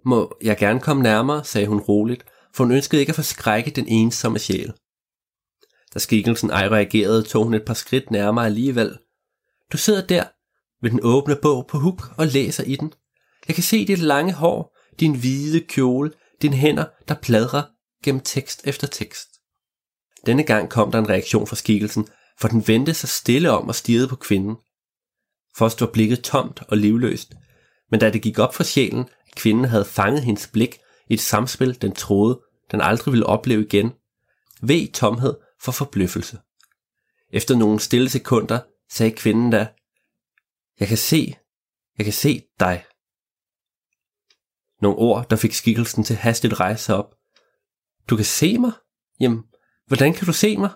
Må 0.05 0.37
jeg 0.41 0.57
gerne 0.57 0.79
komme 0.79 1.03
nærmere, 1.03 1.43
sagde 1.43 1.67
hun 1.67 1.79
roligt, 1.79 2.25
for 2.53 2.63
hun 2.63 2.73
ønskede 2.73 3.01
ikke 3.01 3.09
at 3.09 3.15
forskrække 3.15 3.71
den 3.71 3.87
ensomme 3.87 4.39
sjæl. 4.39 4.73
Da 5.93 5.99
skikkelsen 5.99 6.49
ej 6.49 6.67
reagerede, 6.67 7.23
tog 7.23 7.43
hun 7.43 7.53
et 7.53 7.65
par 7.65 7.73
skridt 7.73 8.11
nærmere 8.11 8.45
alligevel. 8.45 8.97
Du 9.71 9.77
sidder 9.77 10.07
der 10.07 10.23
ved 10.81 10.91
den 10.91 10.99
åbne 11.03 11.35
bog 11.41 11.67
på 11.67 11.79
huk 11.79 12.03
og 12.17 12.27
læser 12.27 12.63
i 12.63 12.75
den. 12.75 12.93
Jeg 13.47 13.55
kan 13.55 13.63
se 13.63 13.87
dit 13.87 13.99
lange 13.99 14.33
hår, 14.33 14.77
din 14.99 15.15
hvide 15.15 15.59
kjole, 15.59 16.11
dine 16.41 16.55
hænder, 16.55 16.85
der 17.07 17.15
pladrer 17.15 17.63
gennem 18.03 18.21
tekst 18.21 18.61
efter 18.67 18.87
tekst. 18.87 19.27
Denne 20.25 20.43
gang 20.43 20.69
kom 20.69 20.91
der 20.91 20.99
en 20.99 21.09
reaktion 21.09 21.47
fra 21.47 21.55
skikkelsen, 21.55 22.07
for 22.39 22.47
den 22.47 22.67
vendte 22.67 22.93
sig 22.93 23.09
stille 23.09 23.51
om 23.51 23.67
og 23.67 23.75
stirrede 23.75 24.07
på 24.07 24.15
kvinden. 24.15 24.55
Først 25.57 25.81
var 25.81 25.87
blikket 25.87 26.23
tomt 26.23 26.61
og 26.67 26.77
livløst, 26.77 27.33
men 27.91 27.99
da 27.99 28.09
det 28.09 28.21
gik 28.21 28.39
op 28.39 28.55
for 28.55 28.63
sjælen, 28.63 29.05
kvinden 29.35 29.65
havde 29.65 29.85
fanget 29.85 30.23
hendes 30.23 30.47
blik 30.47 30.79
i 31.09 31.13
et 31.13 31.19
samspil, 31.21 31.81
den 31.81 31.95
troede, 31.95 32.41
den 32.71 32.81
aldrig 32.81 33.11
ville 33.11 33.25
opleve 33.25 33.65
igen, 33.65 33.91
ved 34.61 34.91
tomhed 34.91 35.35
for 35.61 35.71
forbløffelse. 35.71 36.39
Efter 37.29 37.55
nogle 37.55 37.79
stille 37.79 38.09
sekunder 38.09 38.59
sagde 38.89 39.11
kvinden 39.11 39.51
da, 39.51 39.67
Jeg 40.79 40.87
kan 40.87 40.97
se, 40.97 41.35
jeg 41.97 42.05
kan 42.05 42.13
se 42.13 42.41
dig. 42.59 42.85
Nogle 44.81 44.97
ord, 44.97 45.29
der 45.29 45.35
fik 45.35 45.53
skikkelsen 45.53 46.03
til 46.03 46.15
hastigt 46.15 46.59
rejse 46.59 46.83
sig 46.83 46.95
op. 46.95 47.15
Du 48.09 48.15
kan 48.15 48.25
se 48.25 48.57
mig? 48.57 48.71
Jamen, 49.19 49.43
hvordan 49.87 50.13
kan 50.13 50.25
du 50.25 50.33
se 50.33 50.57
mig? 50.57 50.71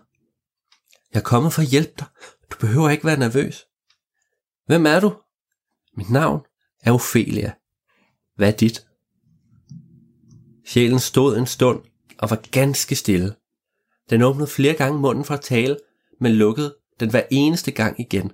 Jeg 1.13 1.19
er 1.19 1.23
kommet 1.23 1.53
for 1.53 1.61
at 1.61 1.67
hjælpe 1.67 1.93
dig. 1.99 2.07
Du 2.51 2.57
behøver 2.59 2.89
ikke 2.89 3.05
være 3.05 3.19
nervøs. 3.19 3.65
Hvem 4.65 4.85
er 4.85 4.99
du? 4.99 5.21
Mit 5.93 6.09
navn 6.09 6.41
er 6.83 6.91
Ophelia. 6.91 7.53
Hvad 8.37 8.47
er 8.47 8.57
dit? 8.57 8.85
Sjælen 10.65 10.99
stod 10.99 11.37
en 11.37 11.45
stund 11.45 11.81
og 12.17 12.29
var 12.29 12.41
ganske 12.51 12.95
stille. 12.95 13.35
Den 14.09 14.21
åbnede 14.21 14.47
flere 14.47 14.73
gange 14.73 14.99
munden 14.99 15.25
for 15.25 15.33
at 15.33 15.41
tale, 15.41 15.77
men 16.19 16.31
lukkede 16.31 16.75
den 16.99 17.09
hver 17.09 17.23
eneste 17.31 17.71
gang 17.71 17.99
igen, 17.99 18.31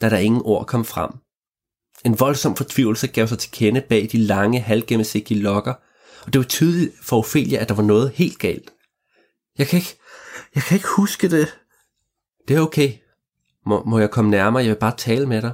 da 0.00 0.10
der 0.10 0.18
ingen 0.18 0.42
ord 0.44 0.66
kom 0.66 0.84
frem. 0.84 1.10
En 2.04 2.20
voldsom 2.20 2.56
fortvivlelse 2.56 3.06
gav 3.06 3.26
sig 3.26 3.38
til 3.38 3.50
kende 3.50 3.80
bag 3.80 4.08
de 4.12 4.18
lange, 4.18 4.60
halvgennemsigtige 4.60 5.40
lokker, 5.40 5.74
og 6.26 6.32
det 6.32 6.38
var 6.38 6.44
tydeligt 6.44 6.94
for 7.02 7.18
Ophelia, 7.18 7.58
at 7.58 7.68
der 7.68 7.74
var 7.74 7.82
noget 7.82 8.10
helt 8.10 8.38
galt. 8.38 8.72
Jeg 9.58 9.66
kan 9.66 9.76
ikke, 9.76 9.98
jeg 10.54 10.62
kan 10.62 10.76
ikke 10.76 10.88
huske 10.96 11.30
det, 11.30 11.58
det 12.48 12.56
er 12.56 12.60
okay. 12.60 12.92
Må, 13.66 13.84
må 13.84 13.98
jeg 13.98 14.10
komme 14.10 14.30
nærmere? 14.30 14.62
Jeg 14.62 14.70
vil 14.70 14.78
bare 14.78 14.96
tale 14.96 15.26
med 15.26 15.42
dig. 15.42 15.52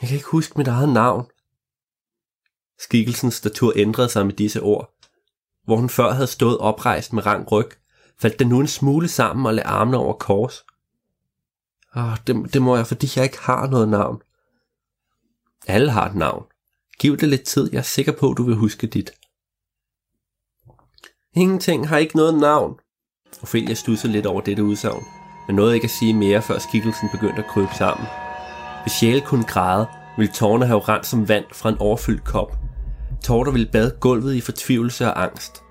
Jeg 0.00 0.08
kan 0.08 0.16
ikke 0.16 0.28
huske 0.28 0.54
mit 0.58 0.68
eget 0.68 0.88
navn. 0.88 1.26
Skikkelsens 2.80 3.34
statur 3.34 3.72
ændrede 3.76 4.08
sig 4.08 4.26
med 4.26 4.34
disse 4.34 4.62
ord. 4.62 4.94
Hvor 5.64 5.76
hun 5.76 5.88
før 5.88 6.12
havde 6.12 6.26
stået 6.26 6.58
oprejst 6.58 7.12
med 7.12 7.26
rang 7.26 7.52
ryg, 7.52 7.68
faldt 8.20 8.38
den 8.38 8.48
nu 8.48 8.60
en 8.60 8.66
smule 8.66 9.08
sammen 9.08 9.46
og 9.46 9.54
lagde 9.54 9.68
armene 9.68 9.96
over 9.96 10.12
kors. 10.12 10.64
Åh, 11.96 12.16
det, 12.26 12.54
det 12.54 12.62
må 12.62 12.76
jeg, 12.76 12.86
fordi 12.86 13.08
jeg 13.16 13.24
ikke 13.24 13.38
har 13.38 13.66
noget 13.66 13.88
navn. 13.88 14.22
Alle 15.66 15.90
har 15.90 16.08
et 16.08 16.14
navn. 16.14 16.44
Giv 16.98 17.16
det 17.16 17.28
lidt 17.28 17.42
tid, 17.42 17.68
jeg 17.72 17.78
er 17.78 17.82
sikker 17.82 18.12
på, 18.12 18.34
du 18.36 18.42
vil 18.42 18.56
huske 18.56 18.86
dit. 18.86 19.10
Ingenting 21.34 21.88
har 21.88 21.98
ikke 21.98 22.16
noget 22.16 22.34
navn. 22.34 22.78
Ophelia 23.42 23.74
studsede 23.74 24.12
lidt 24.12 24.26
over 24.26 24.40
dette 24.40 24.64
udsagn, 24.64 25.04
men 25.46 25.56
nåede 25.56 25.74
ikke 25.74 25.84
at 25.84 25.90
sige 25.90 26.14
mere, 26.14 26.42
før 26.42 26.58
skikkelsen 26.58 27.08
begyndte 27.12 27.42
at 27.42 27.48
krybe 27.48 27.74
sammen. 27.78 28.06
Hvis 28.82 28.92
sjæle 28.92 29.20
kunne 29.20 29.44
græde, 29.44 29.86
ville 30.16 30.32
tårne 30.32 30.66
have 30.66 30.80
rent 30.80 31.06
som 31.06 31.28
vand 31.28 31.44
fra 31.52 31.68
en 31.68 31.78
overfyldt 31.78 32.24
kop. 32.24 32.67
Torter 33.24 33.52
ville 33.52 33.68
bade 33.72 33.96
gulvet 34.00 34.34
i 34.34 34.40
fortvivlelse 34.40 35.06
og 35.06 35.22
angst. 35.22 35.62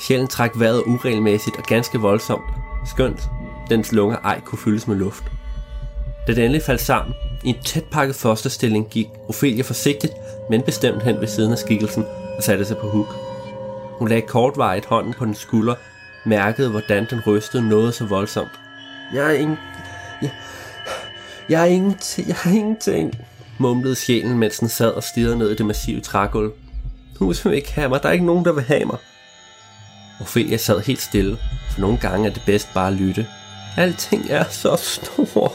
Sjælen 0.00 0.28
træk 0.28 0.50
vejret 0.54 0.82
uregelmæssigt 0.86 1.56
og 1.56 1.64
ganske 1.64 1.98
voldsomt, 1.98 2.44
skønt 2.86 3.30
dens 3.70 3.92
lunger 3.92 4.16
ej 4.16 4.40
kunne 4.40 4.58
fyldes 4.58 4.88
med 4.88 4.96
luft. 4.96 5.24
Da 6.26 6.34
det 6.34 6.44
endelig 6.44 6.62
faldt 6.62 6.80
sammen, 6.80 7.14
i 7.44 7.48
en 7.48 7.62
tæt 7.64 7.84
pakket 7.84 8.16
fosterstilling 8.16 8.88
gik 8.90 9.06
Ophelia 9.28 9.62
forsigtigt, 9.62 10.12
men 10.50 10.62
bestemt 10.62 11.02
hen 11.02 11.20
ved 11.20 11.28
siden 11.28 11.52
af 11.52 11.58
skikkelsen 11.58 12.04
og 12.36 12.42
satte 12.42 12.64
sig 12.64 12.76
på 12.76 12.88
huk. 12.88 13.08
Hun 13.98 14.08
lagde 14.08 14.26
kortvarigt 14.26 14.86
hånden 14.86 15.14
på 15.18 15.24
den 15.24 15.34
skulder, 15.34 15.74
mærkede 16.26 16.70
hvordan 16.70 17.06
den 17.10 17.20
rystede 17.26 17.68
noget 17.68 17.94
så 17.94 18.04
voldsomt. 18.04 18.60
Jeg 19.14 19.26
er 19.26 19.30
ingen... 19.30 19.58
Jeg, 20.22 20.30
jeg 21.48 21.60
er 21.60 21.66
ingenting... 21.66 22.28
Jeg 22.28 22.36
er 22.44 22.50
ingenting 22.50 23.14
mumlede 23.58 23.94
sjælen, 23.94 24.38
mens 24.38 24.58
den 24.58 24.68
sad 24.68 24.90
og 24.90 25.02
stirrede 25.02 25.38
ned 25.38 25.50
i 25.50 25.54
det 25.54 25.66
massive 25.66 26.00
trægulv. 26.00 26.52
Husk 27.18 27.44
vil 27.44 27.54
ikke 27.54 27.72
have 27.72 27.88
mig. 27.88 28.02
Der 28.02 28.08
er 28.08 28.12
ikke 28.12 28.26
nogen, 28.26 28.44
der 28.44 28.52
vil 28.52 28.64
have 28.64 28.84
mig. 28.84 28.98
Ophelia 30.20 30.56
sad 30.56 30.80
helt 30.80 31.02
stille, 31.02 31.38
for 31.70 31.80
nogle 31.80 31.98
gange 31.98 32.28
er 32.28 32.32
det 32.32 32.42
bedst 32.46 32.68
bare 32.74 32.88
at 32.88 32.94
lytte. 32.94 33.26
Alting 33.76 34.26
er 34.30 34.44
så 34.50 34.76
stort. 34.76 35.52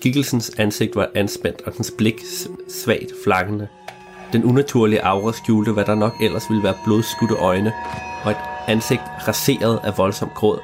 Giggelsens 0.00 0.50
ansigt 0.58 0.96
var 0.96 1.08
anspændt, 1.14 1.62
og 1.66 1.76
dens 1.76 1.92
blik 1.98 2.14
svagt 2.84 3.12
flakkende. 3.24 3.68
Den 4.32 4.44
unaturlige 4.44 5.04
aura 5.04 5.32
skjulte, 5.32 5.72
hvad 5.72 5.84
der 5.84 5.94
nok 5.94 6.14
ellers 6.22 6.44
ville 6.50 6.62
være 6.62 6.78
blodskudte 6.84 7.34
øjne, 7.34 7.72
og 8.24 8.30
et 8.30 8.36
ansigt 8.66 9.02
raseret 9.28 9.80
af 9.84 9.98
voldsom 9.98 10.30
gråd. 10.34 10.58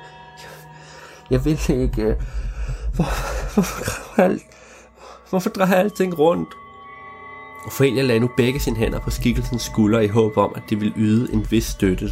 Jeg 1.31 1.45
vil 1.45 1.59
ikke... 1.69 2.03
Øh, 2.03 2.15
hvor, 2.95 3.05
hvor, 3.55 4.23
alt, 4.25 4.43
hvorfor 5.35 5.51
drejer 5.51 5.75
alting 5.75 6.19
rundt? 6.19 6.57
Ophelia 7.67 8.03
lagde 8.03 8.21
nu 8.21 8.31
begge 8.37 8.61
sine 8.61 8.77
hænder 8.77 8.99
på 8.99 9.11
skikkelsens 9.11 9.63
skulder 9.63 10.01
i 10.01 10.07
håb 10.07 10.37
om, 10.37 10.53
at 10.57 10.63
det 10.71 10.81
ville 10.81 10.95
yde 10.97 11.33
en 11.33 11.47
vis 11.51 11.65
støtte. 11.65 12.11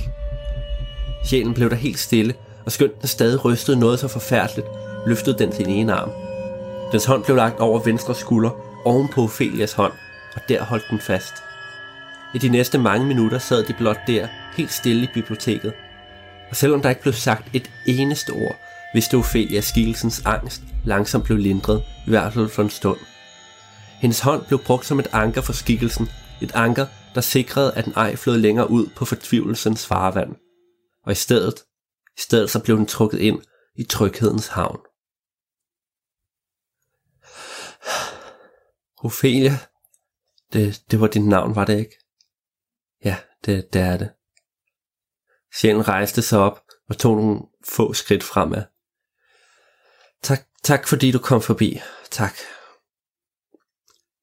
Sjælen 1.24 1.54
blev 1.54 1.70
der 1.70 1.76
helt 1.76 1.98
stille, 1.98 2.34
og 2.66 2.72
skønt 2.72 3.00
den 3.00 3.08
stadig 3.08 3.44
rystede 3.44 3.80
noget 3.80 3.98
så 3.98 4.08
forfærdeligt, 4.08 4.66
løftede 5.06 5.38
den 5.38 5.52
sin 5.52 5.68
ene 5.68 5.92
arm. 5.92 6.10
Dens 6.92 7.04
hånd 7.04 7.24
blev 7.24 7.36
lagt 7.36 7.60
over 7.60 7.80
venstre 7.80 8.14
skulder, 8.14 8.50
oven 8.84 9.08
på 9.08 9.22
Ophelias 9.22 9.72
hånd, 9.72 9.92
og 10.34 10.40
der 10.48 10.64
holdt 10.64 10.84
den 10.90 11.00
fast. 11.00 11.34
I 12.34 12.38
de 12.38 12.48
næste 12.48 12.78
mange 12.78 13.06
minutter 13.06 13.38
sad 13.38 13.64
de 13.64 13.74
blot 13.78 13.98
der, 14.06 14.26
helt 14.56 14.72
stille 14.72 15.02
i 15.02 15.08
biblioteket. 15.14 15.72
Og 16.50 16.56
selvom 16.56 16.82
der 16.82 16.88
ikke 16.88 17.02
blev 17.02 17.14
sagt 17.14 17.48
et 17.52 17.70
eneste 17.86 18.30
ord, 18.30 18.56
vidste 18.94 19.16
Ophelia 19.16 19.60
skikkelsens 19.60 20.22
angst 20.24 20.62
langsomt 20.84 21.24
blev 21.24 21.38
lindret, 21.38 21.82
i 22.06 22.10
hvert 22.10 22.32
fald 22.32 22.48
for 22.48 22.62
en 22.62 22.70
stund. 22.70 22.98
Hendes 24.02 24.20
hånd 24.20 24.46
blev 24.46 24.64
brugt 24.64 24.86
som 24.86 24.98
et 24.98 25.08
anker 25.12 25.40
for 25.40 25.52
skikkelsen, 25.52 26.08
et 26.42 26.52
anker, 26.54 26.86
der 27.14 27.20
sikrede, 27.20 27.74
at 27.74 27.84
den 27.84 27.92
ej 27.92 28.16
flød 28.16 28.38
længere 28.38 28.70
ud 28.70 28.86
på 28.96 29.04
fortvivlelsens 29.04 29.86
farvand. 29.86 30.36
Og 31.04 31.12
i 31.12 31.14
stedet, 31.14 31.64
i 32.16 32.20
stedet 32.20 32.50
så 32.50 32.62
blev 32.62 32.76
den 32.76 32.86
trukket 32.86 33.18
ind 33.18 33.42
i 33.74 33.84
tryghedens 33.84 34.46
havn. 34.46 34.80
Ophelia, 39.04 39.58
det, 40.52 40.82
det 40.90 41.00
var 41.00 41.06
dit 41.06 41.24
navn, 41.24 41.54
var 41.54 41.64
det 41.64 41.78
ikke? 41.78 41.98
Ja, 43.04 43.16
det, 43.44 43.72
det 43.72 43.80
er 43.80 43.96
det. 43.96 44.10
Sjælen 45.54 45.88
rejste 45.88 46.22
sig 46.22 46.38
op 46.38 46.60
og 46.88 46.98
tog 46.98 47.16
nogle 47.16 47.40
få 47.68 47.92
skridt 47.92 48.22
fremad. 48.22 48.62
Tak, 50.22 50.40
tak 50.62 50.88
fordi 50.88 51.10
du 51.10 51.18
kom 51.18 51.42
forbi. 51.42 51.80
Tak. 52.10 52.34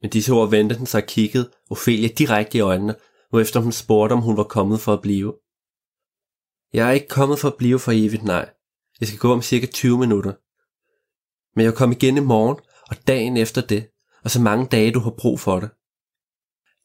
Med 0.01 0.09
disse 0.09 0.33
ord 0.33 0.49
vendte 0.49 0.77
den 0.77 0.85
sig 0.85 1.01
og 1.01 1.07
kiggede 1.07 1.51
Ophelia 1.69 2.07
direkte 2.07 2.57
i 2.57 2.61
øjnene, 2.61 2.95
efter 3.33 3.59
hun 3.59 3.71
spurgte, 3.71 4.13
om 4.13 4.21
hun 4.21 4.37
var 4.37 4.43
kommet 4.43 4.79
for 4.79 4.93
at 4.93 5.01
blive. 5.01 5.33
Jeg 6.73 6.87
er 6.87 6.91
ikke 6.91 7.07
kommet 7.07 7.39
for 7.39 7.47
at 7.47 7.57
blive 7.57 7.79
for 7.79 7.91
evigt, 7.91 8.23
nej. 8.23 8.49
Jeg 8.99 9.07
skal 9.07 9.19
gå 9.19 9.33
om 9.33 9.41
cirka 9.41 9.65
20 9.65 9.97
minutter. 9.97 10.33
Men 11.55 11.65
jeg 11.65 11.73
kommer 11.73 11.95
igen 11.95 12.17
i 12.17 12.19
morgen, 12.19 12.57
og 12.89 13.07
dagen 13.07 13.37
efter 13.37 13.61
det, 13.61 13.87
og 14.23 14.31
så 14.31 14.41
mange 14.41 14.65
dage, 14.65 14.91
du 14.91 14.99
har 14.99 15.13
brug 15.17 15.39
for 15.39 15.59
det. 15.59 15.69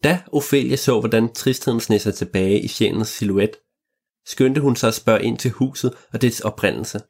Da 0.04 0.22
Ophelia 0.32 0.76
så, 0.76 1.00
hvordan 1.00 1.32
tristheden 1.32 1.80
sned 1.80 1.98
sig 1.98 2.14
tilbage 2.14 2.60
i 2.60 2.68
sjælens 2.68 3.08
silhuet, 3.08 3.56
skyndte 4.26 4.60
hun 4.60 4.76
sig 4.76 4.88
at 4.88 4.94
spørge 4.94 5.24
ind 5.24 5.38
til 5.38 5.50
huset 5.50 5.94
og 6.12 6.22
dets 6.22 6.40
oprindelse. 6.40 7.00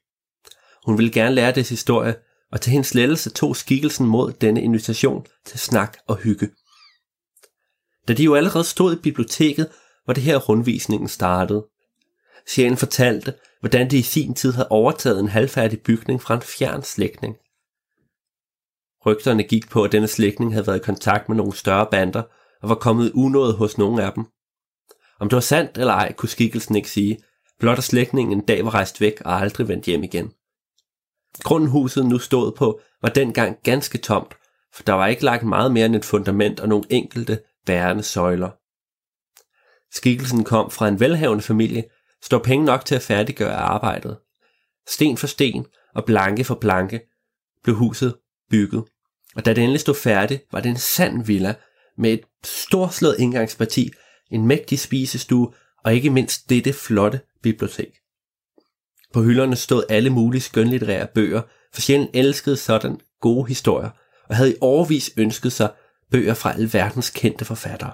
Hun 0.86 0.98
ville 0.98 1.12
gerne 1.12 1.34
lære 1.34 1.54
dets 1.54 1.68
historie, 1.68 2.14
og 2.52 2.60
til 2.60 2.72
hendes 2.72 2.94
lettelse 2.94 3.30
tog 3.30 3.56
skikkelsen 3.56 4.06
mod 4.06 4.32
denne 4.32 4.62
invitation 4.62 5.26
til 5.44 5.58
snak 5.58 5.96
og 6.06 6.16
hygge. 6.16 6.50
Da 8.08 8.12
de 8.12 8.24
jo 8.24 8.34
allerede 8.34 8.64
stod 8.64 8.96
i 8.96 9.00
biblioteket, 9.00 9.68
var 10.06 10.12
det 10.14 10.22
her 10.22 10.36
rundvisningen 10.36 11.08
startede. 11.08 11.66
Sjælen 12.48 12.76
fortalte, 12.76 13.34
hvordan 13.60 13.90
de 13.90 13.98
i 13.98 14.02
sin 14.02 14.34
tid 14.34 14.52
havde 14.52 14.68
overtaget 14.68 15.20
en 15.20 15.28
halvfærdig 15.28 15.80
bygning 15.80 16.22
fra 16.22 16.34
en 16.34 16.42
fjern 16.42 16.82
slægtning. 16.82 17.36
Rygterne 19.06 19.42
gik 19.42 19.70
på, 19.70 19.84
at 19.84 19.92
denne 19.92 20.08
slægtning 20.08 20.52
havde 20.52 20.66
været 20.66 20.76
i 20.76 20.84
kontakt 20.84 21.28
med 21.28 21.36
nogle 21.36 21.56
større 21.56 21.86
bander 21.90 22.22
og 22.62 22.68
var 22.68 22.74
kommet 22.74 23.12
unået 23.14 23.54
hos 23.54 23.78
nogle 23.78 24.04
af 24.04 24.12
dem. 24.12 24.24
Om 25.20 25.28
det 25.28 25.34
var 25.34 25.40
sandt 25.40 25.78
eller 25.78 25.92
ej, 25.92 26.12
kunne 26.12 26.28
skikkelsen 26.28 26.76
ikke 26.76 26.90
sige, 26.90 27.18
blot 27.58 27.78
at 27.78 27.84
slægtningen 27.84 28.38
en 28.38 28.44
dag 28.44 28.64
var 28.64 28.74
rejst 28.74 29.00
væk 29.00 29.20
og 29.24 29.40
aldrig 29.40 29.68
vendt 29.68 29.84
hjem 29.84 30.02
igen. 30.02 30.32
Grunden 31.42 31.70
huset 31.70 32.06
nu 32.06 32.18
stod 32.18 32.52
på 32.52 32.80
var 33.02 33.08
dengang 33.08 33.58
ganske 33.62 33.98
tomt, 33.98 34.34
for 34.74 34.82
der 34.82 34.92
var 34.92 35.06
ikke 35.06 35.24
lagt 35.24 35.42
meget 35.42 35.72
mere 35.72 35.86
end 35.86 35.96
et 35.96 36.04
fundament 36.04 36.60
og 36.60 36.68
nogle 36.68 36.84
enkelte 36.90 37.40
bærende 37.66 38.02
søjler. 38.02 38.50
Skikkelsen 39.94 40.44
kom 40.44 40.70
fra 40.70 40.88
en 40.88 41.00
velhavende 41.00 41.42
familie, 41.42 41.84
stod 42.22 42.40
penge 42.40 42.64
nok 42.64 42.84
til 42.84 42.94
at 42.94 43.02
færdiggøre 43.02 43.56
arbejdet. 43.56 44.18
Sten 44.88 45.16
for 45.16 45.26
sten 45.26 45.66
og 45.94 46.04
blanke 46.04 46.44
for 46.44 46.54
blanke 46.54 47.00
blev 47.62 47.76
huset 47.76 48.16
bygget, 48.50 48.84
og 49.36 49.44
da 49.44 49.54
det 49.54 49.62
endelig 49.62 49.80
stod 49.80 49.94
færdigt, 49.94 50.44
var 50.52 50.60
det 50.60 50.70
en 50.70 50.76
sand 50.76 51.24
villa 51.24 51.54
med 51.98 52.12
et 52.12 52.20
storslået 52.44 53.16
indgangsparti, 53.18 53.90
en 54.30 54.46
mægtig 54.46 54.78
spisestue 54.78 55.52
og 55.84 55.94
ikke 55.94 56.10
mindst 56.10 56.50
dette 56.50 56.72
flotte 56.72 57.20
bibliotek. 57.42 58.03
På 59.14 59.22
hylderne 59.22 59.56
stod 59.56 59.84
alle 59.88 60.10
mulige 60.10 60.40
skønlitterære 60.40 61.06
bøger, 61.14 61.42
for 61.72 61.80
sjælen 61.80 62.08
elskede 62.14 62.56
sådan 62.56 63.00
gode 63.20 63.48
historier, 63.48 63.90
og 64.28 64.36
havde 64.36 64.52
i 64.52 64.56
overvis 64.60 65.10
ønsket 65.16 65.52
sig 65.52 65.72
bøger 66.10 66.34
fra 66.34 66.52
alverdens 66.52 67.10
kendte 67.10 67.44
forfattere. 67.44 67.92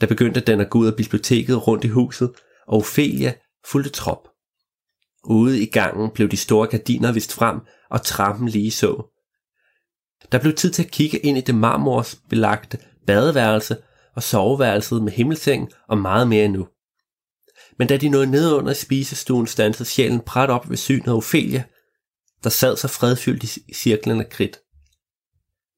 Der 0.00 0.06
begyndte 0.06 0.40
den 0.40 0.60
at 0.60 0.70
gå 0.70 0.78
ud 0.78 0.86
af 0.86 0.96
biblioteket 0.96 1.66
rundt 1.66 1.84
i 1.84 1.88
huset, 1.88 2.32
og 2.66 2.78
Ophelia 2.78 3.32
fulgte 3.66 3.90
trop. 3.90 4.28
Ude 5.24 5.62
i 5.62 5.66
gangen 5.66 6.10
blev 6.10 6.28
de 6.28 6.36
store 6.36 6.66
gardiner 6.66 7.12
vist 7.12 7.32
frem, 7.32 7.60
og 7.90 8.02
trappen 8.02 8.48
lige 8.48 8.70
så. 8.70 9.12
Der 10.32 10.38
blev 10.38 10.54
tid 10.54 10.70
til 10.70 10.84
at 10.84 10.90
kigge 10.90 11.18
ind 11.18 11.38
i 11.38 11.40
det 11.40 11.54
marmorsbelagte 11.54 12.78
badeværelse 13.06 13.76
og 14.14 14.22
soveværelset 14.22 15.02
med 15.02 15.12
himmelseng 15.12 15.72
og 15.88 15.98
meget 15.98 16.28
mere 16.28 16.44
endnu. 16.44 16.68
Men 17.78 17.88
da 17.88 17.96
de 17.96 18.08
nåede 18.08 18.26
ned 18.26 18.52
under 18.52 18.72
spisestuen, 18.72 19.46
stansede 19.46 19.88
sjælen 19.88 20.20
præt 20.20 20.50
op 20.50 20.70
ved 20.70 20.76
synet 20.76 21.08
af 21.08 21.16
Ophelia, 21.16 21.64
der 22.44 22.50
sad 22.50 22.76
så 22.76 22.88
fredfyldt 22.88 23.56
i 23.56 23.74
cirklen 23.74 24.20
af 24.20 24.28
kridt. 24.28 24.58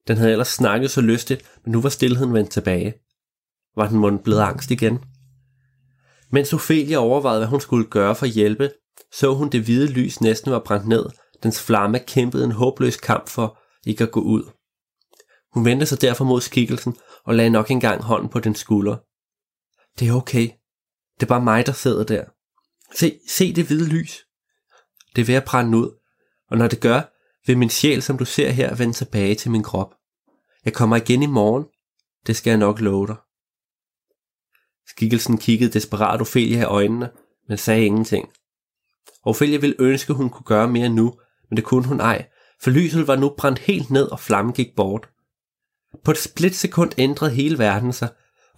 Den 0.08 0.16
havde 0.16 0.32
ellers 0.32 0.48
snakket 0.48 0.90
så 0.90 1.00
lystigt, 1.00 1.50
men 1.64 1.72
nu 1.72 1.80
var 1.80 1.88
stillheden 1.88 2.34
vendt 2.34 2.50
tilbage. 2.50 2.94
Var 3.76 3.88
den 3.88 3.98
mund 3.98 4.18
blevet 4.18 4.40
angst 4.40 4.70
igen? 4.70 4.98
Mens 6.30 6.52
Ophelia 6.52 6.96
overvejede, 6.96 7.40
hvad 7.40 7.48
hun 7.48 7.60
skulle 7.60 7.86
gøre 7.86 8.14
for 8.14 8.26
at 8.26 8.32
hjælpe, 8.32 8.70
så 9.12 9.34
hun 9.34 9.50
det 9.50 9.62
hvide 9.62 9.92
lys 9.92 10.20
næsten 10.20 10.52
var 10.52 10.62
brændt 10.64 10.88
ned. 10.88 11.06
Dens 11.42 11.62
flamme 11.62 11.98
kæmpede 11.98 12.44
en 12.44 12.52
håbløs 12.52 12.96
kamp 12.96 13.28
for 13.28 13.58
ikke 13.86 14.04
at 14.04 14.10
gå 14.10 14.20
ud. 14.20 14.42
Hun 15.54 15.64
vendte 15.64 15.86
sig 15.86 16.00
derfor 16.00 16.24
mod 16.24 16.40
skikkelsen 16.40 16.96
og 17.24 17.34
lagde 17.34 17.50
nok 17.50 17.70
engang 17.70 18.02
hånden 18.02 18.28
på 18.28 18.40
den 18.40 18.54
skulder. 18.54 18.96
Det 19.98 20.08
er 20.08 20.12
okay. 20.12 20.57
Det 21.20 21.26
er 21.26 21.28
bare 21.28 21.44
mig, 21.44 21.66
der 21.66 21.72
sidder 21.72 22.04
der. 22.04 22.24
Se, 22.94 23.20
se 23.28 23.54
det 23.54 23.66
hvide 23.66 23.88
lys. 23.88 24.26
Det 25.16 25.22
er 25.22 25.26
ved 25.26 25.34
at 25.34 25.44
brænde 25.44 25.78
ud, 25.78 25.98
og 26.50 26.58
når 26.58 26.68
det 26.68 26.80
gør, 26.80 27.02
vil 27.46 27.58
min 27.58 27.70
sjæl, 27.70 28.02
som 28.02 28.18
du 28.18 28.24
ser 28.24 28.50
her, 28.50 28.74
vende 28.74 28.94
tilbage 28.94 29.34
til 29.34 29.50
min 29.50 29.62
krop. 29.62 29.94
Jeg 30.64 30.72
kommer 30.72 30.96
igen 30.96 31.22
i 31.22 31.26
morgen. 31.26 31.64
Det 32.26 32.36
skal 32.36 32.50
jeg 32.50 32.58
nok 32.58 32.80
love 32.80 33.06
dig. 33.06 33.16
Skikkelsen 34.86 35.38
kiggede 35.38 35.72
desperat 35.72 36.20
Ophelia 36.20 36.60
i 36.60 36.64
øjnene, 36.64 37.10
men 37.48 37.58
sagde 37.58 37.86
ingenting. 37.86 38.28
Ophelia 39.22 39.58
ville 39.58 39.76
ønske, 39.78 40.12
hun 40.12 40.30
kunne 40.30 40.44
gøre 40.44 40.68
mere 40.68 40.88
nu, 40.88 41.14
men 41.50 41.56
det 41.56 41.64
kunne 41.64 41.86
hun 41.86 42.00
ej, 42.00 42.28
for 42.62 42.70
lyset 42.70 43.06
var 43.06 43.16
nu 43.16 43.34
brændt 43.38 43.58
helt 43.58 43.90
ned, 43.90 44.12
og 44.12 44.20
flammen 44.20 44.54
gik 44.54 44.76
bort. 44.76 45.08
På 46.04 46.10
et 46.10 46.18
splitsekund 46.18 46.92
ændrede 46.98 47.30
hele 47.30 47.58
verden 47.58 47.92
sig, 47.92 48.08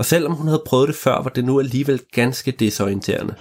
og 0.01 0.07
selvom 0.07 0.33
hun 0.33 0.47
havde 0.47 0.63
prøvet 0.67 0.89
det 0.89 0.97
før, 0.97 1.23
var 1.23 1.31
det 1.31 1.45
nu 1.45 1.59
alligevel 1.59 2.03
ganske 2.13 2.51
desorienterende. 2.51 3.35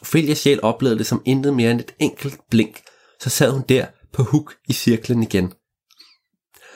Ophelias 0.00 0.38
sjæl 0.38 0.60
oplevede 0.62 0.98
det 0.98 1.06
som 1.06 1.22
intet 1.24 1.54
mere 1.54 1.70
end 1.70 1.80
et 1.80 1.94
enkelt 1.98 2.40
blink, 2.50 2.82
så 3.20 3.30
sad 3.30 3.50
hun 3.50 3.64
der 3.68 3.86
på 4.12 4.22
huk 4.22 4.54
i 4.68 4.72
cirklen 4.72 5.22
igen. 5.22 5.44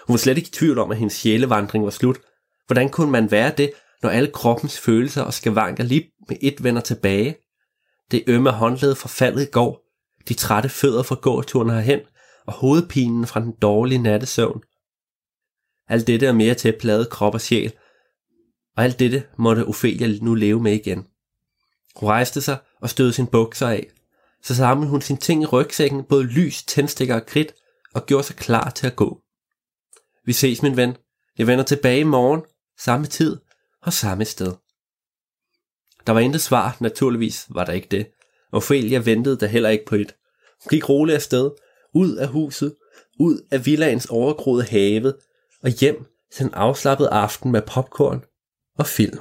Hun 0.06 0.14
var 0.14 0.16
slet 0.16 0.36
ikke 0.36 0.48
i 0.48 0.52
tvivl 0.52 0.78
om, 0.78 0.90
at 0.90 0.96
hendes 0.96 1.14
sjælevandring 1.14 1.84
var 1.84 1.90
slut. 1.90 2.20
Hvordan 2.66 2.88
kunne 2.88 3.10
man 3.10 3.30
være 3.30 3.52
det, 3.56 3.72
når 4.02 4.10
alle 4.10 4.30
kroppens 4.30 4.80
følelser 4.80 5.22
og 5.22 5.34
skavanker 5.34 5.84
lige 5.84 6.10
med 6.28 6.36
et 6.40 6.64
vender 6.64 6.82
tilbage? 6.82 7.36
Det 8.10 8.24
ømme 8.26 8.50
håndled 8.50 8.94
fra 8.94 9.08
faldet 9.08 9.42
i 9.42 9.50
går, 9.50 9.80
de 10.28 10.34
trætte 10.34 10.68
fødder 10.68 11.02
fra 11.02 11.16
gåturen 11.22 11.70
herhen, 11.70 12.00
og 12.46 12.52
hovedpinen 12.52 13.26
fra 13.26 13.40
den 13.40 13.52
dårlige 13.62 14.02
nattesøvn. 14.02 14.62
Alt 15.88 16.06
dette 16.06 16.26
er 16.26 16.32
mere 16.32 16.54
til 16.54 16.68
at 16.68 16.78
plade 16.80 17.06
krop 17.06 17.34
og 17.34 17.40
sjæl, 17.40 17.72
og 18.78 18.84
alt 18.84 18.98
dette 18.98 19.24
måtte 19.36 19.64
Ophelia 19.64 20.18
nu 20.22 20.34
leve 20.34 20.62
med 20.62 20.72
igen. 20.72 21.06
Hun 21.96 22.08
rejste 22.08 22.40
sig 22.40 22.56
og 22.80 22.90
stødte 22.90 23.12
sin 23.12 23.26
bukser 23.26 23.68
af. 23.68 23.90
Så 24.42 24.54
samlede 24.54 24.90
hun 24.90 25.02
sine 25.02 25.18
ting 25.18 25.42
i 25.42 25.46
rygsækken, 25.46 26.04
både 26.04 26.24
lys, 26.24 26.62
tændstikker 26.62 27.14
og 27.14 27.26
kridt, 27.26 27.54
og 27.94 28.06
gjorde 28.06 28.24
sig 28.24 28.36
klar 28.36 28.70
til 28.70 28.86
at 28.86 28.96
gå. 28.96 29.20
Vi 30.24 30.32
ses, 30.32 30.62
min 30.62 30.76
ven. 30.76 30.96
Jeg 31.38 31.46
vender 31.46 31.64
tilbage 31.64 32.00
i 32.00 32.04
morgen, 32.04 32.42
samme 32.78 33.06
tid 33.06 33.36
og 33.82 33.92
samme 33.92 34.24
sted. 34.24 34.52
Der 36.06 36.12
var 36.12 36.20
intet 36.20 36.40
svar, 36.40 36.76
naturligvis 36.80 37.46
var 37.48 37.64
der 37.64 37.72
ikke 37.72 37.88
det. 37.90 38.06
Ophelia 38.52 38.98
ventede 38.98 39.40
der 39.40 39.46
heller 39.46 39.68
ikke 39.68 39.84
på 39.84 39.94
et. 39.94 40.14
Hun 40.62 40.68
gik 40.70 40.88
roligt 40.88 41.16
afsted, 41.16 41.50
ud 41.94 42.16
af 42.16 42.28
huset, 42.28 42.74
ud 43.20 43.46
af 43.50 43.66
villaens 43.66 44.06
overgroede 44.06 44.64
have 44.64 45.14
og 45.62 45.70
hjem 45.70 46.06
til 46.32 46.46
en 46.46 46.54
afslappet 46.54 47.06
aften 47.06 47.52
med 47.52 47.62
popcorn 47.62 48.24
og 48.78 48.86
film. 48.86 49.18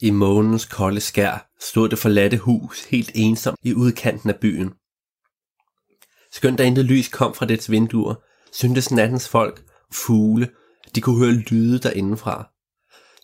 I 0.00 0.10
månens 0.10 0.64
kolde 0.64 1.00
skær 1.00 1.50
stod 1.60 1.88
det 1.88 1.98
forladte 1.98 2.38
hus 2.38 2.84
helt 2.84 3.10
ensomt 3.14 3.58
i 3.62 3.74
udkanten 3.74 4.30
af 4.30 4.40
byen. 4.40 4.72
Skønt 6.32 6.58
der 6.58 6.64
intet 6.64 6.84
lys 6.84 7.08
kom 7.08 7.34
fra 7.34 7.46
dets 7.46 7.70
vinduer, 7.70 8.14
syntes 8.52 8.90
nattens 8.90 9.28
folk 9.28 9.64
fugle, 9.92 10.50
de 10.94 11.00
kunne 11.00 11.18
høre 11.18 11.32
lyde 11.32 11.78
derindefra. 11.78 12.50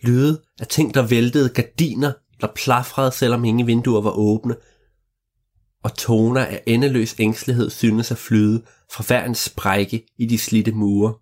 Lyde 0.03 0.43
af 0.61 0.67
ting, 0.67 0.95
der 0.95 1.07
væltede 1.07 1.49
gardiner, 1.49 2.13
der 2.41 2.49
plafrede, 2.55 3.13
selvom 3.13 3.45
ingen 3.45 3.67
vinduer 3.67 4.01
var 4.01 4.11
åbne, 4.11 4.57
og 5.83 5.97
toner 5.97 6.45
af 6.45 6.63
endeløs 6.67 7.15
ængstelighed 7.19 7.71
synes 7.71 8.11
at 8.11 8.19
flyde 8.19 8.65
fra 8.93 9.05
hver 9.07 9.25
en 9.25 9.35
sprække 9.35 10.07
i 10.19 10.27
de 10.27 10.39
slitte 10.39 10.73
mure. 10.73 11.15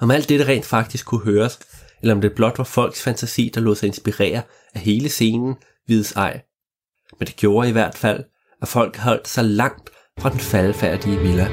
Om 0.00 0.10
alt 0.10 0.28
dette 0.28 0.46
rent 0.46 0.64
faktisk 0.64 1.06
kunne 1.06 1.24
høres, 1.24 1.58
eller 2.02 2.14
om 2.14 2.20
det 2.20 2.34
blot 2.34 2.58
var 2.58 2.64
folks 2.64 3.02
fantasi, 3.02 3.50
der 3.54 3.60
lod 3.60 3.76
sig 3.76 3.86
inspirere 3.86 4.42
af 4.74 4.80
hele 4.80 5.08
scenen, 5.08 5.54
vides 5.86 6.12
ej. 6.12 6.42
Men 7.18 7.26
det 7.26 7.36
gjorde 7.36 7.68
i 7.68 7.72
hvert 7.72 7.94
fald, 7.94 8.24
at 8.62 8.68
folk 8.68 8.96
holdt 8.96 9.28
sig 9.28 9.44
langt 9.44 9.90
fra 10.20 10.30
den 10.30 10.38
faldfærdige 10.38 11.18
villa. 11.18 11.48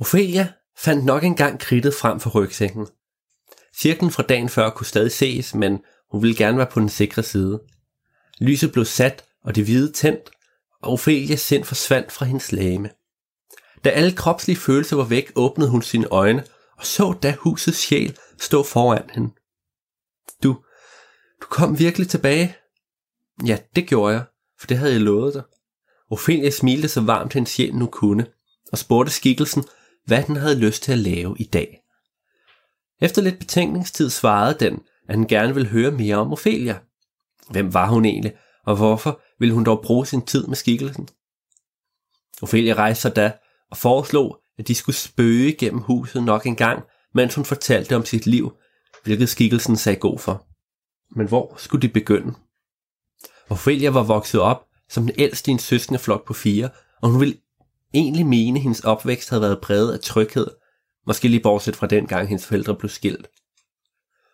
Ophelia 0.00 0.48
fandt 0.78 1.04
nok 1.04 1.24
engang 1.24 1.60
kridtet 1.60 1.94
frem 1.94 2.20
for 2.20 2.30
rygsækken. 2.30 2.86
Cirklen 3.80 4.10
fra 4.10 4.22
dagen 4.22 4.48
før 4.48 4.70
kunne 4.70 4.86
stadig 4.86 5.12
ses, 5.12 5.54
men 5.54 5.78
hun 6.10 6.22
ville 6.22 6.36
gerne 6.36 6.58
være 6.58 6.70
på 6.72 6.80
den 6.80 6.88
sikre 6.88 7.22
side. 7.22 7.60
Lyset 8.40 8.72
blev 8.72 8.84
sat, 8.84 9.24
og 9.44 9.54
det 9.54 9.64
hvide 9.64 9.92
tændt, 9.92 10.30
og 10.82 10.92
Ophelias 10.92 11.40
sind 11.40 11.64
forsvandt 11.64 12.12
fra 12.12 12.24
hendes 12.26 12.52
lame. 12.52 12.90
Da 13.84 13.90
alle 13.90 14.12
kropslige 14.16 14.56
følelser 14.56 14.96
var 14.96 15.04
væk, 15.04 15.32
åbnede 15.36 15.70
hun 15.70 15.82
sine 15.82 16.06
øjne 16.06 16.44
og 16.78 16.86
så 16.86 17.14
da 17.22 17.36
husets 17.38 17.78
sjæl 17.78 18.18
stå 18.40 18.62
foran 18.62 19.10
hende. 19.10 19.34
Du, 20.42 20.52
du 21.42 21.46
kom 21.50 21.78
virkelig 21.78 22.08
tilbage? 22.08 22.56
Ja, 23.46 23.58
det 23.76 23.88
gjorde 23.88 24.14
jeg, 24.14 24.24
for 24.60 24.66
det 24.66 24.78
havde 24.78 24.92
jeg 24.92 25.00
lovet 25.00 25.34
dig. 25.34 25.42
Ophelia 26.10 26.50
smilte 26.50 26.88
så 26.88 27.00
varmt 27.00 27.32
hendes 27.32 27.50
sjæl 27.50 27.74
nu 27.74 27.86
kunne, 27.86 28.26
og 28.72 28.78
spurgte 28.78 29.12
skikkelsen, 29.12 29.64
hvad 30.04 30.24
den 30.24 30.36
havde 30.36 30.58
lyst 30.58 30.82
til 30.82 30.92
at 30.92 30.98
lave 30.98 31.36
i 31.38 31.44
dag. 31.44 31.77
Efter 33.00 33.22
lidt 33.22 33.38
betænkningstid 33.38 34.10
svarede 34.10 34.56
den, 34.60 34.82
at 35.08 35.14
han 35.14 35.26
gerne 35.26 35.54
ville 35.54 35.68
høre 35.68 35.90
mere 35.90 36.16
om 36.16 36.32
Ophelia. 36.32 36.78
Hvem 37.50 37.74
var 37.74 37.88
hun 37.88 38.04
egentlig, 38.04 38.32
og 38.66 38.76
hvorfor 38.76 39.20
ville 39.38 39.54
hun 39.54 39.64
dog 39.64 39.82
bruge 39.82 40.06
sin 40.06 40.22
tid 40.22 40.46
med 40.46 40.56
skikkelsen? 40.56 41.08
Ophelia 42.42 42.74
rejste 42.74 43.02
sig 43.02 43.16
da 43.16 43.32
og 43.70 43.76
foreslog, 43.76 44.38
at 44.58 44.68
de 44.68 44.74
skulle 44.74 44.96
spøge 44.96 45.52
gennem 45.52 45.80
huset 45.80 46.22
nok 46.22 46.46
en 46.46 46.56
gang, 46.56 46.82
mens 47.14 47.34
hun 47.34 47.44
fortalte 47.44 47.96
om 47.96 48.04
sit 48.04 48.26
liv, 48.26 48.52
hvilket 49.04 49.28
skikkelsen 49.28 49.76
sagde 49.76 49.98
god 49.98 50.18
for. 50.18 50.46
Men 51.16 51.28
hvor 51.28 51.54
skulle 51.56 51.82
de 51.82 51.92
begynde? 51.92 52.34
Ophelia 53.48 53.90
var 53.90 54.02
vokset 54.02 54.40
op 54.40 54.64
som 54.88 55.06
den 55.06 55.14
ældste 55.18 55.50
i 55.50 55.52
en 55.52 55.58
søskendeflok 55.58 56.26
på 56.26 56.34
fire, 56.34 56.70
og 57.02 57.10
hun 57.10 57.20
ville 57.20 57.38
egentlig 57.94 58.26
mene, 58.26 58.58
at 58.58 58.62
hendes 58.62 58.80
opvækst 58.80 59.28
havde 59.28 59.42
været 59.42 59.60
præget 59.60 59.92
af 59.92 60.00
tryghed, 60.00 60.46
måske 61.08 61.28
lige 61.28 61.42
bortset 61.42 61.76
fra 61.76 61.86
den 61.86 62.06
gang 62.06 62.28
hendes 62.28 62.46
forældre 62.46 62.74
blev 62.74 62.88
skilt. 62.88 63.28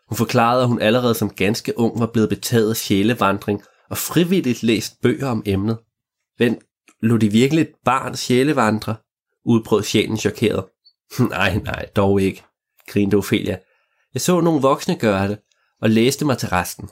Hun 0.08 0.16
forklarede, 0.16 0.62
at 0.62 0.68
hun 0.68 0.80
allerede 0.80 1.14
som 1.14 1.30
ganske 1.30 1.78
ung 1.78 2.00
var 2.00 2.06
blevet 2.06 2.28
betaget 2.28 2.70
af 2.70 2.76
sjælevandring 2.76 3.62
og 3.90 3.98
frivilligt 3.98 4.62
læst 4.62 5.00
bøger 5.02 5.26
om 5.26 5.42
emnet. 5.46 5.78
Men 6.38 6.58
lå 7.02 7.16
de 7.16 7.32
virkelig 7.32 7.62
et 7.62 7.72
barn 7.84 8.16
sjælevandre? 8.16 8.96
udbrød 9.44 9.82
sjælen 9.82 10.16
chokeret. 10.16 10.64
nej, 11.30 11.58
nej, 11.58 11.86
dog 11.96 12.22
ikke, 12.22 12.42
grinte 12.88 13.14
Ophelia. 13.14 13.58
Jeg 14.14 14.20
så 14.20 14.40
nogle 14.40 14.62
voksne 14.62 14.98
gøre 14.98 15.28
det, 15.28 15.38
og 15.82 15.90
læste 15.90 16.24
mig 16.24 16.38
til 16.38 16.48
resten. 16.48 16.88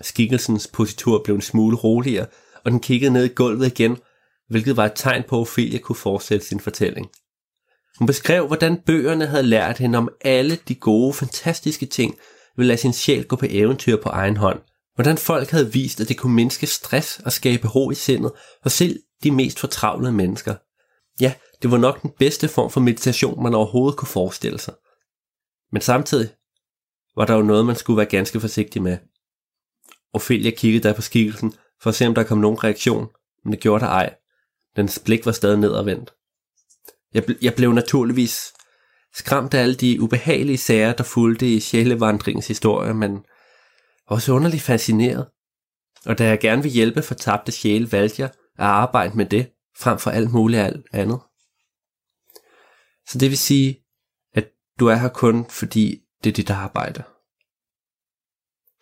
Skikkelsens 0.00 0.66
positur 0.66 1.22
blev 1.24 1.34
en 1.34 1.42
smule 1.42 1.76
roligere, 1.76 2.26
og 2.64 2.70
den 2.70 2.80
kiggede 2.80 3.12
ned 3.12 3.24
i 3.24 3.34
gulvet 3.34 3.66
igen, 3.66 3.98
hvilket 4.48 4.76
var 4.76 4.86
et 4.86 4.92
tegn 4.94 5.22
på, 5.28 5.36
at 5.36 5.40
Ophelia 5.40 5.78
kunne 5.78 5.96
fortsætte 5.96 6.46
sin 6.46 6.60
fortælling. 6.60 7.10
Hun 7.98 8.06
beskrev, 8.06 8.46
hvordan 8.46 8.80
bøgerne 8.86 9.26
havde 9.26 9.42
lært 9.42 9.78
hende 9.78 9.98
om 9.98 10.08
alle 10.20 10.58
de 10.68 10.74
gode, 10.74 11.14
fantastiske 11.14 11.86
ting, 11.86 12.18
ved 12.56 12.64
at 12.64 12.66
lade 12.66 12.78
sin 12.78 12.92
sjæl 12.92 13.26
gå 13.26 13.36
på 13.36 13.46
eventyr 13.48 14.02
på 14.02 14.08
egen 14.08 14.36
hånd. 14.36 14.60
Hvordan 14.94 15.18
folk 15.18 15.50
havde 15.50 15.72
vist, 15.72 16.00
at 16.00 16.08
det 16.08 16.18
kunne 16.18 16.34
mindske 16.34 16.66
stress 16.66 17.20
og 17.24 17.32
skabe 17.32 17.68
ro 17.68 17.90
i 17.90 17.94
sindet, 17.94 18.32
og 18.64 18.70
selv 18.70 19.00
de 19.22 19.30
mest 19.30 19.58
fortravlede 19.58 20.12
mennesker. 20.12 20.54
Ja, 21.20 21.34
det 21.62 21.70
var 21.70 21.78
nok 21.78 22.02
den 22.02 22.10
bedste 22.18 22.48
form 22.48 22.70
for 22.70 22.80
meditation, 22.80 23.42
man 23.42 23.54
overhovedet 23.54 23.98
kunne 23.98 24.08
forestille 24.08 24.58
sig. 24.58 24.74
Men 25.72 25.82
samtidig 25.82 26.28
var 27.16 27.24
der 27.24 27.34
jo 27.34 27.42
noget, 27.42 27.66
man 27.66 27.76
skulle 27.76 27.96
være 27.96 28.06
ganske 28.06 28.40
forsigtig 28.40 28.82
med. 28.82 28.98
Ophelia 30.12 30.50
kiggede 30.50 30.88
der 30.88 30.94
på 30.94 31.02
skikkelsen, 31.02 31.54
for 31.82 31.90
at 31.90 31.96
se 31.96 32.06
om 32.06 32.14
der 32.14 32.22
kom 32.22 32.38
nogen 32.38 32.64
reaktion, 32.64 33.08
men 33.44 33.52
det 33.52 33.60
gjorde 33.60 33.84
der 33.84 33.90
ej. 33.90 34.14
Dens 34.76 34.98
blik 34.98 35.26
var 35.26 35.32
stadig 35.32 35.58
nedadvendt. 35.58 36.12
Jeg, 37.14 37.24
jeg 37.42 37.54
blev 37.54 37.72
naturligvis 37.72 38.52
skræmt 39.14 39.54
af 39.54 39.62
alle 39.62 39.74
de 39.74 40.00
ubehagelige 40.00 40.58
sager, 40.58 40.92
der 40.92 41.04
fulgte 41.04 41.54
i 41.54 41.60
sjælevandringens 41.60 42.48
historie, 42.48 42.94
men 42.94 43.24
også 44.06 44.32
underligt 44.32 44.62
fascineret. 44.62 45.28
Og 46.06 46.18
da 46.18 46.24
jeg 46.24 46.40
gerne 46.40 46.62
vil 46.62 46.72
hjælpe 46.72 47.02
for 47.02 47.14
tabte 47.14 47.52
sjæle, 47.52 47.92
valgte 47.92 48.22
jeg 48.22 48.30
at 48.58 48.64
arbejde 48.64 49.16
med 49.16 49.26
det, 49.26 49.50
frem 49.78 49.98
for 49.98 50.10
alt 50.10 50.32
muligt 50.32 50.62
alt 50.62 50.86
andet. 50.92 51.20
Så 53.08 53.18
det 53.18 53.30
vil 53.30 53.38
sige, 53.38 53.84
at 54.34 54.48
du 54.80 54.86
er 54.86 54.94
her 54.94 55.08
kun, 55.08 55.50
fordi 55.50 56.00
det 56.24 56.30
er 56.30 56.34
dit 56.34 56.50
arbejde. 56.50 57.02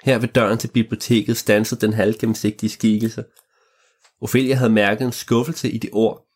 Her 0.03 0.19
ved 0.19 0.29
døren 0.29 0.59
til 0.59 0.69
biblioteket 0.69 1.37
stansede 1.37 1.81
den 1.81 1.93
halvgennemsigtige 1.93 2.71
skikkelse. 2.71 3.25
Ophelia 4.21 4.55
havde 4.55 4.71
mærket 4.71 5.05
en 5.05 5.13
skuffelse 5.13 5.71
i 5.71 5.79
de 5.79 5.89
ord. 5.93 6.27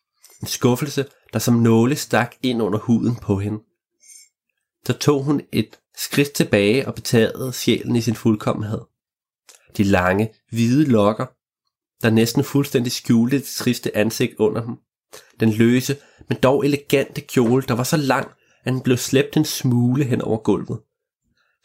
En 0.41 0.47
skuffelse, 0.47 1.05
der 1.33 1.39
som 1.39 1.53
nåle 1.53 1.95
stak 1.95 2.35
ind 2.41 2.61
under 2.61 2.79
huden 2.79 3.15
på 3.15 3.39
hende. 3.39 3.59
Så 4.85 4.93
tog 4.93 5.23
hun 5.23 5.41
et 5.51 5.79
skridt 5.97 6.31
tilbage 6.31 6.87
og 6.87 6.95
betagede 6.95 7.53
sjælen 7.53 7.95
i 7.95 8.01
sin 8.01 8.15
fuldkommenhed. 8.15 8.81
De 9.77 9.83
lange, 9.83 10.33
hvide 10.49 10.85
lokker, 10.85 11.25
der 12.01 12.09
næsten 12.09 12.43
fuldstændig 12.43 12.91
skjulte 12.91 13.37
det 13.37 13.45
triste 13.45 13.97
ansigt 13.97 14.33
under 14.39 14.65
dem. 14.65 14.75
Den 15.39 15.49
løse, 15.49 15.97
men 16.29 16.37
dog 16.37 16.65
elegante 16.65 17.21
kjole, 17.21 17.63
der 17.67 17.73
var 17.73 17.83
så 17.83 17.97
lang, 17.97 18.31
at 18.63 18.73
den 18.73 18.81
blev 18.81 18.97
slæbt 18.97 19.37
en 19.37 19.45
smule 19.45 20.03
hen 20.03 20.21
over 20.21 20.37
gulvet. 20.37 20.79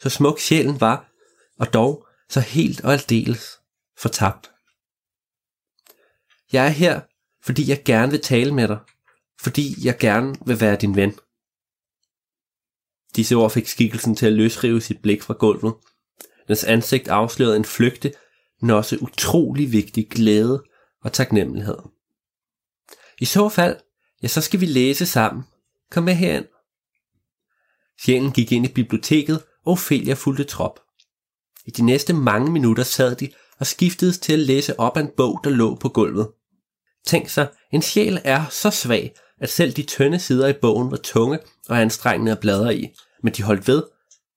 Så 0.01 0.09
smuk 0.09 0.39
sjælen 0.39 0.81
var, 0.81 1.11
og 1.59 1.73
dog 1.73 2.07
så 2.29 2.39
helt 2.39 2.81
og 2.81 2.93
aldeles 2.93 3.59
fortabt. 3.97 4.51
Jeg 6.51 6.65
er 6.65 6.69
her, 6.69 7.01
fordi 7.43 7.69
jeg 7.69 7.83
gerne 7.85 8.11
vil 8.11 8.21
tale 8.21 8.53
med 8.53 8.67
dig, 8.67 8.79
fordi 9.41 9.85
jeg 9.85 9.97
gerne 9.97 10.35
vil 10.45 10.61
være 10.61 10.75
din 10.75 10.95
ven. 10.95 11.13
Disse 13.15 13.35
ord 13.35 13.51
fik 13.51 13.67
skikkelsen 13.67 14.15
til 14.15 14.25
at 14.25 14.33
løsrive 14.33 14.81
sit 14.81 15.01
blik 15.01 15.23
fra 15.23 15.33
gulvet. 15.33 15.73
Dens 16.47 16.63
ansigt 16.63 17.07
afslørede 17.07 17.55
en 17.55 17.65
flygte, 17.65 18.13
men 18.61 18.69
også 18.69 18.97
utrolig 19.01 19.71
vigtig 19.71 20.09
glæde 20.09 20.63
og 21.03 21.13
taknemmelighed. 21.13 21.77
I 23.19 23.25
så 23.25 23.49
fald, 23.49 23.77
ja, 24.23 24.27
så 24.27 24.41
skal 24.41 24.59
vi 24.59 24.65
læse 24.65 25.05
sammen. 25.05 25.43
Kom 25.91 26.03
med 26.03 26.13
herind. 26.13 26.45
Sjælen 28.01 28.31
gik 28.31 28.51
ind 28.51 28.65
i 28.65 28.73
biblioteket, 28.73 29.43
og 29.65 29.71
Ophelia 29.71 30.13
fulgte 30.13 30.43
trop. 30.43 30.79
I 31.65 31.71
de 31.71 31.81
næste 31.81 32.13
mange 32.13 32.51
minutter 32.51 32.83
sad 32.83 33.15
de 33.15 33.29
og 33.59 33.67
skiftedes 33.67 34.17
til 34.17 34.33
at 34.33 34.39
læse 34.39 34.79
op 34.79 34.97
af 34.97 35.01
en 35.01 35.11
bog, 35.17 35.39
der 35.43 35.49
lå 35.49 35.75
på 35.75 35.89
gulvet. 35.89 36.31
Tænk 37.05 37.29
sig, 37.29 37.47
en 37.71 37.81
sjæl 37.81 38.21
er 38.23 38.45
så 38.49 38.69
svag, 38.69 39.15
at 39.39 39.49
selv 39.49 39.71
de 39.71 39.83
tynde 39.83 40.19
sider 40.19 40.47
i 40.47 40.53
bogen 40.53 40.91
var 40.91 40.97
tunge 40.97 41.39
og 41.69 41.81
anstrengende 41.81 42.31
at 42.31 42.39
bladre 42.39 42.77
i, 42.77 42.87
men 43.23 43.33
de 43.33 43.43
holdt 43.43 43.67
ved, 43.67 43.83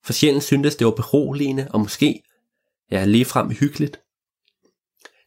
for 0.03 0.13
sjælen 0.13 0.41
syntes, 0.41 0.75
det 0.75 0.85
var 0.85 0.91
beroligende 0.91 1.67
og 1.69 1.79
måske, 1.79 2.23
ja, 2.91 3.05
ligefrem 3.05 3.49
hyggeligt. 3.49 3.99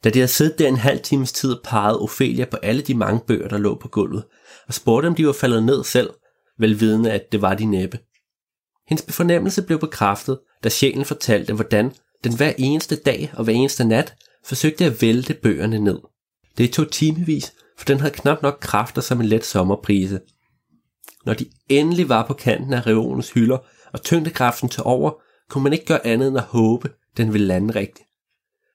Da 0.04 0.10
de 0.10 0.18
havde 0.18 0.28
siddet 0.28 0.58
der 0.58 0.68
en 0.68 0.76
halv 0.76 1.00
times 1.00 1.32
tid, 1.32 1.56
pegede 1.64 2.00
Ophelia 2.00 2.44
på 2.44 2.56
alle 2.56 2.82
de 2.82 2.94
mange 2.94 3.20
bøger, 3.26 3.48
der 3.48 3.58
lå 3.58 3.78
på 3.78 3.88
gulvet, 3.88 4.24
og 4.68 4.74
spurgte, 4.74 5.06
om 5.06 5.14
de 5.14 5.26
var 5.26 5.32
faldet 5.32 5.62
ned 5.62 5.84
selv, 5.84 6.10
velvidende, 6.58 7.12
at 7.12 7.32
det 7.32 7.42
var 7.42 7.54
de 7.54 7.64
næppe. 7.64 7.98
Hendes 8.88 9.04
fornemmelse 9.08 9.62
blev 9.62 9.78
bekræftet, 9.78 10.38
da 10.64 10.68
sjælen 10.68 11.04
fortalte, 11.04 11.54
hvordan 11.54 11.94
den 12.24 12.36
hver 12.36 12.52
eneste 12.58 12.96
dag 12.96 13.32
og 13.36 13.44
hver 13.44 13.52
eneste 13.52 13.84
nat 13.84 14.14
forsøgte 14.44 14.84
at 14.84 15.02
vælte 15.02 15.34
bøgerne 15.34 15.78
ned. 15.78 15.98
Det 16.58 16.72
tog 16.72 16.90
timevis, 16.90 17.52
for 17.78 17.84
den 17.84 18.00
havde 18.00 18.14
knap 18.14 18.42
nok 18.42 18.58
kræfter 18.60 19.02
som 19.02 19.20
en 19.20 19.26
let 19.26 19.44
sommerprise. 19.44 20.20
Når 21.26 21.34
de 21.34 21.46
endelig 21.68 22.08
var 22.08 22.26
på 22.26 22.34
kanten 22.34 22.72
af 22.72 22.86
reolens 22.86 23.30
hylder, 23.30 23.58
og 23.92 24.02
tyngdekraften 24.02 24.68
til 24.68 24.82
over, 24.82 25.10
kunne 25.50 25.64
man 25.64 25.72
ikke 25.72 25.84
gøre 25.84 26.06
andet 26.06 26.28
end 26.28 26.38
at 26.38 26.44
håbe, 26.44 26.90
den 27.16 27.32
ville 27.32 27.46
lande 27.46 27.74
rigtigt. 27.74 28.08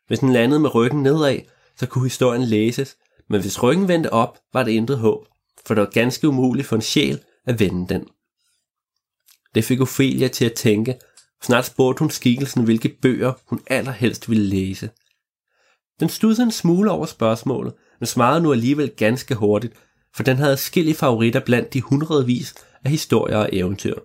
Hvis 0.08 0.20
den 0.20 0.34
landede 0.34 0.60
med 0.60 0.76
ryggen 0.76 1.04
nedad, 1.04 1.40
så 1.78 1.86
kunne 1.86 2.06
historien 2.06 2.44
læses, 2.44 2.98
men 3.30 3.42
hvis 3.42 3.64
ryggen 3.64 3.88
vendte 3.88 4.14
op, 4.14 4.40
var 4.54 4.64
det 4.64 4.72
intet 4.72 4.98
håb, 4.98 5.28
for 5.66 5.74
det 5.74 5.82
var 5.82 5.90
ganske 5.90 6.28
umuligt 6.28 6.68
for 6.68 6.76
en 6.76 6.82
sjæl 6.82 7.20
at 7.46 7.60
vende 7.60 7.94
den. 7.94 8.08
Det 9.56 9.64
fik 9.64 9.82
Ophelia 9.82 10.28
til 10.28 10.46
at 10.46 10.54
tænke, 10.54 10.94
og 11.40 11.46
snart 11.46 11.66
spurgte 11.66 12.00
hun 12.00 12.10
skikkelsen, 12.10 12.64
hvilke 12.64 12.98
bøger 13.02 13.34
hun 13.46 13.62
allerhelst 13.68 14.30
ville 14.30 14.46
læse. 14.46 14.90
Den 16.00 16.10
studsede 16.10 16.46
en 16.46 16.52
smule 16.52 16.92
over 16.92 17.06
spørgsmålet, 17.06 17.74
men 18.00 18.08
svarede 18.08 18.42
nu 18.42 18.52
alligevel 18.52 18.90
ganske 18.90 19.36
hurtigt, 19.36 19.74
for 20.16 20.24
den 20.24 20.38
havde 20.38 20.58
skille 20.58 20.94
favoritter 20.94 21.40
blandt 21.40 21.74
de 21.74 21.82
hundredvis 21.82 22.56
af 22.84 22.92
historier 22.92 23.38
og 23.38 23.50
eventyr. 23.52 23.96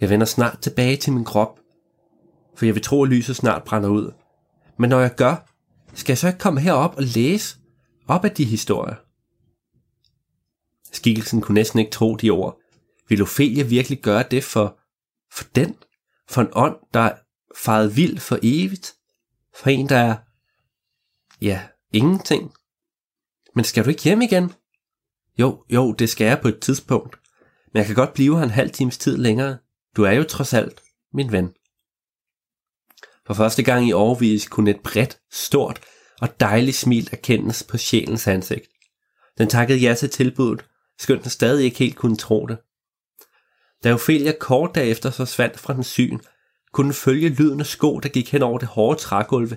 Jeg 0.00 0.10
vender 0.10 0.26
snart 0.26 0.58
tilbage 0.60 0.96
til 0.96 1.12
min 1.12 1.24
krop, 1.24 1.60
for 2.56 2.64
jeg 2.64 2.74
vil 2.74 2.82
tro, 2.82 3.02
at 3.02 3.08
lyset 3.08 3.36
snart 3.36 3.64
brænder 3.64 3.88
ud. 3.88 4.12
Men 4.78 4.90
når 4.90 5.00
jeg 5.00 5.14
gør, 5.14 5.50
skal 5.94 6.12
jeg 6.12 6.18
så 6.18 6.26
ikke 6.26 6.38
komme 6.38 6.60
herop 6.60 6.96
og 6.96 7.02
læse 7.02 7.56
op 8.08 8.24
af 8.24 8.30
de 8.30 8.44
historier? 8.44 8.96
Skikkelsen 10.92 11.40
kunne 11.40 11.54
næsten 11.54 11.78
ikke 11.78 11.90
tro 11.90 12.16
de 12.16 12.30
ord. 12.30 12.60
Vil 13.08 13.22
Ophelia 13.22 13.62
virkelig 13.62 14.02
gøre 14.02 14.24
det 14.30 14.44
for, 14.44 14.78
for 15.32 15.44
den? 15.54 15.76
For 16.28 16.40
en 16.40 16.48
ånd, 16.52 16.76
der 16.94 17.00
er 17.00 17.14
faret 17.56 17.96
vild 17.96 18.18
for 18.18 18.38
evigt? 18.42 18.94
For 19.56 19.70
en, 19.70 19.88
der 19.88 19.96
er, 19.96 20.16
ja, 21.42 21.62
ingenting? 21.92 22.52
Men 23.54 23.64
skal 23.64 23.84
du 23.84 23.88
ikke 23.88 24.02
hjem 24.02 24.22
igen? 24.22 24.52
Jo, 25.38 25.64
jo, 25.70 25.92
det 25.92 26.10
skal 26.10 26.24
jeg 26.24 26.40
på 26.42 26.48
et 26.48 26.60
tidspunkt. 26.60 27.16
Men 27.72 27.78
jeg 27.78 27.86
kan 27.86 27.94
godt 27.94 28.14
blive 28.14 28.36
her 28.36 28.44
en 28.44 28.50
halv 28.50 28.70
times 28.70 28.98
tid 28.98 29.16
længere. 29.16 29.58
Du 29.96 30.02
er 30.02 30.12
jo 30.12 30.22
trods 30.22 30.54
alt 30.54 30.82
min 31.12 31.32
ven. 31.32 31.52
For 33.26 33.34
første 33.34 33.62
gang 33.62 33.88
i 33.88 33.92
årvis 33.92 34.48
kunne 34.48 34.70
et 34.70 34.80
bredt, 34.84 35.20
stort 35.30 35.80
og 36.20 36.40
dejligt 36.40 36.76
smil 36.76 37.08
erkendes 37.12 37.62
på 37.62 37.78
sjælens 37.78 38.26
ansigt. 38.26 38.66
Den 39.38 39.48
takkede 39.48 39.78
ja 39.78 39.94
til 39.94 40.10
tilbuddet, 40.10 40.64
skønt 40.98 41.22
den 41.22 41.30
stadig 41.30 41.64
ikke 41.64 41.78
helt 41.78 41.96
kunne 41.96 42.16
tro 42.16 42.46
det. 42.46 42.58
Da 43.84 43.94
Ophelia 43.94 44.32
kort 44.40 44.74
derefter 44.74 45.10
så 45.10 45.24
svandt 45.24 45.58
fra 45.58 45.74
den 45.74 45.84
syn, 45.84 46.18
kunne 46.72 46.84
den 46.84 46.94
følge 46.94 47.28
lyden 47.28 47.60
af 47.60 47.66
sko, 47.66 47.98
der 47.98 48.08
gik 48.08 48.32
hen 48.32 48.42
over 48.42 48.58
det 48.58 48.68
hårde 48.68 49.00
trægulve, 49.00 49.56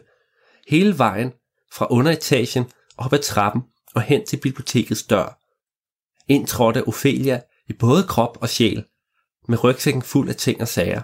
hele 0.68 0.98
vejen 0.98 1.32
fra 1.74 1.88
underetagen 1.90 2.72
op 2.98 3.14
ad 3.14 3.20
trappen 3.20 3.62
og 3.96 4.02
hen 4.02 4.26
til 4.26 4.38
bibliotekets 4.38 5.04
dør. 5.04 5.40
Ind 6.28 6.48
trådte 6.48 6.88
Ophelia 6.88 7.42
i 7.70 7.74
både 7.74 8.04
krop 8.08 8.38
og 8.42 8.50
sjæl, 8.50 8.86
med 9.48 9.64
rygsækken 9.64 10.02
fuld 10.02 10.30
af 10.30 10.36
ting 10.36 10.62
og 10.62 10.68
sager. 10.68 11.02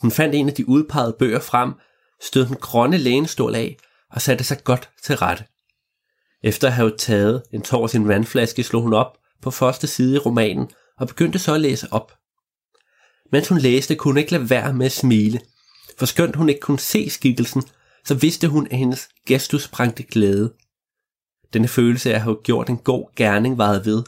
Hun 0.00 0.10
fandt 0.10 0.34
en 0.34 0.48
af 0.48 0.54
de 0.54 0.68
udpegede 0.68 1.16
bøger 1.18 1.40
frem, 1.40 1.72
stød 2.22 2.46
den 2.46 2.56
grønne 2.56 2.98
lænestol 2.98 3.54
af 3.54 3.76
og 4.10 4.22
satte 4.22 4.44
sig 4.44 4.64
godt 4.64 4.90
til 5.02 5.16
rette. 5.16 5.44
Efter 6.42 6.68
at 6.68 6.74
have 6.74 6.96
taget 6.98 7.42
en 7.52 7.62
tår 7.62 7.86
sin 7.86 8.08
vandflaske, 8.08 8.62
slog 8.62 8.82
hun 8.82 8.94
op 8.94 9.18
på 9.42 9.50
første 9.50 9.86
side 9.86 10.14
i 10.14 10.18
romanen 10.18 10.70
og 10.98 11.08
begyndte 11.08 11.38
så 11.38 11.54
at 11.54 11.60
læse 11.60 11.88
op. 11.92 12.12
Mens 13.32 13.48
hun 13.48 13.58
læste, 13.58 13.96
kunne 13.96 14.12
hun 14.12 14.18
ikke 14.18 14.32
lade 14.32 14.50
være 14.50 14.72
med 14.72 14.86
at 14.86 14.92
smile, 14.92 15.40
for 15.98 16.06
skønt 16.06 16.36
hun 16.36 16.48
ikke 16.48 16.60
kunne 16.60 16.78
se 16.78 17.10
skikkelsen, 17.10 17.62
så 18.06 18.14
vidste 18.14 18.48
hun, 18.48 18.66
at 18.70 18.78
hendes 18.78 19.08
gestus 19.26 19.68
brængte 19.68 20.02
glæde. 20.02 20.54
Denne 21.52 21.68
følelse 21.68 22.10
af 22.10 22.14
at 22.14 22.22
have 22.22 22.36
gjort 22.44 22.68
en 22.68 22.78
god 22.78 23.14
gerning 23.16 23.58
varede 23.58 23.84
ved, 23.84 24.02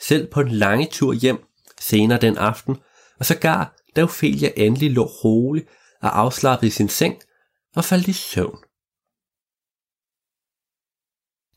selv 0.00 0.30
på 0.30 0.40
en 0.40 0.48
lange 0.48 0.88
tur 0.90 1.12
hjem 1.12 1.44
senere 1.80 2.20
den 2.20 2.36
aften, 2.36 2.76
og 3.18 3.26
sågar 3.26 3.76
da 3.96 4.02
Ophelia 4.02 4.50
endelig 4.56 4.90
lå 4.90 5.04
rolig 5.04 5.66
og 6.02 6.18
afslappet 6.18 6.66
i 6.66 6.70
sin 6.70 6.88
seng 6.88 7.20
og 7.76 7.84
faldt 7.84 8.08
i 8.08 8.12
søvn. 8.12 8.58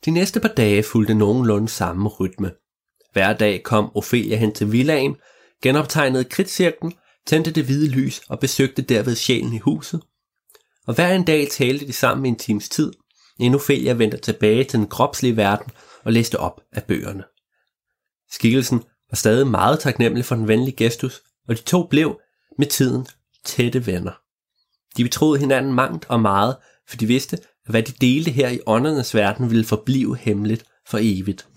De 0.04 0.10
næste 0.10 0.40
par 0.40 0.54
dage 0.54 0.82
fulgte 0.82 1.14
nogenlunde 1.14 1.68
samme 1.68 2.08
rytme. 2.08 2.52
Hver 3.12 3.32
dag 3.32 3.62
kom 3.62 3.96
Ophelia 3.96 4.36
hen 4.36 4.54
til 4.54 4.72
villaen, 4.72 5.16
genoptegnede 5.62 6.24
kridtcirklen, 6.24 6.94
tændte 7.26 7.52
det 7.52 7.64
hvide 7.64 7.88
lys 7.88 8.18
og 8.28 8.40
besøgte 8.40 8.82
derved 8.82 9.14
sjælen 9.14 9.52
i 9.52 9.58
huset. 9.58 10.02
Og 10.86 10.94
hver 10.94 11.14
en 11.14 11.24
dag 11.24 11.48
talte 11.50 11.86
de 11.86 11.92
sammen 11.92 12.26
i 12.26 12.28
en 12.28 12.36
times 12.36 12.68
tid, 12.68 12.92
inden 13.38 13.54
Ophelia 13.54 13.92
vendte 13.92 14.16
tilbage 14.16 14.64
til 14.64 14.78
den 14.78 14.88
kropslige 14.88 15.36
verden 15.36 15.72
og 16.04 16.12
læste 16.12 16.40
op 16.40 16.60
af 16.72 16.84
bøgerne. 16.84 17.24
Skikkelsen 18.30 18.82
var 19.10 19.16
stadig 19.16 19.46
meget 19.46 19.80
taknemmelig 19.80 20.24
for 20.24 20.34
den 20.34 20.48
venlige 20.48 20.76
gestus, 20.76 21.22
og 21.48 21.56
de 21.56 21.62
to 21.62 21.86
blev 21.86 22.20
med 22.58 22.66
tiden 22.66 23.06
tætte 23.44 23.86
venner. 23.86 24.12
De 24.96 25.02
betroede 25.02 25.40
hinanden 25.40 25.72
mangt 25.72 26.06
og 26.08 26.20
meget, 26.20 26.56
for 26.88 26.96
de 26.96 27.06
vidste, 27.06 27.36
at 27.36 27.70
hvad 27.70 27.82
de 27.82 27.92
delte 27.92 28.30
her 28.30 28.48
i 28.48 28.60
åndernes 28.66 29.14
verden 29.14 29.50
ville 29.50 29.64
forblive 29.64 30.16
hemmeligt 30.16 30.64
for 30.86 30.98
evigt. 31.00 31.48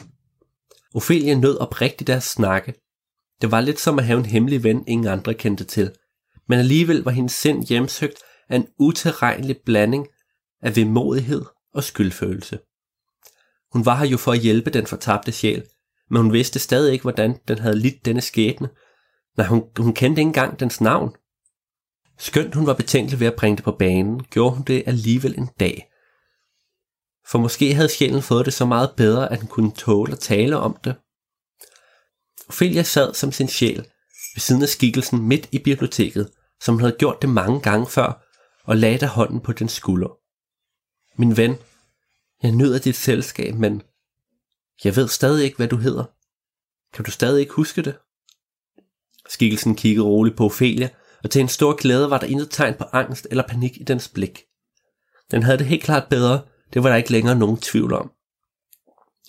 Ophelia 0.96 1.34
nød 1.34 1.58
oprigtigt 1.58 2.08
deres 2.08 2.24
snakke. 2.24 2.74
Det 3.42 3.52
var 3.52 3.62
lidt 3.62 3.80
som 3.80 4.00
at 4.00 4.06
have 4.06 4.20
en 4.20 4.26
hemmelig 4.26 4.64
ven, 4.64 4.84
ingen 4.88 5.08
andre 5.08 5.34
kendte 5.34 5.64
til. 5.64 5.92
Men 6.48 6.60
alligevel 6.60 7.04
var 7.04 7.12
hendes 7.12 7.34
sind 7.34 7.68
hjemsøgt 7.68 8.18
er 8.50 8.56
en 8.56 8.68
utilregnelig 8.80 9.58
blanding 9.66 10.08
af 10.62 10.76
vemodighed 10.76 11.46
og 11.74 11.84
skyldfølelse. 11.84 12.60
Hun 13.74 13.86
var 13.86 13.96
her 13.96 14.06
jo 14.06 14.18
for 14.18 14.32
at 14.32 14.40
hjælpe 14.40 14.70
den 14.70 14.88
fortabte 14.88 15.32
sjæl, 15.32 15.64
men 16.10 16.22
hun 16.22 16.34
vidste 16.34 16.60
stadig 16.60 16.94
ikke, 16.94 17.02
hvordan 17.02 17.40
den 17.48 17.60
havde 17.60 17.80
lidt 17.80 18.06
denne 18.06 18.22
skæbne. 18.22 18.70
Nej, 19.38 19.48
hun, 19.48 19.64
hun 19.78 19.94
kendte 19.94 20.20
ikke 20.20 20.28
engang 20.28 20.60
dens 20.60 20.82
navn. 20.82 21.16
Skønt 22.18 22.56
hun 22.56 22.68
var 22.68 22.74
betænkelig 22.74 23.20
ved 23.20 23.28
at 23.28 23.36
bringe 23.36 23.56
det 23.56 23.66
på 23.66 23.72
banen, 23.72 24.24
gjorde 24.24 24.56
hun 24.56 24.64
det 24.64 24.84
alligevel 24.86 25.38
en 25.38 25.50
dag. 25.60 25.90
For 27.28 27.40
måske 27.40 27.74
havde 27.74 27.90
sjælen 27.90 28.22
fået 28.22 28.46
det 28.46 28.54
så 28.54 28.66
meget 28.66 28.94
bedre, 28.98 29.32
at 29.32 29.40
den 29.40 29.48
kunne 29.48 29.72
tåle 29.72 30.12
at 30.12 30.20
tale 30.20 30.58
om 30.58 30.78
det. 30.84 30.96
Ophelia 32.48 32.84
sad 32.84 33.14
som 33.14 33.32
sin 33.32 33.48
sjæl 33.48 33.86
ved 34.36 34.40
siden 34.40 34.62
af 34.62 34.70
skikkelsen 34.70 35.28
midt 35.28 35.50
i 35.52 35.60
biblioteket, 35.60 36.32
som 36.62 36.76
hun 36.76 36.82
havde 36.82 36.96
gjort 37.00 37.22
det 37.22 37.30
mange 37.30 37.62
gange 37.62 37.88
før, 37.88 38.25
og 38.66 38.78
lagde 38.78 38.98
der 38.98 39.08
hånden 39.08 39.42
på 39.42 39.52
den 39.52 39.70
skulder. 39.70 40.18
Min 41.20 41.38
ven, 41.38 41.56
jeg 42.44 42.52
nyder 42.52 42.80
dit 42.80 42.96
selskab, 42.96 43.56
men 43.56 43.82
jeg 44.84 44.96
ved 44.96 45.08
stadig 45.08 45.44
ikke, 45.46 45.58
hvad 45.58 45.68
du 45.68 45.78
hedder. 45.78 46.06
Kan 46.94 47.06
du 47.06 47.12
stadig 47.12 47.40
ikke 47.40 47.54
huske 47.54 47.82
det? 47.82 47.98
Skikkelsen 49.30 49.76
kiggede 49.76 50.06
roligt 50.06 50.38
på 50.38 50.46
Ophelia, 50.46 50.90
og 51.24 51.32
til 51.32 51.42
en 51.42 51.48
stor 51.48 51.76
glæde 51.76 52.10
var 52.10 52.18
der 52.18 52.28
intet 52.28 52.52
tegn 52.52 52.74
på 52.74 52.84
angst 52.84 53.28
eller 53.30 53.48
panik 53.48 53.78
i 53.78 53.84
dens 53.84 54.08
blik. 54.08 54.44
Den 55.32 55.44
havde 55.44 55.58
det 55.58 55.68
helt 55.68 55.84
klart 55.84 56.10
bedre, 56.10 56.42
det 56.74 56.84
var 56.84 56.90
der 56.90 56.96
ikke 56.96 57.12
længere 57.12 57.36
nogen 57.36 57.58
tvivl 57.58 57.94
om. 57.94 58.12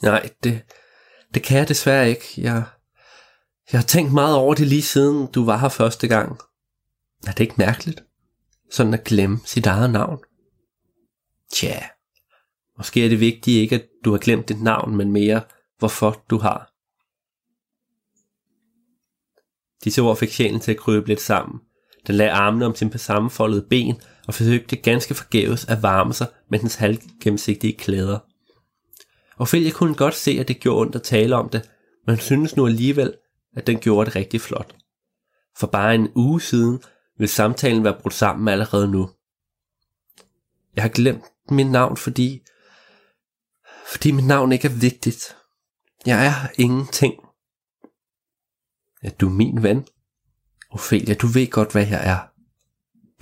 Nej, 0.02 0.30
det, 0.44 0.62
det 1.34 1.42
kan 1.42 1.58
jeg 1.58 1.68
desværre 1.68 2.08
ikke. 2.08 2.24
Jeg, 2.36 2.64
jeg 3.72 3.80
har 3.80 3.86
tænkt 3.86 4.12
meget 4.12 4.36
over 4.36 4.54
det 4.54 4.66
lige 4.66 4.82
siden 4.82 5.26
du 5.26 5.44
var 5.44 5.56
her 5.56 5.68
første 5.68 6.08
gang. 6.08 6.40
Er 7.26 7.32
det 7.32 7.40
ikke 7.40 7.54
mærkeligt? 7.58 8.05
Sådan 8.70 8.94
at 8.94 9.04
glemme 9.04 9.38
sit 9.44 9.66
eget 9.66 9.90
navn. 9.90 10.18
Tja, 11.52 11.82
måske 12.78 13.04
er 13.04 13.08
det 13.08 13.20
vigtigt 13.20 13.60
ikke, 13.60 13.74
at 13.74 13.88
du 14.04 14.10
har 14.10 14.18
glemt 14.18 14.48
dit 14.48 14.62
navn, 14.62 14.96
men 14.96 15.12
mere, 15.12 15.42
hvorfor 15.78 16.24
du 16.30 16.38
har. 16.38 16.72
Disse 19.84 20.02
ord 20.02 20.16
fik 20.16 20.30
sjælen 20.30 20.60
til 20.60 20.72
at 20.72 20.78
krybe 20.78 21.08
lidt 21.08 21.20
sammen. 21.20 21.60
Den 22.06 22.14
lagde 22.14 22.32
armene 22.32 22.66
om 22.66 22.74
sin 22.74 22.98
sammenfoldede 22.98 23.66
ben 23.70 24.00
og 24.26 24.34
forsøgte 24.34 24.76
ganske 24.76 25.14
forgæves 25.14 25.64
at 25.64 25.82
varme 25.82 26.12
sig 26.12 26.26
med 26.50 26.58
dens 26.58 26.74
halvgennemsigtige 26.74 27.76
klæder. 27.76 28.18
Ophelia 29.38 29.70
kunne 29.70 29.94
godt 29.94 30.14
se, 30.14 30.30
at 30.40 30.48
det 30.48 30.60
gjorde 30.60 30.80
ondt 30.80 30.94
at 30.94 31.02
tale 31.02 31.36
om 31.36 31.48
det, 31.48 31.70
men 32.06 32.14
hun 32.14 32.20
synes 32.20 32.56
nu 32.56 32.66
alligevel, 32.66 33.14
at 33.56 33.66
den 33.66 33.78
gjorde 33.78 34.06
det 34.06 34.16
rigtig 34.16 34.40
flot. 34.40 34.76
For 35.58 35.66
bare 35.66 35.94
en 35.94 36.08
uge 36.14 36.40
siden 36.40 36.82
vil 37.18 37.28
samtalen 37.28 37.84
være 37.84 37.98
brudt 38.00 38.14
sammen 38.14 38.48
allerede 38.48 38.88
nu. 38.88 39.10
Jeg 40.76 40.84
har 40.84 40.88
glemt 40.88 41.24
mit 41.50 41.70
navn, 41.70 41.96
fordi... 41.96 42.42
Fordi 43.86 44.10
mit 44.10 44.26
navn 44.26 44.52
ikke 44.52 44.68
er 44.68 44.80
vigtigt. 44.80 45.36
Jeg 46.06 46.26
er 46.26 46.48
ingenting. 46.58 47.14
Er 49.02 49.10
du 49.10 49.28
min 49.28 49.62
ven? 49.62 49.86
Ophelia, 50.70 51.14
du 51.14 51.26
ved 51.26 51.50
godt, 51.50 51.72
hvad 51.72 51.86
jeg 51.86 52.08
er. 52.08 52.18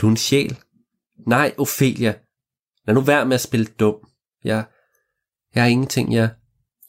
Du 0.01 0.07
er 0.07 0.11
en 0.11 0.16
sjæl. 0.16 0.59
Nej, 1.26 1.55
Ophelia. 1.59 2.14
Lad 2.86 2.95
nu 2.95 3.01
være 3.01 3.26
med 3.26 3.34
at 3.34 3.40
spille 3.40 3.66
dum. 3.66 3.95
Jeg, 4.45 4.66
jeg 5.55 5.62
er 5.62 5.68
ingenting. 5.68 6.14
Jeg, 6.14 6.34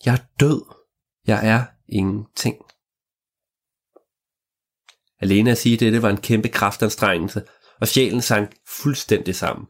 jeg 0.06 0.14
er 0.14 0.26
død. 0.40 0.76
Jeg 1.28 1.48
er 1.48 1.66
ingenting. 1.88 2.56
Alene 5.20 5.52
at 5.52 5.58
sige 5.58 5.78
dette 5.78 6.02
var 6.02 6.10
en 6.10 6.22
kæmpe 6.22 6.48
kraftanstrengelse, 6.48 7.44
og 7.82 7.88
sjælen 7.88 8.22
sank 8.22 8.56
fuldstændig 8.68 9.36
sammen. 9.36 9.68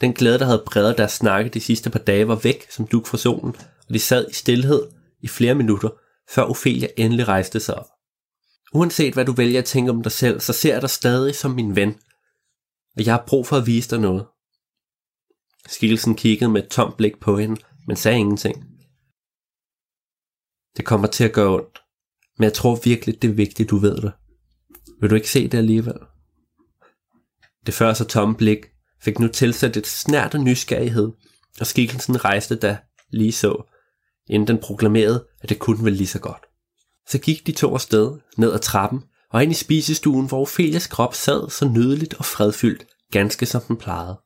Den 0.00 0.12
glæde, 0.12 0.38
der 0.38 0.44
havde 0.44 0.64
præget 0.66 0.98
deres 0.98 1.12
snakke 1.12 1.50
de 1.50 1.60
sidste 1.60 1.90
par 1.90 1.98
dage, 1.98 2.28
var 2.28 2.34
væk 2.34 2.70
som 2.70 2.86
duk 2.86 3.06
fra 3.06 3.18
solen, 3.18 3.56
og 3.88 3.94
de 3.94 3.98
sad 3.98 4.30
i 4.30 4.34
stillhed 4.34 4.82
i 5.22 5.28
flere 5.28 5.54
minutter, 5.54 5.88
før 6.30 6.42
Ophelia 6.42 6.88
endelig 6.96 7.28
rejste 7.28 7.60
sig 7.60 7.74
op. 7.74 7.86
Uanset 8.72 9.14
hvad 9.14 9.24
du 9.24 9.32
vælger 9.32 9.58
at 9.58 9.64
tænke 9.64 9.90
om 9.90 10.02
dig 10.02 10.12
selv, 10.12 10.40
så 10.40 10.52
ser 10.52 10.72
jeg 10.72 10.82
dig 10.82 10.90
stadig 10.90 11.34
som 11.34 11.50
min 11.50 11.76
ven, 11.76 12.00
og 12.96 13.06
jeg 13.06 13.14
har 13.14 13.24
brug 13.26 13.46
for 13.46 13.56
at 13.56 13.66
vise 13.66 13.90
dig 13.90 14.00
noget. 14.00 14.26
Skikkelsen 15.66 16.14
kiggede 16.14 16.50
med 16.50 16.62
et 16.62 16.70
tomt 16.70 16.96
blik 16.96 17.20
på 17.20 17.38
hende, 17.38 17.60
men 17.86 17.96
sagde 17.96 18.18
ingenting. 18.18 18.64
Det 20.76 20.84
kommer 20.84 21.06
til 21.06 21.24
at 21.24 21.32
gøre 21.32 21.54
ondt, 21.54 21.83
men 22.38 22.44
jeg 22.44 22.52
tror 22.52 22.80
virkelig, 22.84 23.22
det 23.22 23.30
er 23.30 23.34
vigtigt, 23.34 23.70
du 23.70 23.76
ved 23.76 23.96
det. 23.96 24.12
Vil 25.00 25.10
du 25.10 25.14
ikke 25.14 25.30
se 25.30 25.48
det 25.48 25.58
alligevel? 25.58 25.98
Det 27.66 27.74
før 27.74 27.92
så 27.92 28.04
tomme 28.04 28.34
blik 28.34 28.66
fik 29.02 29.18
nu 29.18 29.28
tilsat 29.28 29.76
et 29.76 29.86
snært 29.86 30.34
af 30.34 30.40
nysgerrighed, 30.40 31.12
og 31.60 31.66
skikkelsen 31.66 32.24
rejste 32.24 32.54
da 32.54 32.78
lige 33.10 33.32
så, 33.32 33.70
inden 34.26 34.48
den 34.48 34.58
proklamerede, 34.58 35.26
at 35.40 35.48
det 35.48 35.58
kunne 35.58 35.84
vel 35.84 35.92
lige 35.92 36.06
så 36.06 36.18
godt. 36.18 36.42
Så 37.08 37.18
gik 37.18 37.46
de 37.46 37.52
to 37.52 37.74
afsted 37.74 38.18
ned 38.36 38.52
ad 38.52 38.58
trappen 38.58 39.00
og 39.30 39.42
ind 39.42 39.52
i 39.52 39.54
spisestuen, 39.54 40.26
hvor 40.26 40.40
Ophelias 40.40 40.86
krop 40.86 41.14
sad 41.14 41.50
så 41.50 41.68
nydeligt 41.68 42.14
og 42.14 42.24
fredfyldt, 42.24 42.86
ganske 43.12 43.46
som 43.46 43.62
den 43.62 43.76
plejede. 43.76 44.20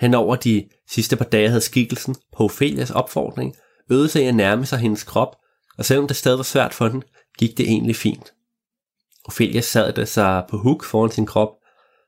Hen 0.00 0.14
over 0.14 0.36
de 0.36 0.68
sidste 0.90 1.16
par 1.16 1.24
dage 1.24 1.48
havde 1.48 1.60
skikkelsen 1.60 2.16
på 2.36 2.44
Ophelias 2.44 2.90
opfordring 2.90 3.54
øvet 3.90 4.10
sig 4.10 4.26
at 4.26 4.34
nærme 4.34 4.66
sig 4.66 4.78
hendes 4.78 5.04
krop, 5.04 5.36
og 5.78 5.84
selvom 5.84 6.08
det 6.08 6.16
stadig 6.16 6.38
var 6.38 6.44
svært 6.44 6.74
for 6.74 6.88
den, 6.88 7.02
gik 7.38 7.56
det 7.56 7.68
egentlig 7.68 7.96
fint. 7.96 8.32
Ophelia 9.24 9.60
sad 9.60 9.92
da 9.92 10.04
sig 10.04 10.44
på 10.50 10.58
huk 10.58 10.84
foran 10.84 11.10
sin 11.10 11.26
krop 11.26 11.50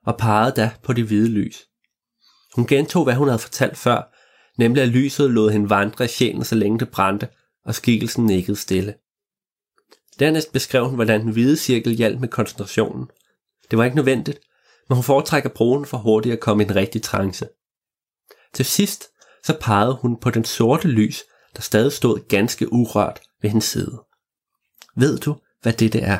og 0.06 0.16
pegede 0.16 0.52
da 0.56 0.70
på 0.82 0.92
det 0.92 1.04
hvide 1.04 1.28
lys. 1.28 1.66
Hun 2.54 2.66
gentog, 2.66 3.04
hvad 3.04 3.14
hun 3.14 3.28
havde 3.28 3.38
fortalt 3.38 3.76
før, 3.76 4.14
nemlig 4.58 4.82
at 4.82 4.88
lyset 4.88 5.30
lod 5.30 5.50
hende 5.50 5.70
vandre 5.70 6.04
i 6.04 6.08
sjælen, 6.08 6.44
så 6.44 6.54
længe 6.54 6.78
det 6.78 6.90
brændte, 6.90 7.28
og 7.64 7.74
skikkelsen 7.74 8.26
nikkede 8.26 8.56
stille. 8.56 8.94
Dernæst 10.18 10.52
beskrev 10.52 10.86
hun, 10.86 10.94
hvordan 10.94 11.20
den 11.20 11.32
hvide 11.32 11.56
cirkel 11.56 11.92
hjalp 11.92 12.20
med 12.20 12.28
koncentrationen. 12.28 13.06
Det 13.70 13.78
var 13.78 13.84
ikke 13.84 13.96
nødvendigt, 13.96 14.40
men 14.88 14.96
hun 14.96 15.04
foretrækker 15.04 15.48
broen 15.48 15.86
for 15.86 15.98
hurtigt 15.98 16.32
at 16.32 16.40
komme 16.40 16.62
i 16.62 16.66
en 16.66 16.76
rigtig 16.76 17.02
trance. 17.02 17.48
Til 18.54 18.64
sidst 18.64 19.04
så 19.44 19.56
pegede 19.60 19.98
hun 20.02 20.20
på 20.20 20.30
den 20.30 20.44
sorte 20.44 20.88
lys, 20.88 21.22
der 21.56 21.62
stadig 21.62 21.92
stod 21.92 22.28
ganske 22.28 22.72
urørt 22.72 23.20
ved 23.42 23.50
hendes 23.50 23.64
side. 23.64 24.04
Ved 24.96 25.18
du, 25.18 25.40
hvad 25.62 25.72
dette 25.72 26.00
er? 26.00 26.18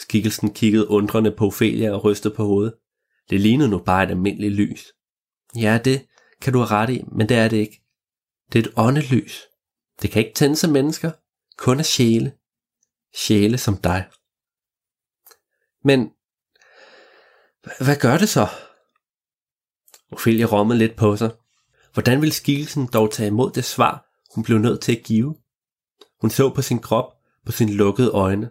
Skikkelsen 0.00 0.54
kiggede 0.54 0.88
undrende 0.88 1.32
på 1.32 1.46
Ophelia 1.46 1.92
og 1.92 2.04
rystede 2.04 2.34
på 2.34 2.44
hovedet. 2.44 2.74
Det 3.30 3.40
lignede 3.40 3.68
nu 3.68 3.78
bare 3.78 4.04
et 4.04 4.10
almindeligt 4.10 4.54
lys. 4.54 4.92
Ja, 5.56 5.80
det 5.84 6.06
kan 6.40 6.52
du 6.52 6.58
have 6.58 6.68
ret 6.68 6.90
i, 6.90 7.04
men 7.12 7.28
det 7.28 7.36
er 7.36 7.48
det 7.48 7.56
ikke. 7.56 7.82
Det 8.52 8.58
er 8.58 8.68
et 8.68 8.72
åndelys. 8.76 9.42
Det 10.02 10.10
kan 10.10 10.22
ikke 10.22 10.34
tænde 10.34 10.56
sig 10.56 10.70
mennesker, 10.70 11.12
kun 11.56 11.78
af 11.78 11.86
sjæle. 11.86 12.32
Sjæle 13.14 13.58
som 13.58 13.76
dig. 13.76 14.08
Men 15.84 16.10
hvad 17.80 18.00
gør 18.00 18.18
det 18.18 18.28
så? 18.28 18.48
Ophelia 20.12 20.46
rommede 20.46 20.78
lidt 20.78 20.96
på 20.96 21.16
sig. 21.16 21.30
Hvordan 21.92 22.20
ville 22.20 22.34
skikkelsen 22.34 22.88
dog 22.92 23.12
tage 23.12 23.26
imod 23.26 23.50
det 23.50 23.64
svar, 23.64 24.06
hun 24.34 24.44
blev 24.44 24.58
nødt 24.58 24.80
til 24.80 24.96
at 24.96 25.02
give? 25.04 25.36
Hun 26.20 26.30
så 26.30 26.50
på 26.50 26.62
sin 26.62 26.78
krop, 26.78 27.12
på 27.46 27.52
sine 27.52 27.72
lukkede 27.72 28.10
øjne. 28.10 28.50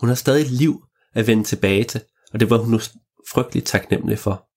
Hun 0.00 0.08
har 0.08 0.16
stadig 0.16 0.46
liv 0.50 0.84
at 1.14 1.26
vende 1.26 1.44
tilbage 1.44 1.84
til, 1.84 2.00
og 2.32 2.40
det 2.40 2.50
var 2.50 2.58
hun 2.58 2.70
nu 2.70 2.80
frygteligt 3.30 3.66
taknemmelig 3.66 4.18
for. 4.18 4.48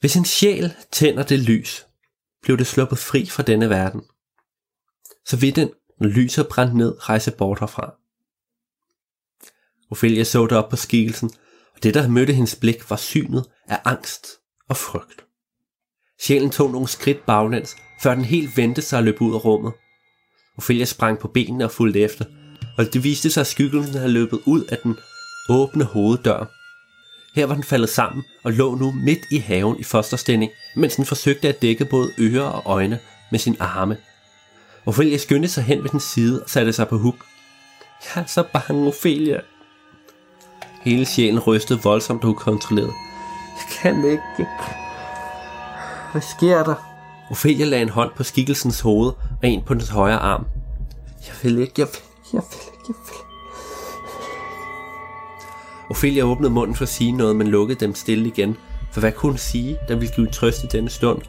Hvis 0.00 0.16
en 0.16 0.24
sjæl 0.24 0.74
tænder 0.92 1.22
det 1.22 1.38
lys, 1.38 1.86
blev 2.42 2.58
det 2.58 2.66
sluppet 2.66 2.98
fri 2.98 3.26
fra 3.26 3.42
denne 3.42 3.70
verden. 3.70 4.02
Så 5.26 5.36
vil 5.36 5.56
den, 5.56 5.70
når 6.00 6.08
lyset 6.08 6.48
brændt 6.48 6.76
ned, 6.76 7.08
rejse 7.08 7.30
bort 7.30 7.60
herfra. 7.60 7.94
Ophelia 9.90 10.24
så 10.24 10.48
op 10.50 10.70
på 10.70 10.76
skikkelsen, 10.76 11.30
og 11.74 11.82
det, 11.82 11.94
der 11.94 12.08
mødte 12.08 12.32
hendes 12.32 12.56
blik, 12.56 12.90
var 12.90 12.96
synet 12.96 13.50
af 13.68 13.80
angst 13.84 14.26
og 14.68 14.76
frygt. 14.76 15.26
Sjælen 16.20 16.50
tog 16.50 16.70
nogle 16.70 16.88
skridt 16.88 17.26
baglæns, 17.26 17.76
før 18.02 18.14
den 18.14 18.24
helt 18.24 18.56
vendte 18.56 18.82
sig 18.82 18.98
og 18.98 19.04
løb 19.04 19.20
ud 19.20 19.34
af 19.34 19.44
rummet. 19.44 19.72
Ophelia 20.58 20.84
sprang 20.84 21.18
på 21.18 21.28
benene 21.28 21.64
og 21.64 21.70
fulgte 21.70 22.00
efter, 22.00 22.24
og 22.78 22.92
det 22.92 23.04
viste 23.04 23.30
sig, 23.30 23.40
at 23.40 23.46
skyggelsen 23.46 23.94
havde 23.94 24.12
løbet 24.12 24.40
ud 24.46 24.64
af 24.64 24.78
den 24.82 24.96
åbne 25.48 25.84
hoveddør. 25.84 26.44
Her 27.34 27.46
var 27.46 27.54
den 27.54 27.64
faldet 27.64 27.88
sammen 27.88 28.24
og 28.44 28.52
lå 28.52 28.74
nu 28.74 28.92
midt 28.92 29.18
i 29.30 29.38
haven 29.38 29.76
i 29.78 29.82
fosterstilling, 29.82 30.50
mens 30.76 30.96
den 30.96 31.04
forsøgte 31.04 31.48
at 31.48 31.62
dække 31.62 31.84
både 31.84 32.10
ører 32.18 32.48
og 32.48 32.62
øjne 32.66 32.98
med 33.30 33.38
sin 33.38 33.56
arme. 33.60 33.96
Ophelia 34.86 35.16
skyndte 35.16 35.48
sig 35.48 35.64
hen 35.64 35.82
ved 35.82 35.90
den 35.90 36.00
side 36.00 36.42
og 36.42 36.50
satte 36.50 36.72
sig 36.72 36.88
på 36.88 36.98
huk. 36.98 37.24
Jeg 38.14 38.22
er 38.22 38.26
så 38.26 38.44
bange, 38.52 38.88
Ophelia. 38.88 39.40
Hele 40.82 41.06
sjælen 41.06 41.38
rystede 41.38 41.80
voldsomt 41.82 42.24
og 42.24 42.30
ukontrolleret. 42.30 42.92
Jeg 43.56 43.76
kan 43.82 44.04
ikke. 44.04 44.46
Hvad 46.12 46.22
sker 46.22 46.64
der? 46.64 46.91
Ophelia 47.32 47.64
lagde 47.64 47.82
en 47.82 47.88
hånd 47.88 48.10
på 48.16 48.22
skikkelsens 48.22 48.80
hoved 48.80 49.12
og 49.42 49.48
en 49.48 49.62
på 49.62 49.74
dens 49.74 49.88
højre 49.88 50.18
arm. 50.18 50.46
Jeg 51.26 51.34
vil 51.42 51.58
ikke, 51.58 51.72
jeg 51.78 51.86
vil, 51.86 52.00
jeg 52.32 52.42
vil 52.50 52.58
ikke, 52.72 52.84
jeg 52.88 52.94
vil. 53.06 53.16
Ophelia 55.90 56.22
åbnede 56.22 56.52
munden 56.52 56.76
for 56.76 56.82
at 56.82 56.88
sige 56.88 57.12
noget, 57.12 57.36
men 57.36 57.46
lukkede 57.48 57.80
dem 57.80 57.94
stille 57.94 58.28
igen. 58.28 58.56
For 58.92 59.00
hvad 59.00 59.12
kunne 59.12 59.32
hun 59.32 59.38
sige, 59.38 59.78
der 59.88 59.96
ville 59.96 60.14
give 60.14 60.26
trøst 60.26 60.64
i 60.64 60.66
denne 60.66 60.90
stund? 60.90 61.22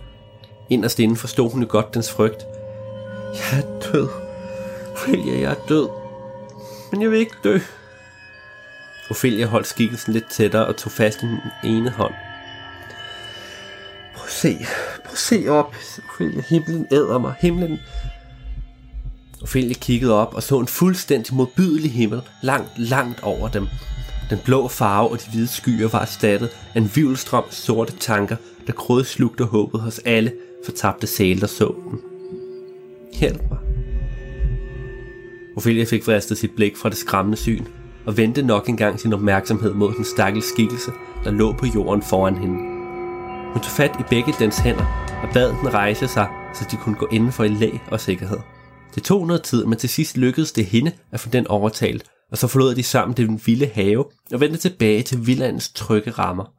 Inderst 0.69 0.99
inden 0.99 1.17
forstod 1.17 1.51
hun 1.51 1.61
jo 1.61 1.67
godt 1.69 1.93
dens 1.93 2.11
frygt. 2.11 2.45
Jeg 3.33 3.59
er 3.59 3.91
død. 3.91 4.09
Ophelia, 4.91 5.39
jeg 5.41 5.51
er 5.51 5.67
død. 5.69 5.89
Men 6.91 7.01
jeg 7.01 7.11
vil 7.11 7.19
ikke 7.19 7.35
dø. 7.43 7.59
Ophelia 9.09 9.45
holdt 9.45 9.67
skikkelsen 9.67 10.13
lidt 10.13 10.31
tættere 10.31 10.65
og 10.65 10.75
tog 10.77 10.91
fast 10.91 11.23
i 11.23 11.25
den 11.25 11.39
ene 11.63 11.89
hånd. 11.89 12.13
Se. 14.41 14.57
Prøv 15.05 15.11
at 15.11 15.17
se 15.17 15.47
op. 15.47 15.75
Ophelia, 16.09 16.43
himlen 16.49 16.87
æder 16.91 17.17
mig. 17.17 17.33
Himlen... 17.39 17.79
Ophelia 19.41 19.73
kiggede 19.73 20.13
op 20.13 20.33
og 20.33 20.43
så 20.43 20.59
en 20.59 20.67
fuldstændig 20.67 21.35
modbydelig 21.35 21.91
himmel 21.91 22.21
langt, 22.41 22.69
langt 22.77 23.23
over 23.23 23.47
dem. 23.47 23.67
Den 24.29 24.39
blå 24.45 24.67
farve 24.67 25.09
og 25.09 25.19
de 25.19 25.29
hvide 25.31 25.47
skyer 25.47 25.87
var 25.87 26.01
erstattet 26.01 26.49
af 26.75 26.79
en 26.79 26.91
vivlstrøm 26.95 27.43
sorte 27.49 27.93
tanker, 27.99 28.35
der 28.67 28.73
krødslugte 28.73 29.43
håbet 29.43 29.81
hos 29.81 29.99
alle 30.05 30.33
fortabte 30.65 31.07
sæle, 31.07 31.41
der 31.41 31.47
så 31.47 31.75
den. 31.89 31.99
Hjælp 33.19 33.41
mig. 33.49 33.59
Ophelia 35.57 35.85
fik 35.85 36.07
vristet 36.07 36.37
sit 36.37 36.51
blik 36.55 36.77
fra 36.77 36.89
det 36.89 36.97
skræmmende 36.97 37.37
syn, 37.37 37.65
og 38.05 38.17
vendte 38.17 38.41
nok 38.41 38.69
engang 38.69 38.99
sin 38.99 39.13
opmærksomhed 39.13 39.73
mod 39.73 39.93
den 39.93 40.05
stakkels 40.05 40.45
skikkelse, 40.45 40.91
der 41.23 41.31
lå 41.31 41.53
på 41.53 41.65
jorden 41.75 42.01
foran 42.01 42.37
hende. 42.37 42.72
Hun 43.53 43.61
tog 43.61 43.71
fat 43.71 43.95
i 43.99 44.03
begge 44.09 44.33
dens 44.39 44.57
hænder 44.57 44.85
og 45.23 45.33
bad 45.33 45.49
den 45.49 45.73
rejse 45.73 46.07
sig, 46.07 46.27
så 46.53 46.67
de 46.71 46.77
kunne 46.77 46.95
gå 46.95 47.07
inden 47.11 47.31
for 47.31 47.43
i 47.43 47.47
læg 47.47 47.79
og 47.87 48.01
sikkerhed. 48.01 48.39
Det 48.95 49.03
tog 49.03 49.27
noget 49.27 49.43
tid, 49.43 49.65
men 49.65 49.77
til 49.77 49.89
sidst 49.89 50.17
lykkedes 50.17 50.51
det 50.51 50.65
hende 50.65 50.91
at 51.11 51.19
få 51.19 51.29
den 51.29 51.47
overtalt, 51.47 52.03
og 52.31 52.37
så 52.37 52.47
forlod 52.47 52.75
de 52.75 52.83
sammen 52.83 53.17
den 53.17 53.41
vilde 53.45 53.65
have 53.65 54.05
og 54.33 54.39
vendte 54.39 54.57
tilbage 54.57 55.03
til 55.03 55.27
villandens 55.27 55.69
trygge 55.69 56.11
rammer. 56.11 56.53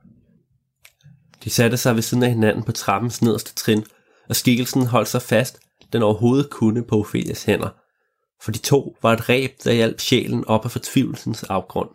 De 1.44 1.50
satte 1.50 1.76
sig 1.76 1.94
ved 1.94 2.02
siden 2.02 2.22
af 2.22 2.30
hinanden 2.30 2.62
på 2.62 2.72
trappens 2.72 3.22
nederste 3.22 3.54
trin, 3.54 3.84
og 4.28 4.36
skikkelsen 4.36 4.86
holdt 4.86 5.08
sig 5.08 5.22
fast, 5.22 5.58
den 5.92 6.02
overhovedet 6.02 6.50
kunne 6.50 6.84
på 6.84 7.00
Ophelias 7.00 7.44
hænder, 7.44 7.68
for 8.42 8.50
de 8.52 8.58
to 8.58 8.96
var 9.02 9.12
et 9.12 9.28
ræb, 9.28 9.50
der 9.64 9.72
hjalp 9.72 10.00
sjælen 10.00 10.44
op 10.46 10.64
af 10.64 10.70
fortvivlelsens 10.70 11.42
afgrund. 11.42 11.88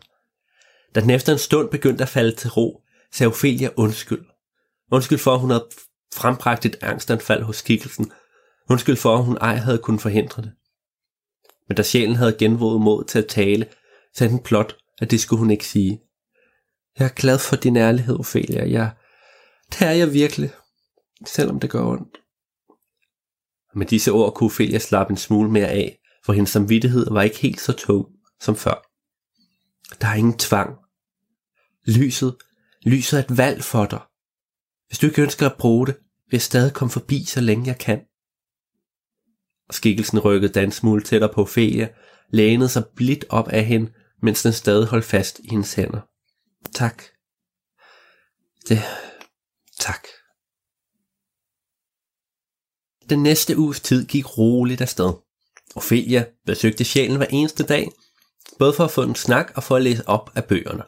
Da 0.96 1.02
den 1.02 1.10
efter 1.10 1.34
en 1.34 1.40
stund 1.40 1.70
begyndte 1.70 2.04
at 2.04 2.10
falde 2.10 2.36
til 2.36 2.50
ro, 2.50 2.82
sagde 3.14 3.28
Ophelia 3.28 3.70
undskyld. 3.76 4.26
Undskyld 4.92 5.20
for, 5.20 5.34
at 5.34 5.40
hun 5.40 5.50
havde 5.50 5.70
frembragt 6.14 6.66
et 6.66 6.78
angstanfald 6.82 7.44
hos 7.44 7.62
kikkelsen. 7.62 8.12
Undskyld 8.70 8.96
for, 8.96 9.18
at 9.18 9.26
hun 9.26 9.38
ej 9.38 9.56
havde 9.56 9.78
kunnet 9.78 10.02
forhindre 10.02 10.42
det. 10.42 10.52
Men 11.68 11.76
da 11.76 11.84
sjælen 11.84 12.16
havde 12.16 12.36
genvåget 12.40 12.82
mod 12.82 13.04
til 13.04 13.20
at 13.20 13.28
tale, 13.28 13.68
sagde 14.16 14.34
den 14.34 14.44
plot, 14.44 14.78
at 15.02 15.12
det 15.12 15.20
skulle 15.20 15.40
hun 15.40 15.52
ikke 15.52 15.68
sige. 15.68 16.02
Jeg 17.00 17.06
er 17.06 17.10
glad 17.10 17.40
for 17.40 17.56
din 17.56 17.76
ærlighed, 17.78 18.20
Ophelia. 18.20 18.70
Jeg, 18.70 18.92
det 19.70 19.82
er 19.82 19.92
jeg 19.92 20.14
virkelig, 20.14 20.52
selvom 21.26 21.60
det 21.60 21.70
gør 21.70 21.86
ondt. 21.86 22.18
Med 23.76 23.86
disse 23.86 24.12
ord 24.12 24.34
kunne 24.34 24.50
Ophelia 24.50 24.80
slappe 24.80 25.12
en 25.12 25.18
smule 25.18 25.52
mere 25.52 25.68
af, 25.68 26.00
for 26.26 26.34
hendes 26.34 26.50
samvittighed 26.50 27.08
var 27.12 27.22
ikke 27.22 27.38
helt 27.38 27.62
så 27.62 27.74
tung 27.74 28.08
som 28.42 28.56
før. 28.56 28.90
Der 30.02 30.08
er 30.08 30.16
ingen 30.16 30.38
tvang. 30.38 30.78
Lyset, 31.88 32.36
lyset 32.86 33.20
er 33.20 33.24
et 33.24 33.38
valg 33.38 33.64
for 33.64 33.86
dig. 33.86 34.02
Hvis 34.90 35.00
du 35.00 35.08
ikke 35.08 35.22
ønsker 35.22 35.46
at 35.46 35.58
bruge 35.58 35.88
det, 35.88 35.96
vil 35.96 36.38
jeg 36.38 36.42
stadig 36.42 36.74
komme 36.74 36.92
forbi, 36.92 37.26
så 37.26 37.42
længe 37.42 37.68
jeg 37.68 37.78
kan. 37.78 38.00
Og 39.68 39.74
skikkelsen 39.74 40.20
rykkede 40.20 40.54
Dan 40.54 40.72
smule 40.72 41.04
tættere 41.04 41.34
på 41.34 41.42
Ophelia, 41.42 41.90
lænede 42.30 42.70
sig 42.70 42.84
blidt 42.96 43.26
op 43.30 43.48
af 43.48 43.66
hende, 43.66 43.92
mens 44.22 44.44
den 44.44 44.54
stadig 44.54 44.88
holdt 44.88 45.06
fast 45.06 45.40
i 45.40 45.48
hendes 45.50 45.74
hænder. 45.74 46.02
Tak. 46.74 47.04
Det... 48.70 48.80
Tak. 49.80 50.08
Den 53.10 53.24
næste 53.24 53.58
uges 53.58 53.80
tid 53.80 54.06
gik 54.06 54.38
roligt 54.38 54.82
afsted. 54.82 55.14
Ophelia 55.76 56.26
besøgte 56.46 56.84
sjælen 56.84 57.18
hver 57.18 57.26
eneste 57.30 57.64
dag, 57.64 57.92
både 58.60 58.74
for 58.74 58.84
at 58.84 58.92
få 58.92 59.04
en 59.04 59.16
snak 59.16 59.52
og 59.56 59.64
for 59.64 59.76
at 59.76 59.82
læse 59.82 60.08
op 60.08 60.32
af 60.36 60.46
bøgerne. 60.46 60.84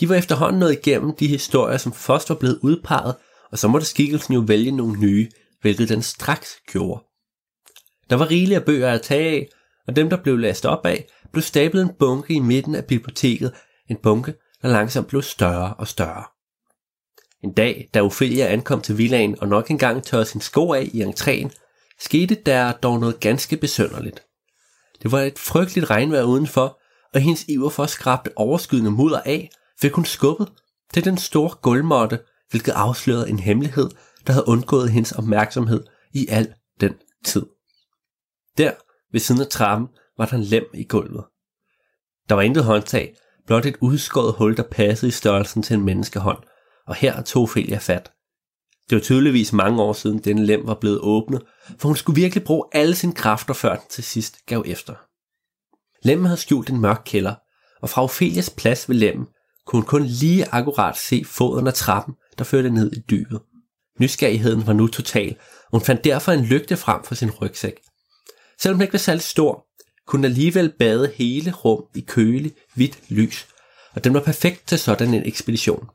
De 0.00 0.08
var 0.08 0.14
efterhånden 0.14 0.60
nået 0.60 0.72
igennem 0.72 1.16
de 1.16 1.26
historier, 1.26 1.78
som 1.78 1.92
først 1.92 2.28
var 2.28 2.36
blevet 2.36 2.58
udpeget, 2.62 3.14
og 3.52 3.58
så 3.58 3.68
måtte 3.68 3.86
skikkelsen 3.86 4.34
jo 4.34 4.40
vælge 4.40 4.70
nogle 4.70 5.00
nye, 5.00 5.28
hvilket 5.60 5.88
den 5.88 6.02
straks 6.02 6.56
gjorde. 6.72 7.04
Der 8.10 8.16
var 8.16 8.30
rigelige 8.30 8.56
af 8.56 8.64
bøger 8.64 8.92
at 8.92 9.02
tage 9.02 9.30
af, 9.30 9.48
og 9.86 9.96
dem, 9.96 10.10
der 10.10 10.22
blev 10.22 10.38
læst 10.38 10.66
op 10.66 10.86
af, 10.86 11.06
blev 11.32 11.42
stablet 11.42 11.82
en 11.82 11.90
bunke 11.98 12.34
i 12.34 12.38
midten 12.38 12.74
af 12.74 12.84
biblioteket, 12.84 13.52
en 13.90 13.96
bunke, 14.02 14.34
der 14.62 14.68
langsomt 14.68 15.06
blev 15.06 15.22
større 15.22 15.74
og 15.74 15.88
større. 15.88 16.24
En 17.44 17.52
dag, 17.52 17.90
da 17.94 18.02
Ophelia 18.02 18.46
ankom 18.46 18.80
til 18.80 18.98
villaen 18.98 19.40
og 19.40 19.48
nok 19.48 19.70
engang 19.70 20.02
tørrede 20.02 20.28
sin 20.28 20.40
sko 20.40 20.72
af 20.72 20.90
i 20.92 21.02
entréen, 21.02 21.50
skete 22.00 22.34
der 22.34 22.72
dog 22.72 23.00
noget 23.00 23.20
ganske 23.20 23.56
besønderligt. 23.56 24.22
Det 25.02 25.12
var 25.12 25.20
et 25.20 25.38
frygteligt 25.38 25.90
regnvejr 25.90 26.22
udenfor, 26.22 26.80
og 27.14 27.20
hendes 27.20 27.44
iver 27.48 27.70
for 27.70 27.82
at 27.82 27.90
skrabe 27.90 28.30
overskydende 28.36 28.90
mudder 28.90 29.20
af, 29.20 29.50
fik 29.80 29.92
hun 29.92 30.04
skubbet 30.04 30.48
til 30.94 31.04
den 31.04 31.18
store 31.18 31.50
gulvmåtte, 31.62 32.18
hvilket 32.50 32.72
afslørede 32.72 33.28
en 33.28 33.38
hemmelighed, 33.38 33.90
der 34.26 34.32
havde 34.32 34.48
undgået 34.48 34.90
hendes 34.90 35.12
opmærksomhed 35.12 35.84
i 36.12 36.26
al 36.28 36.54
den 36.80 36.94
tid. 37.24 37.46
Der, 38.58 38.72
ved 39.12 39.20
siden 39.20 39.40
af 39.40 39.46
trappen, 39.46 39.88
var 40.18 40.26
der 40.26 40.36
en 40.36 40.42
lem 40.42 40.64
i 40.74 40.84
gulvet. 40.84 41.24
Der 42.28 42.34
var 42.34 42.42
intet 42.42 42.64
håndtag, 42.64 43.16
blot 43.46 43.66
et 43.66 43.76
udskåret 43.80 44.34
hul, 44.34 44.56
der 44.56 44.62
passede 44.62 45.08
i 45.08 45.12
størrelsen 45.12 45.62
til 45.62 45.74
en 45.74 45.84
menneskehånd, 45.84 46.38
og 46.86 46.94
her 46.94 47.22
tog 47.22 47.42
Ophelia 47.42 47.78
fat. 47.78 48.12
Det 48.90 48.96
var 48.96 49.02
tydeligvis 49.02 49.52
mange 49.52 49.82
år 49.82 49.92
siden 49.92 50.18
denne 50.18 50.46
lem 50.46 50.66
var 50.66 50.74
blevet 50.74 51.00
åbnet, 51.00 51.42
for 51.78 51.88
hun 51.88 51.96
skulle 51.96 52.20
virkelig 52.20 52.44
bruge 52.44 52.64
alle 52.72 52.94
sine 52.94 53.14
kræfter, 53.14 53.54
før 53.54 53.76
den 53.76 53.88
til 53.90 54.04
sidst 54.04 54.46
gav 54.46 54.62
efter. 54.66 54.94
Lemmen 56.06 56.26
havde 56.26 56.40
skjult 56.40 56.70
en 56.70 56.80
mørk 56.80 57.02
kælder, 57.04 57.34
og 57.82 57.90
fra 57.90 58.02
Ophelias 58.02 58.50
plads 58.50 58.88
ved 58.88 58.96
lemmen 58.96 59.26
kunne 59.66 59.80
hun 59.80 59.86
kun 59.86 60.04
lige 60.04 60.48
akkurat 60.52 60.98
se 60.98 61.24
foden 61.24 61.66
af 61.66 61.74
trappen, 61.74 62.14
der 62.38 62.44
førte 62.44 62.70
ned 62.70 62.92
i 62.92 63.00
dybet. 63.10 63.40
Nysgerrigheden 64.00 64.66
var 64.66 64.72
nu 64.72 64.86
total, 64.86 65.36
og 65.64 65.70
hun 65.70 65.80
fandt 65.80 66.04
derfor 66.04 66.32
en 66.32 66.44
lygte 66.44 66.76
frem 66.76 67.04
for 67.04 67.14
sin 67.14 67.30
rygsæk. 67.30 67.80
Selvom 68.60 68.78
den 68.78 68.82
ikke 68.82 68.92
var 68.92 68.98
særlig 68.98 69.22
stor, 69.22 69.66
kunne 70.06 70.22
den 70.22 70.32
alligevel 70.32 70.72
bade 70.78 71.12
hele 71.14 71.52
rum 71.52 71.84
i 71.94 72.00
kølig, 72.00 72.52
hvidt 72.74 73.10
lys, 73.10 73.46
og 73.94 74.04
den 74.04 74.14
var 74.14 74.20
perfekt 74.20 74.68
til 74.68 74.78
sådan 74.78 75.14
en 75.14 75.26
ekspedition. 75.26 75.88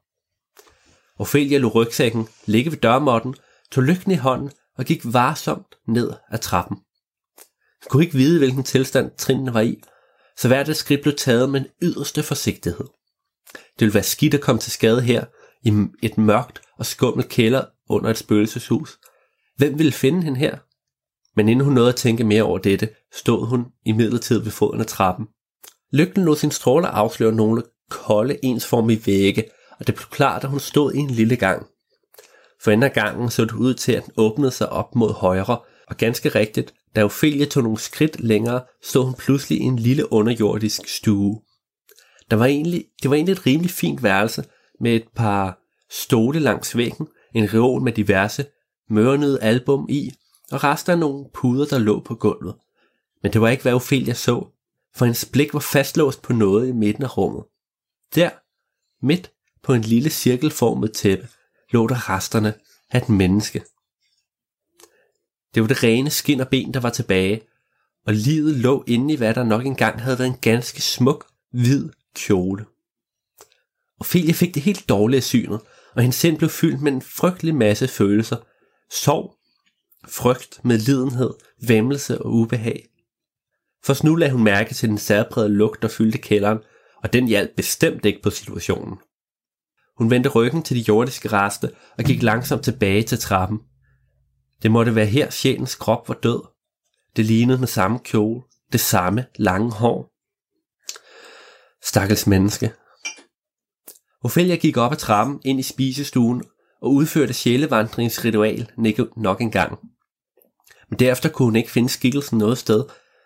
Ophelia 1.19 1.57
lå 1.57 1.67
rygsækken 1.67 2.28
ligge 2.45 2.72
ved 2.72 2.78
dørmåtten, 2.78 3.36
tog 3.72 3.84
lygten 3.84 4.11
i 4.11 4.15
hånden 4.15 4.51
og 4.78 4.86
gik 4.86 5.01
varsomt 5.03 5.76
ned 5.88 6.11
ad 6.32 6.39
trappen. 6.39 6.78
Hun 7.84 7.89
kunne 7.89 8.03
ikke 8.03 8.17
vide, 8.17 8.38
hvilken 8.38 8.63
tilstand 8.63 9.11
trinene 9.17 9.53
var 9.53 9.61
i, 9.61 9.82
så 10.38 10.47
hvert 10.47 10.69
et 10.69 10.78
skridt 10.78 11.01
blev 11.01 11.15
taget 11.15 11.49
med 11.49 11.61
en 11.61 11.67
yderste 11.82 12.24
forsigtighed. 12.24 12.86
Det 13.54 13.80
ville 13.80 13.93
være 13.93 14.04
skidt 14.04 14.34
at 14.34 14.41
komme 14.41 14.60
til 14.62 14.72
skade 14.72 15.02
her, 15.02 15.26
i 15.64 15.88
et 16.02 16.18
mørkt 16.18 16.62
og 16.78 16.86
skummelt 16.86 17.30
kælder 17.30 17.66
under 17.89 18.10
et 18.10 18.18
spøgelseshus. 18.18 18.99
Hvem 19.58 19.78
ville 19.78 19.91
finde 19.91 20.24
hende 20.24 20.39
her? 20.39 20.58
Men 21.36 21.49
inden 21.49 21.66
hun 21.66 21.74
nåede 21.74 21.89
at 21.89 21.95
tænke 21.95 22.24
mere 22.24 22.43
over 22.43 22.58
dette, 22.58 22.89
stod 23.14 23.47
hun 23.47 23.66
i 23.86 23.91
midlertid 23.91 24.39
ved 24.39 24.52
foden 24.52 24.80
af 24.80 24.86
trappen. 24.86 25.28
Lygten 25.93 26.26
lod 26.26 26.36
sin 26.36 26.52
stråler 26.52 26.88
afsløre 26.88 27.32
nogle 27.32 27.64
kolde, 27.89 28.45
ensformige 28.45 29.06
vægge, 29.06 29.43
og 29.80 29.88
det 29.88 29.95
blev 29.95 30.06
klart, 30.12 30.43
at 30.43 30.49
hun 30.49 30.60
stod 30.60 30.93
i 30.93 30.97
en 30.97 31.10
lille 31.10 31.36
gang. 31.36 31.68
For 32.64 32.72
enden 32.72 32.84
af 32.84 32.93
gangen 32.93 33.30
så 33.30 33.45
det 33.45 33.52
ud 33.52 33.74
til, 33.74 33.91
at 33.91 34.06
den 34.06 34.14
åbnede 34.18 34.52
sig 34.52 34.70
op 34.70 34.95
mod 34.95 35.14
højre, 35.14 35.60
og 35.88 35.97
ganske 35.97 36.30
rigtigt, 36.30 36.74
da 36.95 37.04
Ophelia 37.04 37.45
tog 37.45 37.64
nogle 37.64 37.80
skridt 37.80 38.20
længere, 38.20 38.62
stod 38.84 39.06
hun 39.06 39.14
pludselig 39.14 39.62
i 39.62 39.64
en 39.64 39.80
lille 39.80 40.14
underjordisk 40.14 40.88
stue. 40.88 41.41
Der 42.32 42.38
var 42.38 42.45
egentlig, 42.45 42.86
det 43.03 43.09
var 43.09 43.15
egentlig 43.15 43.34
et 43.34 43.45
rimelig 43.45 43.71
fint 43.71 44.03
værelse, 44.03 44.45
med 44.79 44.95
et 44.95 45.07
par 45.15 45.59
stole 45.89 46.39
langs 46.39 46.77
væggen, 46.77 47.07
en 47.36 47.53
reol 47.53 47.82
med 47.82 47.93
diverse 47.93 48.45
mørnede 48.89 49.41
album 49.41 49.86
i, 49.89 50.11
og 50.51 50.63
rester 50.63 50.93
af 50.93 50.99
nogle 50.99 51.25
puder, 51.34 51.65
der 51.65 51.79
lå 51.79 51.99
på 51.99 52.15
gulvet. 52.15 52.55
Men 53.23 53.34
det 53.34 53.41
var 53.41 53.49
ikke, 53.49 53.63
hvad 53.63 53.73
Ophelia 53.73 54.13
så, 54.13 54.47
for 54.95 55.05
hendes 55.05 55.25
blik 55.25 55.53
var 55.53 55.59
fastlåst 55.59 56.21
på 56.21 56.34
noget 56.34 56.67
i 56.67 56.71
midten 56.71 57.03
af 57.03 57.17
rummet. 57.17 57.43
Der, 58.15 58.29
midt 59.05 59.32
på 59.63 59.73
en 59.73 59.82
lille 59.82 60.09
cirkelformet 60.09 60.93
tæppe, 60.93 61.27
lå 61.71 61.88
der 61.88 62.09
resterne 62.09 62.53
af 62.91 62.97
et 62.97 63.09
menneske. 63.09 63.63
Det 65.55 65.61
var 65.61 65.67
det 65.67 65.84
rene 65.84 66.09
skin 66.09 66.39
og 66.39 66.47
ben, 66.47 66.73
der 66.73 66.79
var 66.79 66.89
tilbage, 66.89 67.41
og 68.07 68.13
livet 68.13 68.55
lå 68.55 68.84
inde 68.88 69.13
i 69.13 69.17
hvad 69.17 69.34
der 69.34 69.43
nok 69.43 69.65
engang 69.65 70.01
havde 70.01 70.19
været 70.19 70.29
en 70.29 70.39
ganske 70.41 70.82
smuk, 70.82 71.25
hvid 71.51 71.89
kjole. 72.16 72.66
Ophelia 73.99 74.34
fik 74.34 74.55
det 74.55 74.64
helt 74.64 74.89
dårlige 74.89 75.18
af 75.18 75.24
synet, 75.24 75.62
og 75.95 76.01
hendes 76.01 76.16
sind 76.16 76.38
blev 76.38 76.49
fyldt 76.49 76.82
med 76.82 76.91
en 76.91 77.01
frygtelig 77.01 77.55
masse 77.55 77.88
følelser. 77.88 78.38
Sorg, 78.91 79.36
frygt, 80.07 80.59
medlidenhed, 80.64 81.34
væmmelse 81.68 82.22
og 82.22 82.32
ubehag. 82.32 82.88
For 83.84 84.05
nu 84.05 84.16
lagde 84.16 84.34
hun 84.34 84.43
mærke 84.43 84.74
til 84.74 84.89
den 84.89 84.97
særprægede 84.97 85.53
lugt, 85.53 85.82
der 85.82 85.88
fyldte 85.88 86.18
kælderen, 86.18 86.59
og 87.03 87.14
den 87.14 87.28
hjalp 87.28 87.51
bestemt 87.55 88.05
ikke 88.05 88.22
på 88.22 88.30
situationen. 88.30 88.97
Hun 89.97 90.09
vendte 90.09 90.30
ryggen 90.30 90.64
til 90.64 90.78
de 90.78 90.86
jordiske 90.88 91.30
reste 91.30 91.72
og 91.97 92.03
gik 92.03 92.24
langsomt 92.24 92.64
tilbage 92.64 93.03
til 93.03 93.20
trappen. 93.20 93.59
Det 94.64 94.72
måtte 94.72 94.95
være 94.95 95.05
her 95.05 95.30
sjælens 95.30 95.76
krop 95.76 96.09
var 96.09 96.16
død. 96.24 96.41
Det 97.16 97.26
lignede 97.26 97.57
den 97.57 97.68
samme 97.68 97.99
kjole, 97.99 98.41
det 98.72 98.80
samme 98.80 99.26
lange 99.36 99.72
hår. 99.72 100.11
Stakkels 101.84 102.27
menneske. 102.27 102.73
Ophelia 104.23 104.55
gik 104.55 104.77
op 104.77 104.91
ad 104.91 104.97
trappen 104.97 105.41
ind 105.45 105.59
i 105.59 105.63
spisestuen 105.63 106.43
og 106.82 106.91
udførte 106.93 107.34
sjælevandringsritual 107.34 108.69
nok 109.17 109.41
en 109.41 109.51
gang. 109.51 109.79
Men 110.89 110.99
derefter 110.99 111.29
kunne 111.29 111.45
hun 111.45 111.55
ikke 111.55 111.71
finde 111.71 111.89
skikkelsen 111.89 112.38
noget 112.38 112.57
sted, 112.57 112.86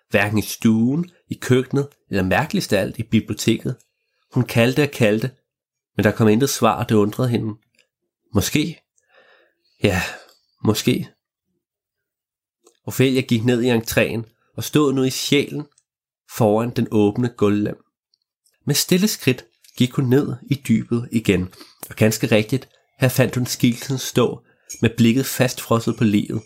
hverken 0.09 0.37
i 0.37 0.41
stuen, 0.41 1.11
i 1.29 1.33
køkkenet 1.41 1.87
eller 2.09 2.23
mærkeligst 2.23 2.73
af 2.73 2.81
alt 2.81 2.99
i 2.99 3.03
biblioteket. 3.03 3.75
Hun 4.33 4.43
kaldte 4.43 4.83
og 4.83 4.91
kaldte, 4.91 5.31
men 5.95 6.03
der 6.03 6.11
kom 6.11 6.27
intet 6.27 6.49
svar, 6.49 6.83
og 6.83 6.89
det 6.89 6.95
undrede 6.95 7.29
hende. 7.29 7.53
Måske? 8.33 8.81
Ja, 9.83 10.01
måske. 10.63 11.09
Ophelia 12.87 13.21
gik 13.21 13.45
ned 13.45 13.61
i 13.61 13.77
entréen 13.77 14.53
og 14.57 14.63
stod 14.63 14.93
nu 14.93 15.03
i 15.03 15.09
sjælen 15.09 15.65
foran 16.37 16.69
den 16.69 16.87
åbne 16.91 17.29
gulvlem. 17.37 17.84
Med 18.65 18.75
stille 18.75 19.07
skridt 19.07 19.45
gik 19.77 19.93
hun 19.93 20.05
ned 20.05 20.35
i 20.49 20.55
dybet 20.67 21.09
igen, 21.11 21.53
og 21.89 21.95
ganske 21.95 22.27
rigtigt, 22.27 22.69
her 22.99 23.09
fandt 23.09 23.35
hun 23.35 23.45
skikkelsen 23.45 23.97
stå 23.97 24.43
med 24.81 24.89
blikket 24.97 25.25
fastfrosset 25.25 25.97
på 25.97 26.03
livet. 26.03 26.41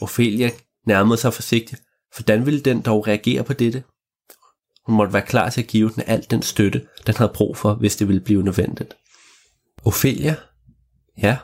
Ophelia 0.00 0.50
nærmede 0.86 1.18
sig 1.18 1.34
forsigtigt, 1.34 1.82
for 2.14 2.22
hvordan 2.22 2.46
ville 2.46 2.60
den 2.60 2.80
dog 2.82 3.06
reagere 3.06 3.44
på 3.44 3.52
dette? 3.52 3.84
Hun 4.86 4.96
måtte 4.96 5.12
være 5.12 5.26
klar 5.26 5.50
til 5.50 5.60
at 5.60 5.66
give 5.66 5.90
den 5.94 6.02
al 6.06 6.26
den 6.30 6.42
støtte, 6.42 6.88
den 7.06 7.16
havde 7.16 7.32
brug 7.34 7.56
for, 7.56 7.74
hvis 7.74 7.96
det 7.96 8.08
ville 8.08 8.20
blive 8.20 8.42
nødvendigt. 8.42 8.96
Ophelia? 9.84 10.36
Ja? 11.22 11.38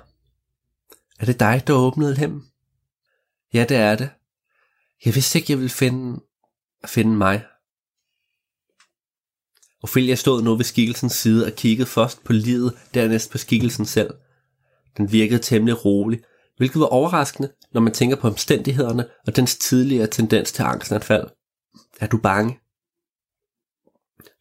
Er 1.20 1.26
det 1.26 1.40
dig, 1.40 1.62
der 1.66 1.72
åbnede 1.72 2.16
dem? 2.16 2.42
Ja, 3.52 3.64
det 3.68 3.76
er 3.76 3.96
det. 3.96 4.10
Jeg 5.04 5.14
vidste 5.14 5.38
ikke, 5.38 5.52
jeg 5.52 5.58
ville 5.58 5.70
finde... 5.70 6.20
finde 6.86 7.16
mig. 7.16 7.44
Ophelia 9.84 10.14
stod 10.14 10.42
nu 10.42 10.56
ved 10.56 10.64
skikkelsens 10.64 11.12
side 11.12 11.46
og 11.46 11.52
kiggede 11.52 11.88
først 11.88 12.24
på 12.24 12.32
livet, 12.32 12.74
dernæst 12.94 13.30
på 13.30 13.38
skikkelsen 13.38 13.84
selv. 13.84 14.14
Den 14.96 15.12
virkede 15.12 15.42
temmelig 15.42 15.84
rolig, 15.84 16.20
hvilket 16.56 16.80
var 16.80 16.86
overraskende, 16.86 17.52
når 17.74 17.80
man 17.80 17.92
tænker 17.92 18.16
på 18.16 18.28
omstændighederne 18.28 19.06
og 19.26 19.36
dens 19.36 19.56
tidligere 19.56 20.06
tendens 20.06 20.52
til 20.52 20.62
angstanfald. 20.62 21.26
Er 22.00 22.06
du 22.06 22.18
bange? 22.18 22.58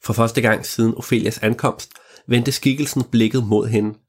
For 0.03 0.13
første 0.13 0.41
gang 0.41 0.65
siden 0.65 0.95
Ophelias 0.95 1.37
ankomst, 1.37 1.91
vendte 2.27 2.51
skikkelsen 2.51 3.03
blikket 3.03 3.43
mod 3.47 3.67
hende. 3.67 3.99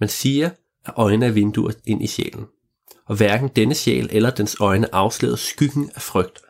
Man 0.00 0.08
siger, 0.08 0.50
at 0.84 0.94
øjne 0.96 1.26
er 1.26 1.30
vinduer 1.30 1.72
ind 1.86 2.02
i 2.02 2.06
sjælen, 2.06 2.46
og 3.06 3.16
hverken 3.16 3.48
denne 3.48 3.74
sjæl 3.74 4.08
eller 4.12 4.30
dens 4.30 4.56
øjne 4.60 4.94
afslørede 4.94 5.36
skyggen 5.36 5.90
af 5.94 6.02
frygt. 6.02 6.42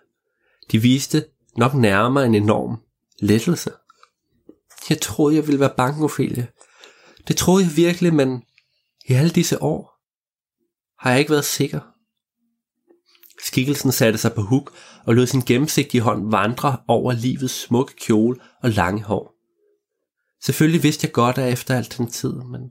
De 0.73 0.79
viste 0.79 1.25
nok 1.57 1.75
nærmere 1.75 2.27
en 2.27 2.35
enorm 2.35 2.86
lettelse. 3.19 3.73
Jeg 4.91 5.01
troede, 5.01 5.37
jeg 5.37 5.47
ville 5.47 5.61
være 5.61 5.75
bange, 5.77 6.05
Ophelia. 6.05 6.47
Det 7.29 7.37
troede 7.37 7.65
jeg 7.65 7.77
virkelig, 7.77 8.15
men 8.15 8.43
i 9.09 9.13
alle 9.13 9.31
disse 9.31 9.63
år 9.63 9.97
har 10.99 11.11
jeg 11.11 11.19
ikke 11.19 11.31
været 11.31 11.45
sikker. 11.45 11.81
Skikkelsen 13.45 13.93
satte 13.93 14.19
sig 14.19 14.33
på 14.35 14.41
huk 14.41 14.75
og 15.05 15.15
lod 15.15 15.27
sin 15.27 15.41
gennemsigtige 15.41 16.01
hånd 16.01 16.31
vandre 16.31 16.83
over 16.89 17.13
livets 17.13 17.61
smukke 17.61 17.95
kjole 17.97 18.41
og 18.63 18.71
lange 18.71 19.03
hår. 19.03 19.35
Selvfølgelig 20.45 20.83
vidste 20.83 21.05
jeg 21.05 21.13
godt 21.13 21.39
af 21.39 21.53
efter 21.53 21.77
alt 21.77 21.95
den 21.99 22.11
tid, 22.11 22.33
men 22.33 22.71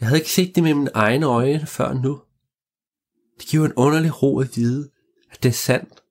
jeg 0.00 0.08
havde 0.08 0.20
ikke 0.20 0.30
set 0.30 0.54
det 0.54 0.62
med 0.62 0.74
mine 0.74 0.90
egne 0.94 1.26
øjne 1.26 1.66
før 1.66 1.92
nu. 1.92 2.22
Det 3.38 3.48
giver 3.48 3.66
en 3.66 3.72
underlig 3.72 4.22
ro 4.22 4.40
at 4.40 4.56
vide, 4.56 4.90
at 5.30 5.42
det 5.42 5.48
er 5.48 5.52
sandt. 5.52 6.02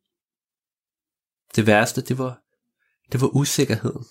Det 1.56 1.68
værste, 1.68 2.02
det 2.02 2.18
var, 2.18 2.42
det 3.12 3.22
var 3.22 3.28
usikkerheden. 3.28 4.06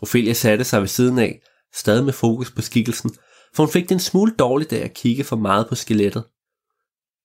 Ophelia 0.00 0.32
satte 0.32 0.64
sig 0.64 0.80
ved 0.80 0.88
siden 0.88 1.18
af, 1.18 1.42
stadig 1.74 2.04
med 2.04 2.12
fokus 2.12 2.50
på 2.50 2.62
skikkelsen, 2.62 3.10
for 3.54 3.62
hun 3.62 3.72
fik 3.72 3.82
det 3.82 3.92
en 3.92 4.00
smule 4.00 4.34
dårligt 4.38 4.72
af 4.72 4.84
at 4.84 4.94
kigge 4.94 5.24
for 5.24 5.36
meget 5.36 5.68
på 5.68 5.74
skelettet. 5.74 6.24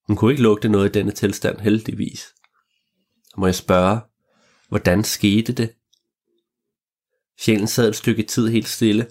Hun 0.07 0.15
kunne 0.15 0.31
ikke 0.31 0.43
lugte 0.43 0.69
noget 0.69 0.89
i 0.89 0.91
denne 0.91 1.11
tilstand, 1.11 1.59
heldigvis. 1.59 2.33
Må 3.37 3.45
jeg 3.45 3.55
spørge, 3.55 4.01
hvordan 4.69 5.03
skete 5.03 5.53
det? 5.53 5.75
Sjælen 7.39 7.67
sad 7.67 7.89
et 7.89 7.95
stykke 7.95 8.23
tid 8.23 8.47
helt 8.47 8.67
stille, 8.67 9.07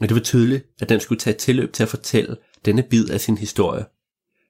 og 0.00 0.08
det 0.08 0.14
var 0.14 0.20
tydeligt, 0.20 0.66
at 0.80 0.88
den 0.88 1.00
skulle 1.00 1.18
tage 1.20 1.36
tilløb 1.38 1.72
til 1.72 1.82
at 1.82 1.88
fortælle 1.88 2.36
denne 2.64 2.82
bid 2.82 3.10
af 3.10 3.20
sin 3.20 3.38
historie. 3.38 3.84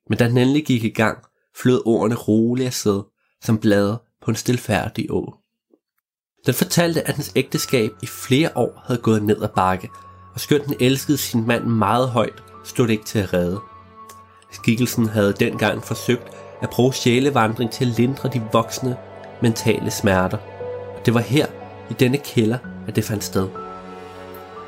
Men 0.09 0.19
da 0.19 0.29
den 0.29 0.39
endelig 0.39 0.67
gik 0.67 0.85
i 0.85 0.91
gang, 0.91 1.25
flød 1.57 1.83
ordene 1.87 2.15
roligt 2.15 2.67
afsted, 2.67 3.03
som 3.43 3.59
blade 3.59 4.03
på 4.23 4.31
en 4.31 4.37
stilfærdig 4.37 5.11
å. 5.11 5.44
Den 6.47 6.55
fortalte, 6.55 7.09
at 7.09 7.15
hans 7.15 7.33
ægteskab 7.37 7.91
i 8.03 8.07
flere 8.07 8.51
år 8.55 8.83
havde 8.87 9.01
gået 9.01 9.23
ned 9.23 9.43
ad 9.43 9.49
bakke, 9.49 9.91
og 10.35 10.41
skønt 10.41 10.65
den 10.65 10.75
elskede 10.81 11.19
sin 11.19 11.47
mand 11.47 11.65
meget 11.65 12.09
højt, 12.09 12.43
stod 12.65 12.87
det 12.87 12.93
ikke 12.93 13.05
til 13.05 13.19
at 13.19 13.35
redde. 13.35 13.61
Skikkelsen 14.51 15.09
havde 15.09 15.33
dengang 15.33 15.85
forsøgt 15.85 16.29
at 16.63 16.71
bruge 16.71 16.95
sjælevandring 16.95 17.71
til 17.71 17.85
at 17.85 17.97
lindre 17.97 18.29
de 18.29 18.43
voksne 18.53 18.97
mentale 19.43 19.91
smerter. 19.91 20.39
Og 20.97 21.07
det 21.07 21.15
var 21.15 21.21
her, 21.21 21.47
i 21.91 21.93
denne 21.93 22.19
kælder, 22.19 22.59
at 22.89 22.97
det 22.97 23.05
fandt 23.05 23.25
sted. 23.25 23.49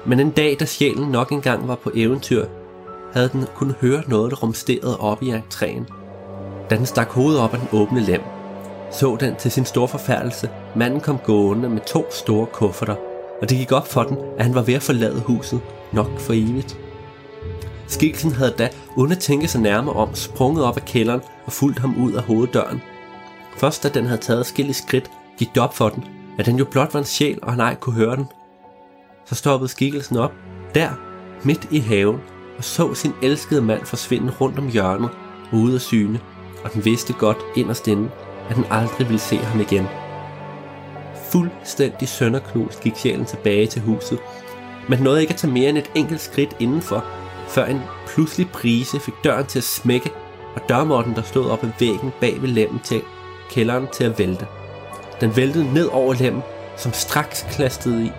Men 0.07 0.21
en 0.21 0.31
dag, 0.31 0.57
da 0.61 0.65
sjælen 0.65 1.11
nok 1.11 1.33
engang 1.33 1.69
var 1.69 1.75
på 1.75 1.91
eventyr, 1.95 2.47
havde 3.13 3.29
den 3.29 3.47
kun 3.55 3.75
høre 3.81 4.03
noget, 4.07 4.31
der 4.31 4.37
rumsterede 4.37 5.01
op 5.01 5.23
i 5.23 5.31
entréen. 5.31 5.85
Da 6.71 6.77
den 6.77 6.87
stak 6.87 7.09
hovedet 7.09 7.41
op 7.41 7.55
af 7.55 7.61
den 7.61 7.69
åbne 7.73 8.01
lem, 8.01 8.21
så 8.93 9.17
den 9.21 9.37
til 9.37 9.51
sin 9.51 9.65
store 9.65 9.89
forfærdelse, 9.89 10.51
manden 10.77 11.01
kom 11.01 11.19
gående 11.19 11.69
med 11.69 11.81
to 11.87 12.07
store 12.11 12.47
kufferter, 12.47 12.97
og 13.43 13.51
det 13.51 13.59
gik 13.59 13.73
op 13.73 13.89
for 13.89 14.03
den, 14.03 14.17
at 14.39 14.45
han 14.45 14.55
var 14.55 14.63
ved 14.63 14.75
at 14.75 14.83
forlade 14.83 15.21
huset, 15.21 15.61
nok 15.93 16.19
for 16.19 16.33
evigt. 16.33 16.79
Skikkelsen 17.87 18.33
havde 18.33 18.55
da, 18.59 18.69
uden 18.97 19.13
at 19.13 19.19
tænke 19.19 19.49
sig 19.49 19.61
nærmere 19.61 19.95
om, 19.95 20.15
sprunget 20.15 20.65
op 20.65 20.77
af 20.77 20.85
kælderen 20.85 21.21
og 21.45 21.53
fulgt 21.53 21.79
ham 21.79 22.05
ud 22.05 22.13
af 22.13 22.23
hoveddøren. 22.23 22.83
Først 23.57 23.83
da 23.83 23.89
den 23.89 24.07
havde 24.07 24.21
taget 24.21 24.47
skille 24.47 24.75
skridt, 24.75 25.11
gik 25.39 25.49
det 25.55 25.63
op 25.63 25.75
for 25.75 25.89
den, 25.89 26.05
at 26.39 26.47
den 26.47 26.57
jo 26.57 26.65
blot 26.65 26.95
var 26.95 27.01
en 27.01 27.07
sjæl, 27.07 27.39
og 27.43 27.51
han 27.51 27.61
ej 27.61 27.75
kunne 27.75 27.95
høre 27.95 28.17
den. 28.17 28.27
Så 29.27 29.35
stoppede 29.35 29.69
skikkelsen 29.69 30.17
op, 30.17 30.33
der, 30.75 30.89
midt 31.43 31.69
i 31.71 31.79
haven, 31.79 32.21
og 32.59 32.65
så 32.65 32.95
sin 32.95 33.13
elskede 33.23 33.63
mand 33.63 33.85
forsvinde 33.85 34.33
rundt 34.41 34.59
om 34.59 34.69
hjørnet, 34.69 35.11
ude 35.53 35.75
af 35.75 35.81
syne, 35.81 36.21
og 36.65 36.73
den 36.73 36.85
vidste 36.85 37.13
godt 37.13 37.39
inderst 37.57 37.89
inde, 37.89 38.11
at 38.51 38.57
den 38.57 38.65
aldrig 38.71 39.09
ville 39.09 39.21
se 39.21 39.37
ham 39.37 39.61
igen. 39.61 39.87
Fuldstændig 41.31 42.09
sønderknust 42.09 42.81
gik 42.81 42.97
sjælen 42.97 43.27
tilbage 43.27 43.67
til 43.67 43.83
huset, 43.83 44.19
men 44.89 44.99
nåede 44.99 45.21
ikke 45.21 45.33
at 45.33 45.39
tage 45.39 45.53
mere 45.53 45.69
end 45.69 45.79
et 45.79 45.91
enkelt 45.95 46.21
skridt 46.21 46.57
indenfor, 46.61 47.05
før 47.49 47.65
en 47.65 47.81
pludselig 48.07 48.49
prise 48.49 49.01
fik 49.01 49.15
døren 49.25 49.47
til 49.47 49.59
at 49.59 49.65
smække, 49.65 50.11
og 50.55 50.63
dørmåtten, 50.69 51.15
der 51.15 51.23
stod 51.23 51.51
op 51.51 51.65
ad 51.65 51.71
væggen 51.81 52.11
bag 52.21 52.43
ved 52.43 52.49
lemmen 52.49 52.81
til 52.85 53.03
kælderen 53.51 53.87
til 53.93 54.05
at 54.05 54.19
vælte. 54.19 54.47
Den 55.21 55.37
væltede 55.37 55.75
ned 55.75 55.87
over 55.87 56.15
lemmen, 56.15 56.43
som 56.77 56.93
straks 56.93 57.47
klastede 57.51 58.05
i, 58.05 58.11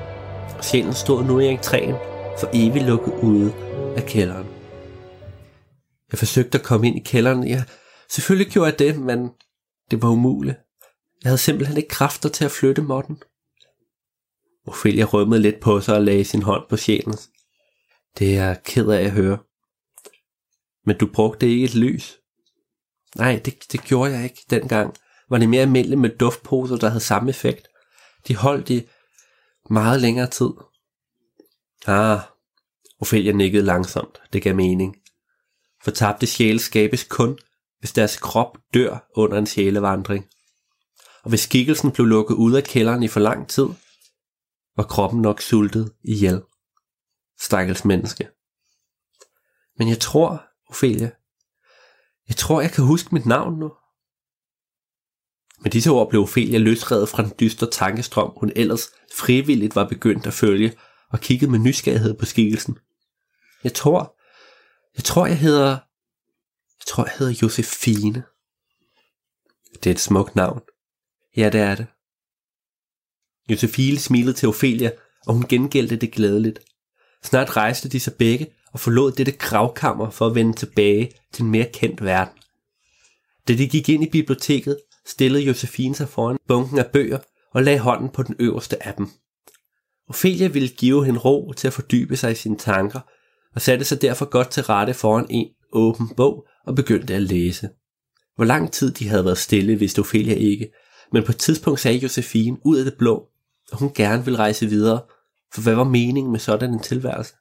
og 0.57 0.63
sjælen 0.63 0.93
stod 0.93 1.23
nu 1.23 1.39
i 1.39 1.55
entréen, 1.55 1.95
for 2.39 2.49
evigt 2.53 2.85
lukket 2.85 3.13
ude 3.21 3.53
af 3.97 4.05
kælderen. 4.05 4.47
Jeg 6.11 6.19
forsøgte 6.19 6.57
at 6.57 6.63
komme 6.63 6.87
ind 6.87 6.97
i 6.97 7.03
kælderen. 7.05 7.47
Ja, 7.47 7.63
selvfølgelig 8.09 8.51
gjorde 8.53 8.69
jeg 8.69 8.79
det, 8.79 8.99
men 8.99 9.29
det 9.91 10.01
var 10.01 10.09
umuligt. 10.09 10.57
Jeg 11.23 11.29
havde 11.29 11.37
simpelthen 11.37 11.77
ikke 11.77 11.89
kræfter 11.89 12.29
til 12.29 12.45
at 12.45 12.51
flytte 12.51 12.81
måtten. 12.81 13.23
Ophelia 14.67 15.03
rømmede 15.05 15.41
lidt 15.41 15.59
på 15.59 15.81
sig 15.81 15.95
og 15.95 16.01
lagde 16.01 16.25
sin 16.25 16.41
hånd 16.41 16.63
på 16.69 16.77
sjælens. 16.77 17.29
Det 18.19 18.37
er 18.37 18.45
jeg 18.45 18.63
ked 18.63 18.89
af 18.89 19.01
at 19.03 19.11
høre. 19.11 19.37
Men 20.85 20.97
du 20.97 21.07
brugte 21.13 21.49
ikke 21.49 21.65
et 21.65 21.75
lys. 21.75 22.17
Nej, 23.15 23.41
det, 23.45 23.71
det 23.71 23.83
gjorde 23.83 24.11
jeg 24.11 24.23
ikke 24.23 24.45
dengang. 24.49 24.95
Var 25.29 25.37
det 25.37 25.49
mere 25.49 25.61
almindeligt 25.61 26.01
med 26.01 26.17
duftposer, 26.17 26.75
der 26.75 26.89
havde 26.89 27.03
samme 27.03 27.29
effekt. 27.29 27.67
De 28.27 28.35
holdt 28.35 28.69
i 28.69 28.87
meget 29.69 30.01
længere 30.01 30.27
tid. 30.27 30.49
Ah, 31.87 32.19
Ophelia 32.99 33.31
nikkede 33.31 33.63
langsomt. 33.63 34.21
Det 34.33 34.43
gav 34.43 34.55
mening. 34.55 34.95
For 35.83 35.91
tabte 35.91 36.27
sjæle 36.27 36.59
skabes 36.59 37.03
kun, 37.03 37.39
hvis 37.79 37.91
deres 37.91 38.17
krop 38.17 38.57
dør 38.73 39.09
under 39.15 39.37
en 39.37 39.47
sjælevandring. 39.47 40.25
Og 41.23 41.29
hvis 41.29 41.39
skikkelsen 41.39 41.91
blev 41.91 42.05
lukket 42.05 42.35
ud 42.35 42.53
af 42.53 42.63
kælderen 42.63 43.03
i 43.03 43.07
for 43.07 43.19
lang 43.19 43.49
tid, 43.49 43.67
var 44.77 44.83
kroppen 44.83 45.21
nok 45.21 45.41
sultet 45.41 45.93
ihjel. 46.03 46.41
Stakkels 47.39 47.85
menneske. 47.85 48.29
Men 49.77 49.89
jeg 49.89 49.99
tror, 49.99 50.43
Ophelia, 50.69 51.11
jeg 52.27 52.35
tror, 52.35 52.61
jeg 52.61 52.71
kan 52.71 52.83
huske 52.83 53.15
mit 53.15 53.25
navn 53.25 53.59
nu. 53.59 53.71
Med 55.61 55.71
disse 55.71 55.89
ord 55.89 56.09
blev 56.09 56.21
Ophelia 56.21 56.57
løsredet 56.57 57.09
fra 57.09 57.23
den 57.23 57.33
dystre 57.39 57.69
tankestrøm, 57.71 58.33
hun 58.37 58.51
ellers 58.55 58.89
frivilligt 59.15 59.75
var 59.75 59.87
begyndt 59.87 60.27
at 60.27 60.33
følge, 60.33 60.77
og 61.09 61.19
kiggede 61.19 61.51
med 61.51 61.59
nysgerrighed 61.59 62.13
på 62.13 62.25
skikkelsen. 62.25 62.77
Jeg 63.63 63.73
tror, 63.73 64.17
jeg 64.95 65.03
tror, 65.03 65.25
jeg 65.25 65.39
hedder, 65.39 65.69
jeg 66.79 66.85
tror, 66.87 67.05
jeg 67.05 67.13
hedder 67.17 67.39
Josefine. 67.41 68.23
Det 69.73 69.87
er 69.87 69.91
et 69.91 69.99
smukt 69.99 70.35
navn. 70.35 70.61
Ja, 71.37 71.49
det 71.49 71.61
er 71.61 71.75
det. 71.75 71.85
Josefine 73.51 73.97
smilede 73.97 74.33
til 74.33 74.49
Ophelia, 74.49 74.91
og 75.27 75.33
hun 75.33 75.47
gengældte 75.49 75.95
det 75.95 76.11
glædeligt. 76.11 76.59
Snart 77.23 77.57
rejste 77.57 77.89
de 77.89 77.99
sig 77.99 78.13
begge 78.13 78.47
og 78.73 78.79
forlod 78.79 79.11
dette 79.11 79.31
kravkammer 79.31 80.09
for 80.09 80.25
at 80.27 80.35
vende 80.35 80.53
tilbage 80.53 81.11
til 81.33 81.43
en 81.43 81.51
mere 81.51 81.69
kendt 81.73 82.03
verden. 82.03 82.33
Da 83.47 83.53
de 83.53 83.67
gik 83.67 83.89
ind 83.89 84.03
i 84.03 84.09
biblioteket, 84.09 84.79
stillede 85.05 85.43
Josefine 85.43 85.95
sig 85.95 86.09
foran 86.09 86.37
bunken 86.47 86.79
af 86.79 86.85
bøger 86.85 87.19
og 87.53 87.63
lagde 87.63 87.79
hånden 87.79 88.09
på 88.09 88.23
den 88.23 88.35
øverste 88.39 88.87
af 88.87 88.93
dem. 88.93 89.07
Ophelia 90.09 90.47
ville 90.47 90.69
give 90.69 91.05
hende 91.05 91.19
ro 91.19 91.53
til 91.53 91.67
at 91.67 91.73
fordybe 91.73 92.17
sig 92.17 92.31
i 92.31 92.35
sine 92.35 92.57
tanker, 92.57 92.99
og 93.55 93.61
satte 93.61 93.85
sig 93.85 94.01
derfor 94.01 94.25
godt 94.25 94.49
til 94.49 94.63
rette 94.63 94.93
foran 94.93 95.25
en 95.29 95.47
åben 95.73 96.09
bog 96.17 96.47
og 96.65 96.75
begyndte 96.75 97.15
at 97.15 97.21
læse. 97.21 97.69
Hvor 98.35 98.45
lang 98.45 98.71
tid 98.71 98.91
de 98.91 99.07
havde 99.07 99.25
været 99.25 99.37
stille, 99.37 99.75
vidste 99.75 99.99
Ophelia 99.99 100.35
ikke, 100.35 100.69
men 101.11 101.23
på 101.23 101.31
et 101.31 101.37
tidspunkt 101.37 101.79
sagde 101.79 101.97
Josefine 101.97 102.57
ud 102.65 102.77
af 102.77 102.85
det 102.85 102.97
blå, 102.97 103.29
at 103.71 103.79
hun 103.79 103.93
gerne 103.93 104.25
ville 104.25 104.39
rejse 104.39 104.65
videre, 104.65 105.01
for 105.53 105.61
hvad 105.61 105.75
var 105.75 105.83
meningen 105.83 106.31
med 106.31 106.39
sådan 106.39 106.73
en 106.73 106.79
tilværelse? 106.79 107.33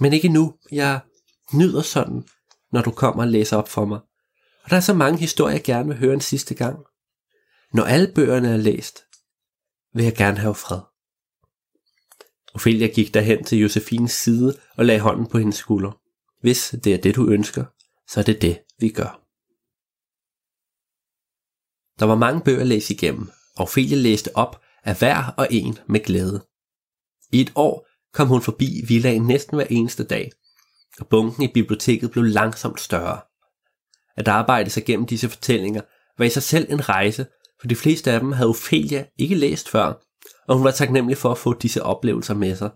Men 0.00 0.12
ikke 0.12 0.28
nu, 0.28 0.54
jeg 0.72 1.00
nyder 1.54 1.82
sådan, 1.82 2.24
når 2.72 2.82
du 2.82 2.90
kommer 2.90 3.22
og 3.22 3.28
læser 3.28 3.56
op 3.56 3.68
for 3.68 3.84
mig. 3.84 4.00
Og 4.64 4.70
der 4.70 4.76
er 4.76 4.80
så 4.80 4.94
mange 4.94 5.18
historier, 5.18 5.54
jeg 5.54 5.62
gerne 5.62 5.88
vil 5.88 5.98
høre 5.98 6.14
en 6.14 6.20
sidste 6.20 6.54
gang. 6.54 6.78
Når 7.72 7.84
alle 7.84 8.12
bøgerne 8.14 8.48
er 8.48 8.56
læst, 8.56 9.04
vil 9.94 10.04
jeg 10.04 10.14
gerne 10.14 10.38
have 10.38 10.54
fred. 10.54 10.80
Ophelia 12.54 12.86
gik 12.86 13.14
derhen 13.14 13.44
til 13.44 13.58
Josefines 13.58 14.12
side 14.12 14.56
og 14.76 14.84
lagde 14.84 15.00
hånden 15.00 15.26
på 15.26 15.38
hendes 15.38 15.56
skulder. 15.56 16.00
Hvis 16.40 16.74
det 16.84 16.94
er 16.94 16.98
det, 16.98 17.16
du 17.16 17.28
ønsker, 17.28 17.64
så 18.08 18.20
er 18.20 18.24
det 18.24 18.42
det, 18.42 18.58
vi 18.78 18.88
gør. 18.88 19.21
Der 22.00 22.06
var 22.06 22.14
mange 22.14 22.40
bøger 22.40 22.60
at 22.60 22.66
læse 22.66 22.94
igennem, 22.94 23.30
og 23.56 23.62
Ophelia 23.62 23.96
læste 23.96 24.36
op 24.36 24.60
af 24.84 24.98
hver 24.98 25.34
og 25.36 25.48
en 25.50 25.78
med 25.88 26.00
glæde. 26.00 26.46
I 27.32 27.40
et 27.40 27.52
år 27.54 27.86
kom 28.12 28.28
hun 28.28 28.42
forbi 28.42 28.84
villaen 28.88 29.26
næsten 29.26 29.56
hver 29.56 29.66
eneste 29.70 30.04
dag, 30.04 30.30
og 31.00 31.06
bunken 31.06 31.42
i 31.42 31.52
biblioteket 31.54 32.10
blev 32.10 32.24
langsomt 32.24 32.80
større. 32.80 33.20
At 34.16 34.28
arbejde 34.28 34.70
sig 34.70 34.84
gennem 34.84 35.06
disse 35.06 35.28
fortællinger 35.28 35.80
var 36.18 36.24
i 36.24 36.30
sig 36.30 36.42
selv 36.42 36.72
en 36.72 36.88
rejse, 36.88 37.26
for 37.60 37.68
de 37.68 37.76
fleste 37.76 38.12
af 38.12 38.20
dem 38.20 38.32
havde 38.32 38.48
Ophelia 38.48 39.04
ikke 39.18 39.34
læst 39.34 39.68
før, 39.68 39.92
og 40.48 40.56
hun 40.56 40.64
var 40.64 40.70
taknemmelig 40.70 41.18
for 41.18 41.30
at 41.30 41.38
få 41.38 41.54
disse 41.54 41.82
oplevelser 41.82 42.34
med 42.34 42.56
sig. 42.56 42.70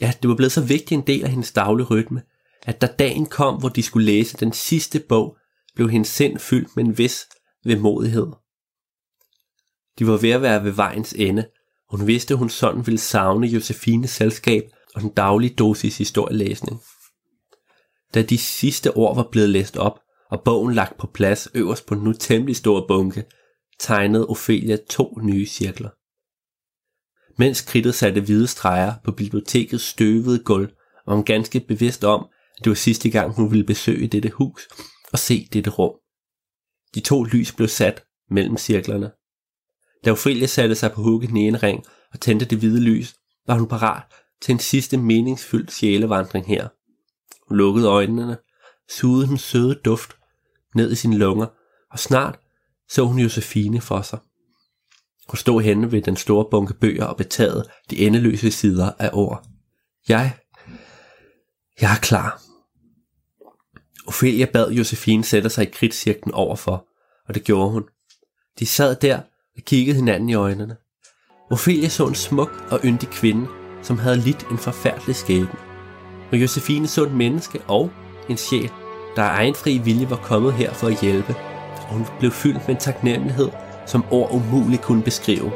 Ja, 0.00 0.12
det 0.22 0.28
var 0.30 0.36
blevet 0.36 0.52
så 0.52 0.60
vigtig 0.60 0.94
en 0.94 1.06
del 1.06 1.24
af 1.24 1.30
hendes 1.30 1.52
daglige 1.52 1.86
rytme, 1.86 2.22
at 2.62 2.80
da 2.80 2.86
dagen 2.86 3.26
kom, 3.26 3.54
hvor 3.54 3.68
de 3.68 3.82
skulle 3.82 4.06
læse 4.06 4.36
den 4.36 4.52
sidste 4.52 5.00
bog, 5.00 5.36
blev 5.74 5.90
hendes 5.90 6.08
sind 6.08 6.38
fyldt 6.38 6.76
med 6.76 6.84
en 6.84 6.98
vis 6.98 7.26
vemodighed. 7.64 8.26
De 9.98 10.06
var 10.06 10.16
ved 10.16 10.30
at 10.30 10.42
være 10.42 10.64
ved 10.64 10.72
vejens 10.72 11.12
ende, 11.12 11.46
og 11.88 11.98
hun 11.98 12.06
vidste, 12.06 12.34
at 12.34 12.38
hun 12.38 12.50
sådan 12.50 12.86
ville 12.86 12.98
savne 12.98 13.46
Josefines 13.46 14.10
selskab 14.10 14.62
og 14.94 15.00
den 15.00 15.10
daglige 15.10 15.54
dosis 15.54 15.98
historielæsning. 15.98 16.80
Da 18.14 18.22
de 18.22 18.38
sidste 18.38 18.96
ord 18.96 19.16
var 19.16 19.28
blevet 19.32 19.48
læst 19.48 19.76
op, 19.76 20.00
og 20.30 20.42
bogen 20.44 20.74
lagt 20.74 20.98
på 20.98 21.06
plads 21.06 21.48
øverst 21.54 21.86
på 21.86 21.94
den 21.94 22.04
nu 22.04 22.12
temmelig 22.12 22.56
store 22.56 22.84
bunke, 22.88 23.24
tegnede 23.80 24.26
Ophelia 24.26 24.76
to 24.90 25.18
nye 25.22 25.46
cirkler. 25.46 25.90
Mens 27.38 27.60
kridtet 27.60 27.94
satte 27.94 28.20
hvide 28.20 28.46
streger 28.46 28.94
på 29.04 29.12
bibliotekets 29.12 29.84
støvede 29.84 30.38
gulv, 30.44 30.68
var 31.06 31.14
hun 31.14 31.24
ganske 31.24 31.60
bevidst 31.60 32.04
om, 32.04 32.26
at 32.58 32.64
det 32.64 32.70
var 32.70 32.74
sidste 32.74 33.10
gang, 33.10 33.34
hun 33.34 33.50
ville 33.50 33.66
besøge 33.66 34.06
dette 34.06 34.30
hus 34.30 34.68
og 35.12 35.18
se 35.18 35.48
dette 35.52 35.70
rum. 35.70 36.03
De 36.94 37.00
to 37.00 37.22
lys 37.22 37.52
blev 37.52 37.68
sat 37.68 38.04
mellem 38.30 38.56
cirklerne. 38.56 39.10
Da 40.04 40.10
Ophelia 40.10 40.46
satte 40.46 40.74
sig 40.74 40.92
på 40.92 41.02
hugget 41.02 41.28
den 41.28 41.36
ene 41.36 41.58
ring 41.58 41.84
og 42.12 42.20
tændte 42.20 42.44
det 42.44 42.58
hvide 42.58 42.80
lys, 42.80 43.14
var 43.46 43.58
hun 43.58 43.68
parat 43.68 44.02
til 44.42 44.52
en 44.52 44.58
sidste 44.58 44.96
meningsfyldt 44.96 45.72
sjælevandring 45.72 46.46
her. 46.46 46.68
Hun 47.48 47.56
lukkede 47.58 47.88
øjnene, 47.88 48.36
sugede 48.90 49.26
den 49.26 49.38
søde 49.38 49.74
duft 49.74 50.16
ned 50.74 50.92
i 50.92 50.94
sine 50.94 51.18
lunger, 51.18 51.46
og 51.90 51.98
snart 51.98 52.38
så 52.88 53.04
hun 53.04 53.18
Josefine 53.18 53.80
for 53.80 54.02
sig. 54.02 54.18
Hun 55.28 55.36
stod 55.36 55.62
henne 55.62 55.92
ved 55.92 56.02
den 56.02 56.16
store 56.16 56.46
bunke 56.50 56.74
bøger 56.74 57.04
og 57.04 57.16
betagede 57.16 57.68
de 57.90 58.06
endeløse 58.06 58.50
sider 58.50 58.92
af 58.98 59.10
ord. 59.12 59.46
Jeg, 60.08 60.38
jeg 61.80 61.92
er 61.92 62.00
klar. 62.00 62.43
Ophelia 64.06 64.46
bad 64.46 64.70
Josefine 64.70 65.24
sætte 65.24 65.50
sig 65.50 65.66
i 65.66 65.70
kridtcirklen 65.70 66.34
overfor, 66.34 66.86
og 67.28 67.34
det 67.34 67.44
gjorde 67.44 67.70
hun. 67.70 67.84
De 68.58 68.66
sad 68.66 68.96
der 68.96 69.16
og 69.56 69.62
kiggede 69.62 69.96
hinanden 69.96 70.28
i 70.28 70.34
øjnene. 70.34 70.76
Ophelia 71.50 71.88
så 71.88 72.06
en 72.06 72.14
smuk 72.14 72.50
og 72.70 72.80
yndig 72.84 73.08
kvinde, 73.08 73.46
som 73.82 73.98
havde 73.98 74.16
lidt 74.16 74.46
en 74.50 74.58
forfærdelig 74.58 75.16
skæbne. 75.16 75.58
Og 76.32 76.38
Josefine 76.38 76.86
så 76.86 77.02
et 77.04 77.12
menneske 77.12 77.60
og 77.60 77.90
en 78.28 78.36
sjæl, 78.36 78.70
der 79.16 79.22
af 79.22 79.36
egen 79.36 79.54
fri 79.54 79.78
vilje 79.78 80.10
var 80.10 80.16
kommet 80.16 80.52
her 80.52 80.72
for 80.72 80.86
at 80.86 81.00
hjælpe, 81.00 81.34
og 81.76 81.88
hun 81.88 82.06
blev 82.18 82.30
fyldt 82.30 82.68
med 82.68 82.74
en 82.74 82.80
taknemmelighed, 82.80 83.48
som 83.86 84.04
ord 84.10 84.30
umuligt 84.32 84.82
kunne 84.82 85.02
beskrive. 85.02 85.52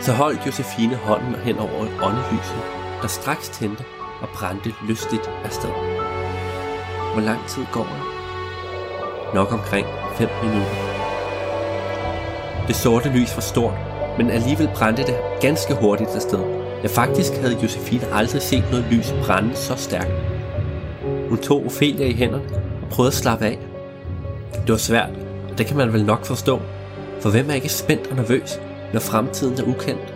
Så 0.00 0.12
holdt 0.12 0.46
Josefine 0.46 0.96
hånden 0.96 1.34
hen 1.34 1.58
over 1.58 1.84
et 1.84 2.00
åndelyset, 2.02 2.62
der 3.02 3.08
straks 3.08 3.48
tændte 3.48 3.84
og 4.20 4.28
brændte 4.34 4.74
lystigt 4.88 5.30
afsted. 5.44 5.95
Hvor 7.16 7.24
lang 7.24 7.48
tid 7.48 7.62
går 7.72 7.82
der? 7.82 9.34
Nok 9.34 9.52
omkring 9.52 9.86
5 10.14 10.28
minutter. 10.42 10.70
Det 12.66 12.76
sorte 12.76 13.08
lys 13.08 13.36
var 13.36 13.40
stort, 13.40 13.74
men 14.18 14.30
alligevel 14.30 14.70
brændte 14.74 15.02
det 15.02 15.16
ganske 15.40 15.74
hurtigt 15.74 16.10
afsted. 16.10 16.38
Ja, 16.82 16.88
faktisk 16.88 17.32
havde 17.32 17.58
Josefine 17.62 18.06
aldrig 18.12 18.42
set 18.42 18.64
noget 18.70 18.86
lys 18.90 19.14
brænde 19.24 19.56
så 19.56 19.76
stærkt. 19.76 20.12
Hun 21.28 21.38
tog 21.38 21.64
Ophelia 21.64 22.06
i 22.06 22.12
hænderne 22.12 22.44
og 22.82 22.88
prøvede 22.90 23.10
at 23.10 23.14
slappe 23.14 23.44
af. 23.44 23.58
Det 24.52 24.68
var 24.72 24.76
svært, 24.76 25.10
og 25.50 25.58
det 25.58 25.66
kan 25.66 25.76
man 25.76 25.92
vel 25.92 26.04
nok 26.04 26.24
forstå, 26.24 26.60
for 27.20 27.30
hvem 27.30 27.50
er 27.50 27.54
ikke 27.54 27.68
spændt 27.68 28.06
og 28.06 28.16
nervøs, 28.16 28.60
når 28.92 29.00
fremtiden 29.00 29.58
er 29.58 29.64
ukendt? 29.64 30.14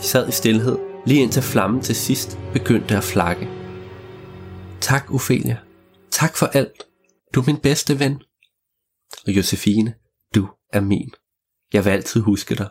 De 0.00 0.06
sad 0.06 0.28
i 0.28 0.32
stillhed, 0.32 0.78
lige 1.06 1.22
indtil 1.22 1.42
flammen 1.42 1.80
til 1.80 1.96
sidst 1.96 2.38
begyndte 2.52 2.96
at 2.96 3.04
flakke. 3.04 3.48
Tak, 4.80 5.14
Ophelia. 5.14 5.58
Tak 6.10 6.36
for 6.36 6.46
alt. 6.46 6.86
Du 7.34 7.40
er 7.40 7.44
min 7.46 7.60
bedste 7.60 7.98
ven. 7.98 8.22
Og 9.26 9.32
Josefine, 9.36 9.94
du 10.34 10.48
er 10.72 10.80
min. 10.80 11.10
Jeg 11.72 11.84
vil 11.84 11.90
altid 11.90 12.20
huske 12.20 12.54
dig. 12.54 12.68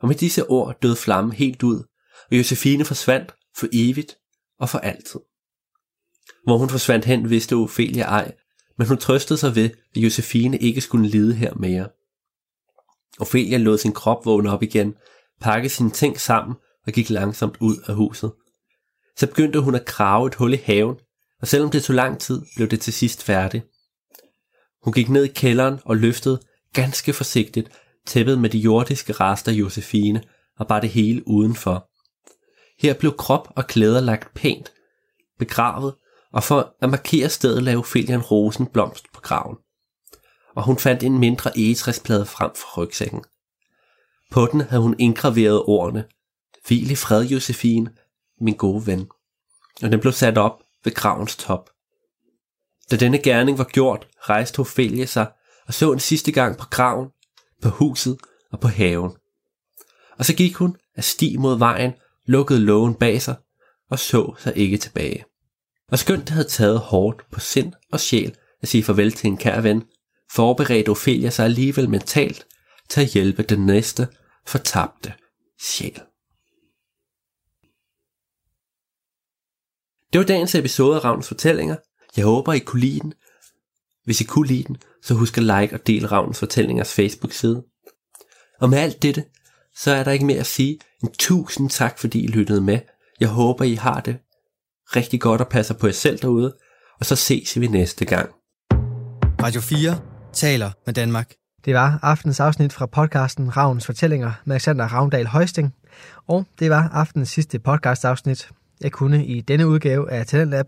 Og 0.00 0.08
med 0.08 0.14
disse 0.14 0.46
ord 0.46 0.80
døde 0.82 0.96
flammen 0.96 1.32
helt 1.32 1.62
ud, 1.62 1.84
og 2.30 2.38
Josefine 2.38 2.84
forsvandt 2.84 3.34
for 3.56 3.66
evigt 3.72 4.18
og 4.58 4.68
for 4.68 4.78
altid. 4.78 5.20
Hvor 6.44 6.58
hun 6.58 6.68
forsvandt 6.68 7.04
hen, 7.04 7.30
vidste 7.30 7.56
Ophelia 7.56 8.04
ej, 8.04 8.34
men 8.78 8.86
hun 8.86 8.98
trøstede 8.98 9.38
sig 9.38 9.54
ved, 9.54 9.70
at 9.96 10.02
Josefine 10.02 10.58
ikke 10.58 10.80
skulle 10.80 11.08
lide 11.08 11.34
her 11.34 11.54
mere. 11.54 11.88
Ophelia 13.20 13.58
lod 13.58 13.78
sin 13.78 13.92
krop 13.92 14.26
vågne 14.26 14.50
op 14.50 14.62
igen, 14.62 14.94
pakkede 15.40 15.74
sine 15.74 15.90
ting 15.90 16.20
sammen 16.20 16.56
og 16.86 16.92
gik 16.92 17.10
langsomt 17.10 17.56
ud 17.60 17.76
af 17.86 17.94
huset. 17.94 18.32
Så 19.18 19.26
begyndte 19.26 19.60
hun 19.60 19.74
at 19.74 19.84
grave 19.84 20.26
et 20.26 20.34
hul 20.34 20.54
i 20.54 20.60
haven, 20.64 20.96
og 21.40 21.48
selvom 21.48 21.70
det 21.70 21.84
tog 21.84 21.96
lang 21.96 22.20
tid, 22.20 22.42
blev 22.56 22.68
det 22.68 22.80
til 22.80 22.92
sidst 22.92 23.22
færdigt. 23.22 23.66
Hun 24.84 24.92
gik 24.92 25.08
ned 25.08 25.24
i 25.24 25.32
kælderen 25.32 25.80
og 25.84 25.96
løftede 25.96 26.40
ganske 26.72 27.12
forsigtigt 27.12 27.70
tæppet 28.06 28.38
med 28.38 28.50
de 28.50 28.58
jordiske 28.58 29.12
rester 29.12 29.52
af 29.52 29.56
Josefine 29.56 30.22
og 30.58 30.66
bare 30.66 30.80
det 30.80 30.90
hele 30.90 31.28
udenfor. 31.28 31.88
Her 32.82 32.94
blev 32.94 33.16
krop 33.16 33.52
og 33.56 33.66
klæder 33.66 34.00
lagt 34.00 34.34
pænt, 34.34 34.72
begravet, 35.38 35.94
og 36.32 36.44
for 36.44 36.76
at 36.80 36.90
markere 36.90 37.28
stedet 37.28 37.62
lavede 37.62 37.84
Felian 37.84 38.20
Rosen 38.20 38.30
rosenblomst 38.30 39.04
på 39.14 39.20
graven. 39.20 39.56
Og 40.56 40.64
hun 40.64 40.78
fandt 40.78 41.02
en 41.02 41.18
mindre 41.18 41.58
egetræsplade 41.58 42.26
frem 42.26 42.50
for 42.54 42.82
rygsækken. 42.82 43.24
På 44.30 44.48
den 44.52 44.60
havde 44.60 44.82
hun 44.82 44.96
indgraveret 44.98 45.62
ordene, 45.62 46.04
Hvil 46.66 46.90
i 46.90 46.94
fred, 46.94 47.24
Josefine, 47.24 47.90
min 48.40 48.56
gode 48.56 48.86
ven. 48.86 49.08
Og 49.82 49.92
den 49.92 50.00
blev 50.00 50.12
sat 50.12 50.38
op 50.38 50.62
ved 50.84 50.94
gravens 50.94 51.36
top. 51.36 51.70
Da 52.90 52.96
denne 52.96 53.18
gerning 53.18 53.58
var 53.58 53.64
gjort, 53.64 54.08
rejste 54.20 54.60
Ophelia 54.60 55.06
sig 55.06 55.26
og 55.66 55.74
så 55.74 55.92
en 55.92 56.00
sidste 56.00 56.32
gang 56.32 56.58
på 56.58 56.66
graven, 56.70 57.08
på 57.62 57.68
huset 57.68 58.18
og 58.52 58.60
på 58.60 58.68
haven. 58.68 59.12
Og 60.18 60.24
så 60.24 60.34
gik 60.34 60.54
hun 60.54 60.76
af 60.96 61.04
sti 61.04 61.36
mod 61.36 61.58
vejen, 61.58 61.92
lukkede 62.26 62.60
lågen 62.60 62.94
bag 62.94 63.22
sig 63.22 63.34
og 63.90 63.98
så 63.98 64.34
sig 64.38 64.56
ikke 64.56 64.76
tilbage. 64.76 65.24
Og 65.92 65.98
skønt 65.98 66.20
det 66.20 66.30
havde 66.30 66.48
taget 66.48 66.78
hårdt 66.78 67.30
på 67.30 67.40
sind 67.40 67.72
og 67.92 68.00
sjæl 68.00 68.36
at 68.62 68.68
sige 68.68 68.84
farvel 68.84 69.12
til 69.12 69.26
en 69.26 69.36
kær 69.36 69.60
ven, 69.60 69.84
forberedte 70.30 70.88
Ophelia 70.88 71.30
sig 71.30 71.44
alligevel 71.44 71.90
mentalt 71.90 72.46
til 72.88 73.00
at 73.00 73.06
hjælpe 73.06 73.42
den 73.42 73.66
næste 73.66 74.08
fortabte 74.46 75.12
sjæl. 75.60 76.00
Det 80.12 80.18
var 80.18 80.24
dagens 80.24 80.54
episode 80.54 80.96
af 80.96 81.04
Ravns 81.04 81.28
Fortællinger. 81.28 81.76
Jeg 82.16 82.24
håber, 82.24 82.52
I 82.52 82.58
kunne 82.58 82.80
lide 82.80 83.00
den. 83.00 83.14
Hvis 84.04 84.20
I 84.20 84.24
kunne 84.24 84.48
lide 84.48 84.62
den, 84.62 84.76
så 85.02 85.14
husk 85.14 85.38
at 85.38 85.42
like 85.42 85.74
og 85.74 85.86
dele 85.86 86.06
Ravns 86.06 86.38
Fortællingers 86.38 86.94
Facebook-side. 86.94 87.62
Og 88.60 88.70
med 88.70 88.78
alt 88.78 89.02
dette, 89.02 89.24
så 89.76 89.90
er 89.90 90.04
der 90.04 90.10
ikke 90.10 90.24
mere 90.24 90.38
at 90.38 90.46
sige 90.46 90.78
en 91.02 91.12
tusind 91.18 91.70
tak, 91.70 91.98
fordi 91.98 92.24
I 92.24 92.26
lyttede 92.26 92.60
med. 92.60 92.78
Jeg 93.20 93.28
håber, 93.28 93.64
I 93.64 93.74
har 93.74 94.00
det 94.00 94.16
rigtig 94.96 95.20
godt 95.20 95.40
og 95.40 95.48
passer 95.48 95.74
på 95.74 95.86
jer 95.86 95.92
selv 95.92 96.18
derude. 96.18 96.56
Og 97.00 97.06
så 97.06 97.16
ses 97.16 97.60
vi 97.60 97.66
næste 97.66 98.04
gang. 98.04 98.30
Radio 99.42 99.60
4 99.60 100.00
taler 100.32 100.70
med 100.86 100.94
Danmark. 100.94 101.34
Det 101.64 101.74
var 101.74 101.98
aftens 102.02 102.40
afsnit 102.40 102.72
fra 102.72 102.86
podcasten 102.86 103.56
Ravns 103.56 103.86
Fortællinger 103.86 104.32
med 104.44 104.54
Alexander 104.54 104.84
Ravndal 104.84 105.26
Højsting. 105.26 105.74
Og 106.28 106.46
det 106.58 106.70
var 106.70 106.88
aftens 106.88 107.28
sidste 107.28 107.58
podcast 107.58 108.04
afsnit. 108.04 108.50
Jeg 108.80 108.92
kunne 108.92 109.26
i 109.26 109.40
denne 109.40 109.68
udgave 109.68 110.10
af 110.10 110.26
Talentlab, 110.26 110.66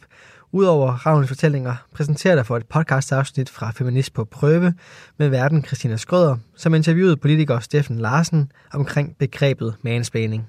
udover 0.53 0.93
Ravnens 0.93 1.29
Fortællinger, 1.29 1.75
præsentere 1.95 2.37
dig 2.37 2.47
for 2.47 2.57
et 2.57 2.67
podcast 2.67 3.13
afsnit 3.13 3.51
fra 3.51 3.71
Feminist 3.71 4.15
på 4.15 4.25
Prøve 4.25 4.75
med 5.19 5.29
verden 5.29 5.65
Christina 5.65 5.97
Skrøder, 5.97 6.37
som 6.57 6.75
interviewede 6.75 7.17
politiker 7.17 7.61
Steffen 7.61 7.99
Larsen 7.99 8.53
omkring 8.73 9.17
begrebet 9.19 9.75
mansplaining. 9.83 10.49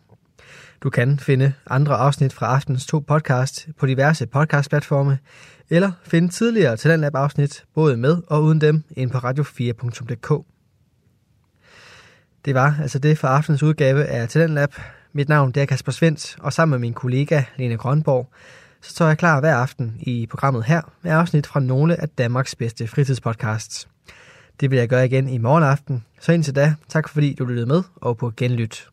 Du 0.83 0.89
kan 0.89 1.19
finde 1.19 1.53
andre 1.69 1.95
afsnit 1.95 2.33
fra 2.33 2.45
aftens 2.45 2.85
to 2.85 2.99
podcast 2.99 3.67
på 3.79 3.85
diverse 3.85 4.27
podcastplatforme, 4.27 5.17
eller 5.69 5.91
finde 6.03 6.29
tidligere 6.29 6.77
Talentlab 6.77 7.15
afsnit 7.15 7.65
både 7.75 7.97
med 7.97 8.21
og 8.27 8.43
uden 8.43 8.61
dem 8.61 8.83
ind 8.91 9.11
på 9.11 9.17
radio4.dk. 9.17 10.45
Det 12.45 12.55
var 12.55 12.77
altså 12.81 12.99
det 12.99 13.17
for 13.17 13.27
aftens 13.27 13.63
udgave 13.63 14.05
af 14.05 14.29
Talentlab. 14.29 14.73
Mit 15.13 15.29
navn 15.29 15.51
det 15.51 15.61
er 15.61 15.65
Kasper 15.65 15.91
Svens, 15.91 16.37
og 16.39 16.53
sammen 16.53 16.71
med 16.71 16.79
min 16.79 16.93
kollega 16.93 17.43
Lene 17.57 17.77
Grønborg, 17.77 18.29
så 18.81 18.89
står 18.89 19.07
jeg 19.07 19.17
klar 19.17 19.39
hver 19.39 19.55
aften 19.55 19.95
i 19.99 20.27
programmet 20.27 20.63
her 20.63 20.81
med 21.01 21.11
afsnit 21.11 21.47
fra 21.47 21.59
nogle 21.59 22.01
af 22.01 22.09
Danmarks 22.09 22.55
bedste 22.55 22.87
fritidspodcasts. 22.87 23.87
Det 24.59 24.71
vil 24.71 24.79
jeg 24.79 24.89
gøre 24.89 25.05
igen 25.05 25.29
i 25.29 25.37
morgen 25.37 25.63
aften, 25.63 26.05
så 26.19 26.31
indtil 26.31 26.55
da, 26.55 26.75
tak 26.89 27.09
fordi 27.09 27.33
du 27.33 27.45
lyttede 27.45 27.67
med 27.67 27.83
og 27.95 28.17
på 28.17 28.31
genlyt. 28.37 28.87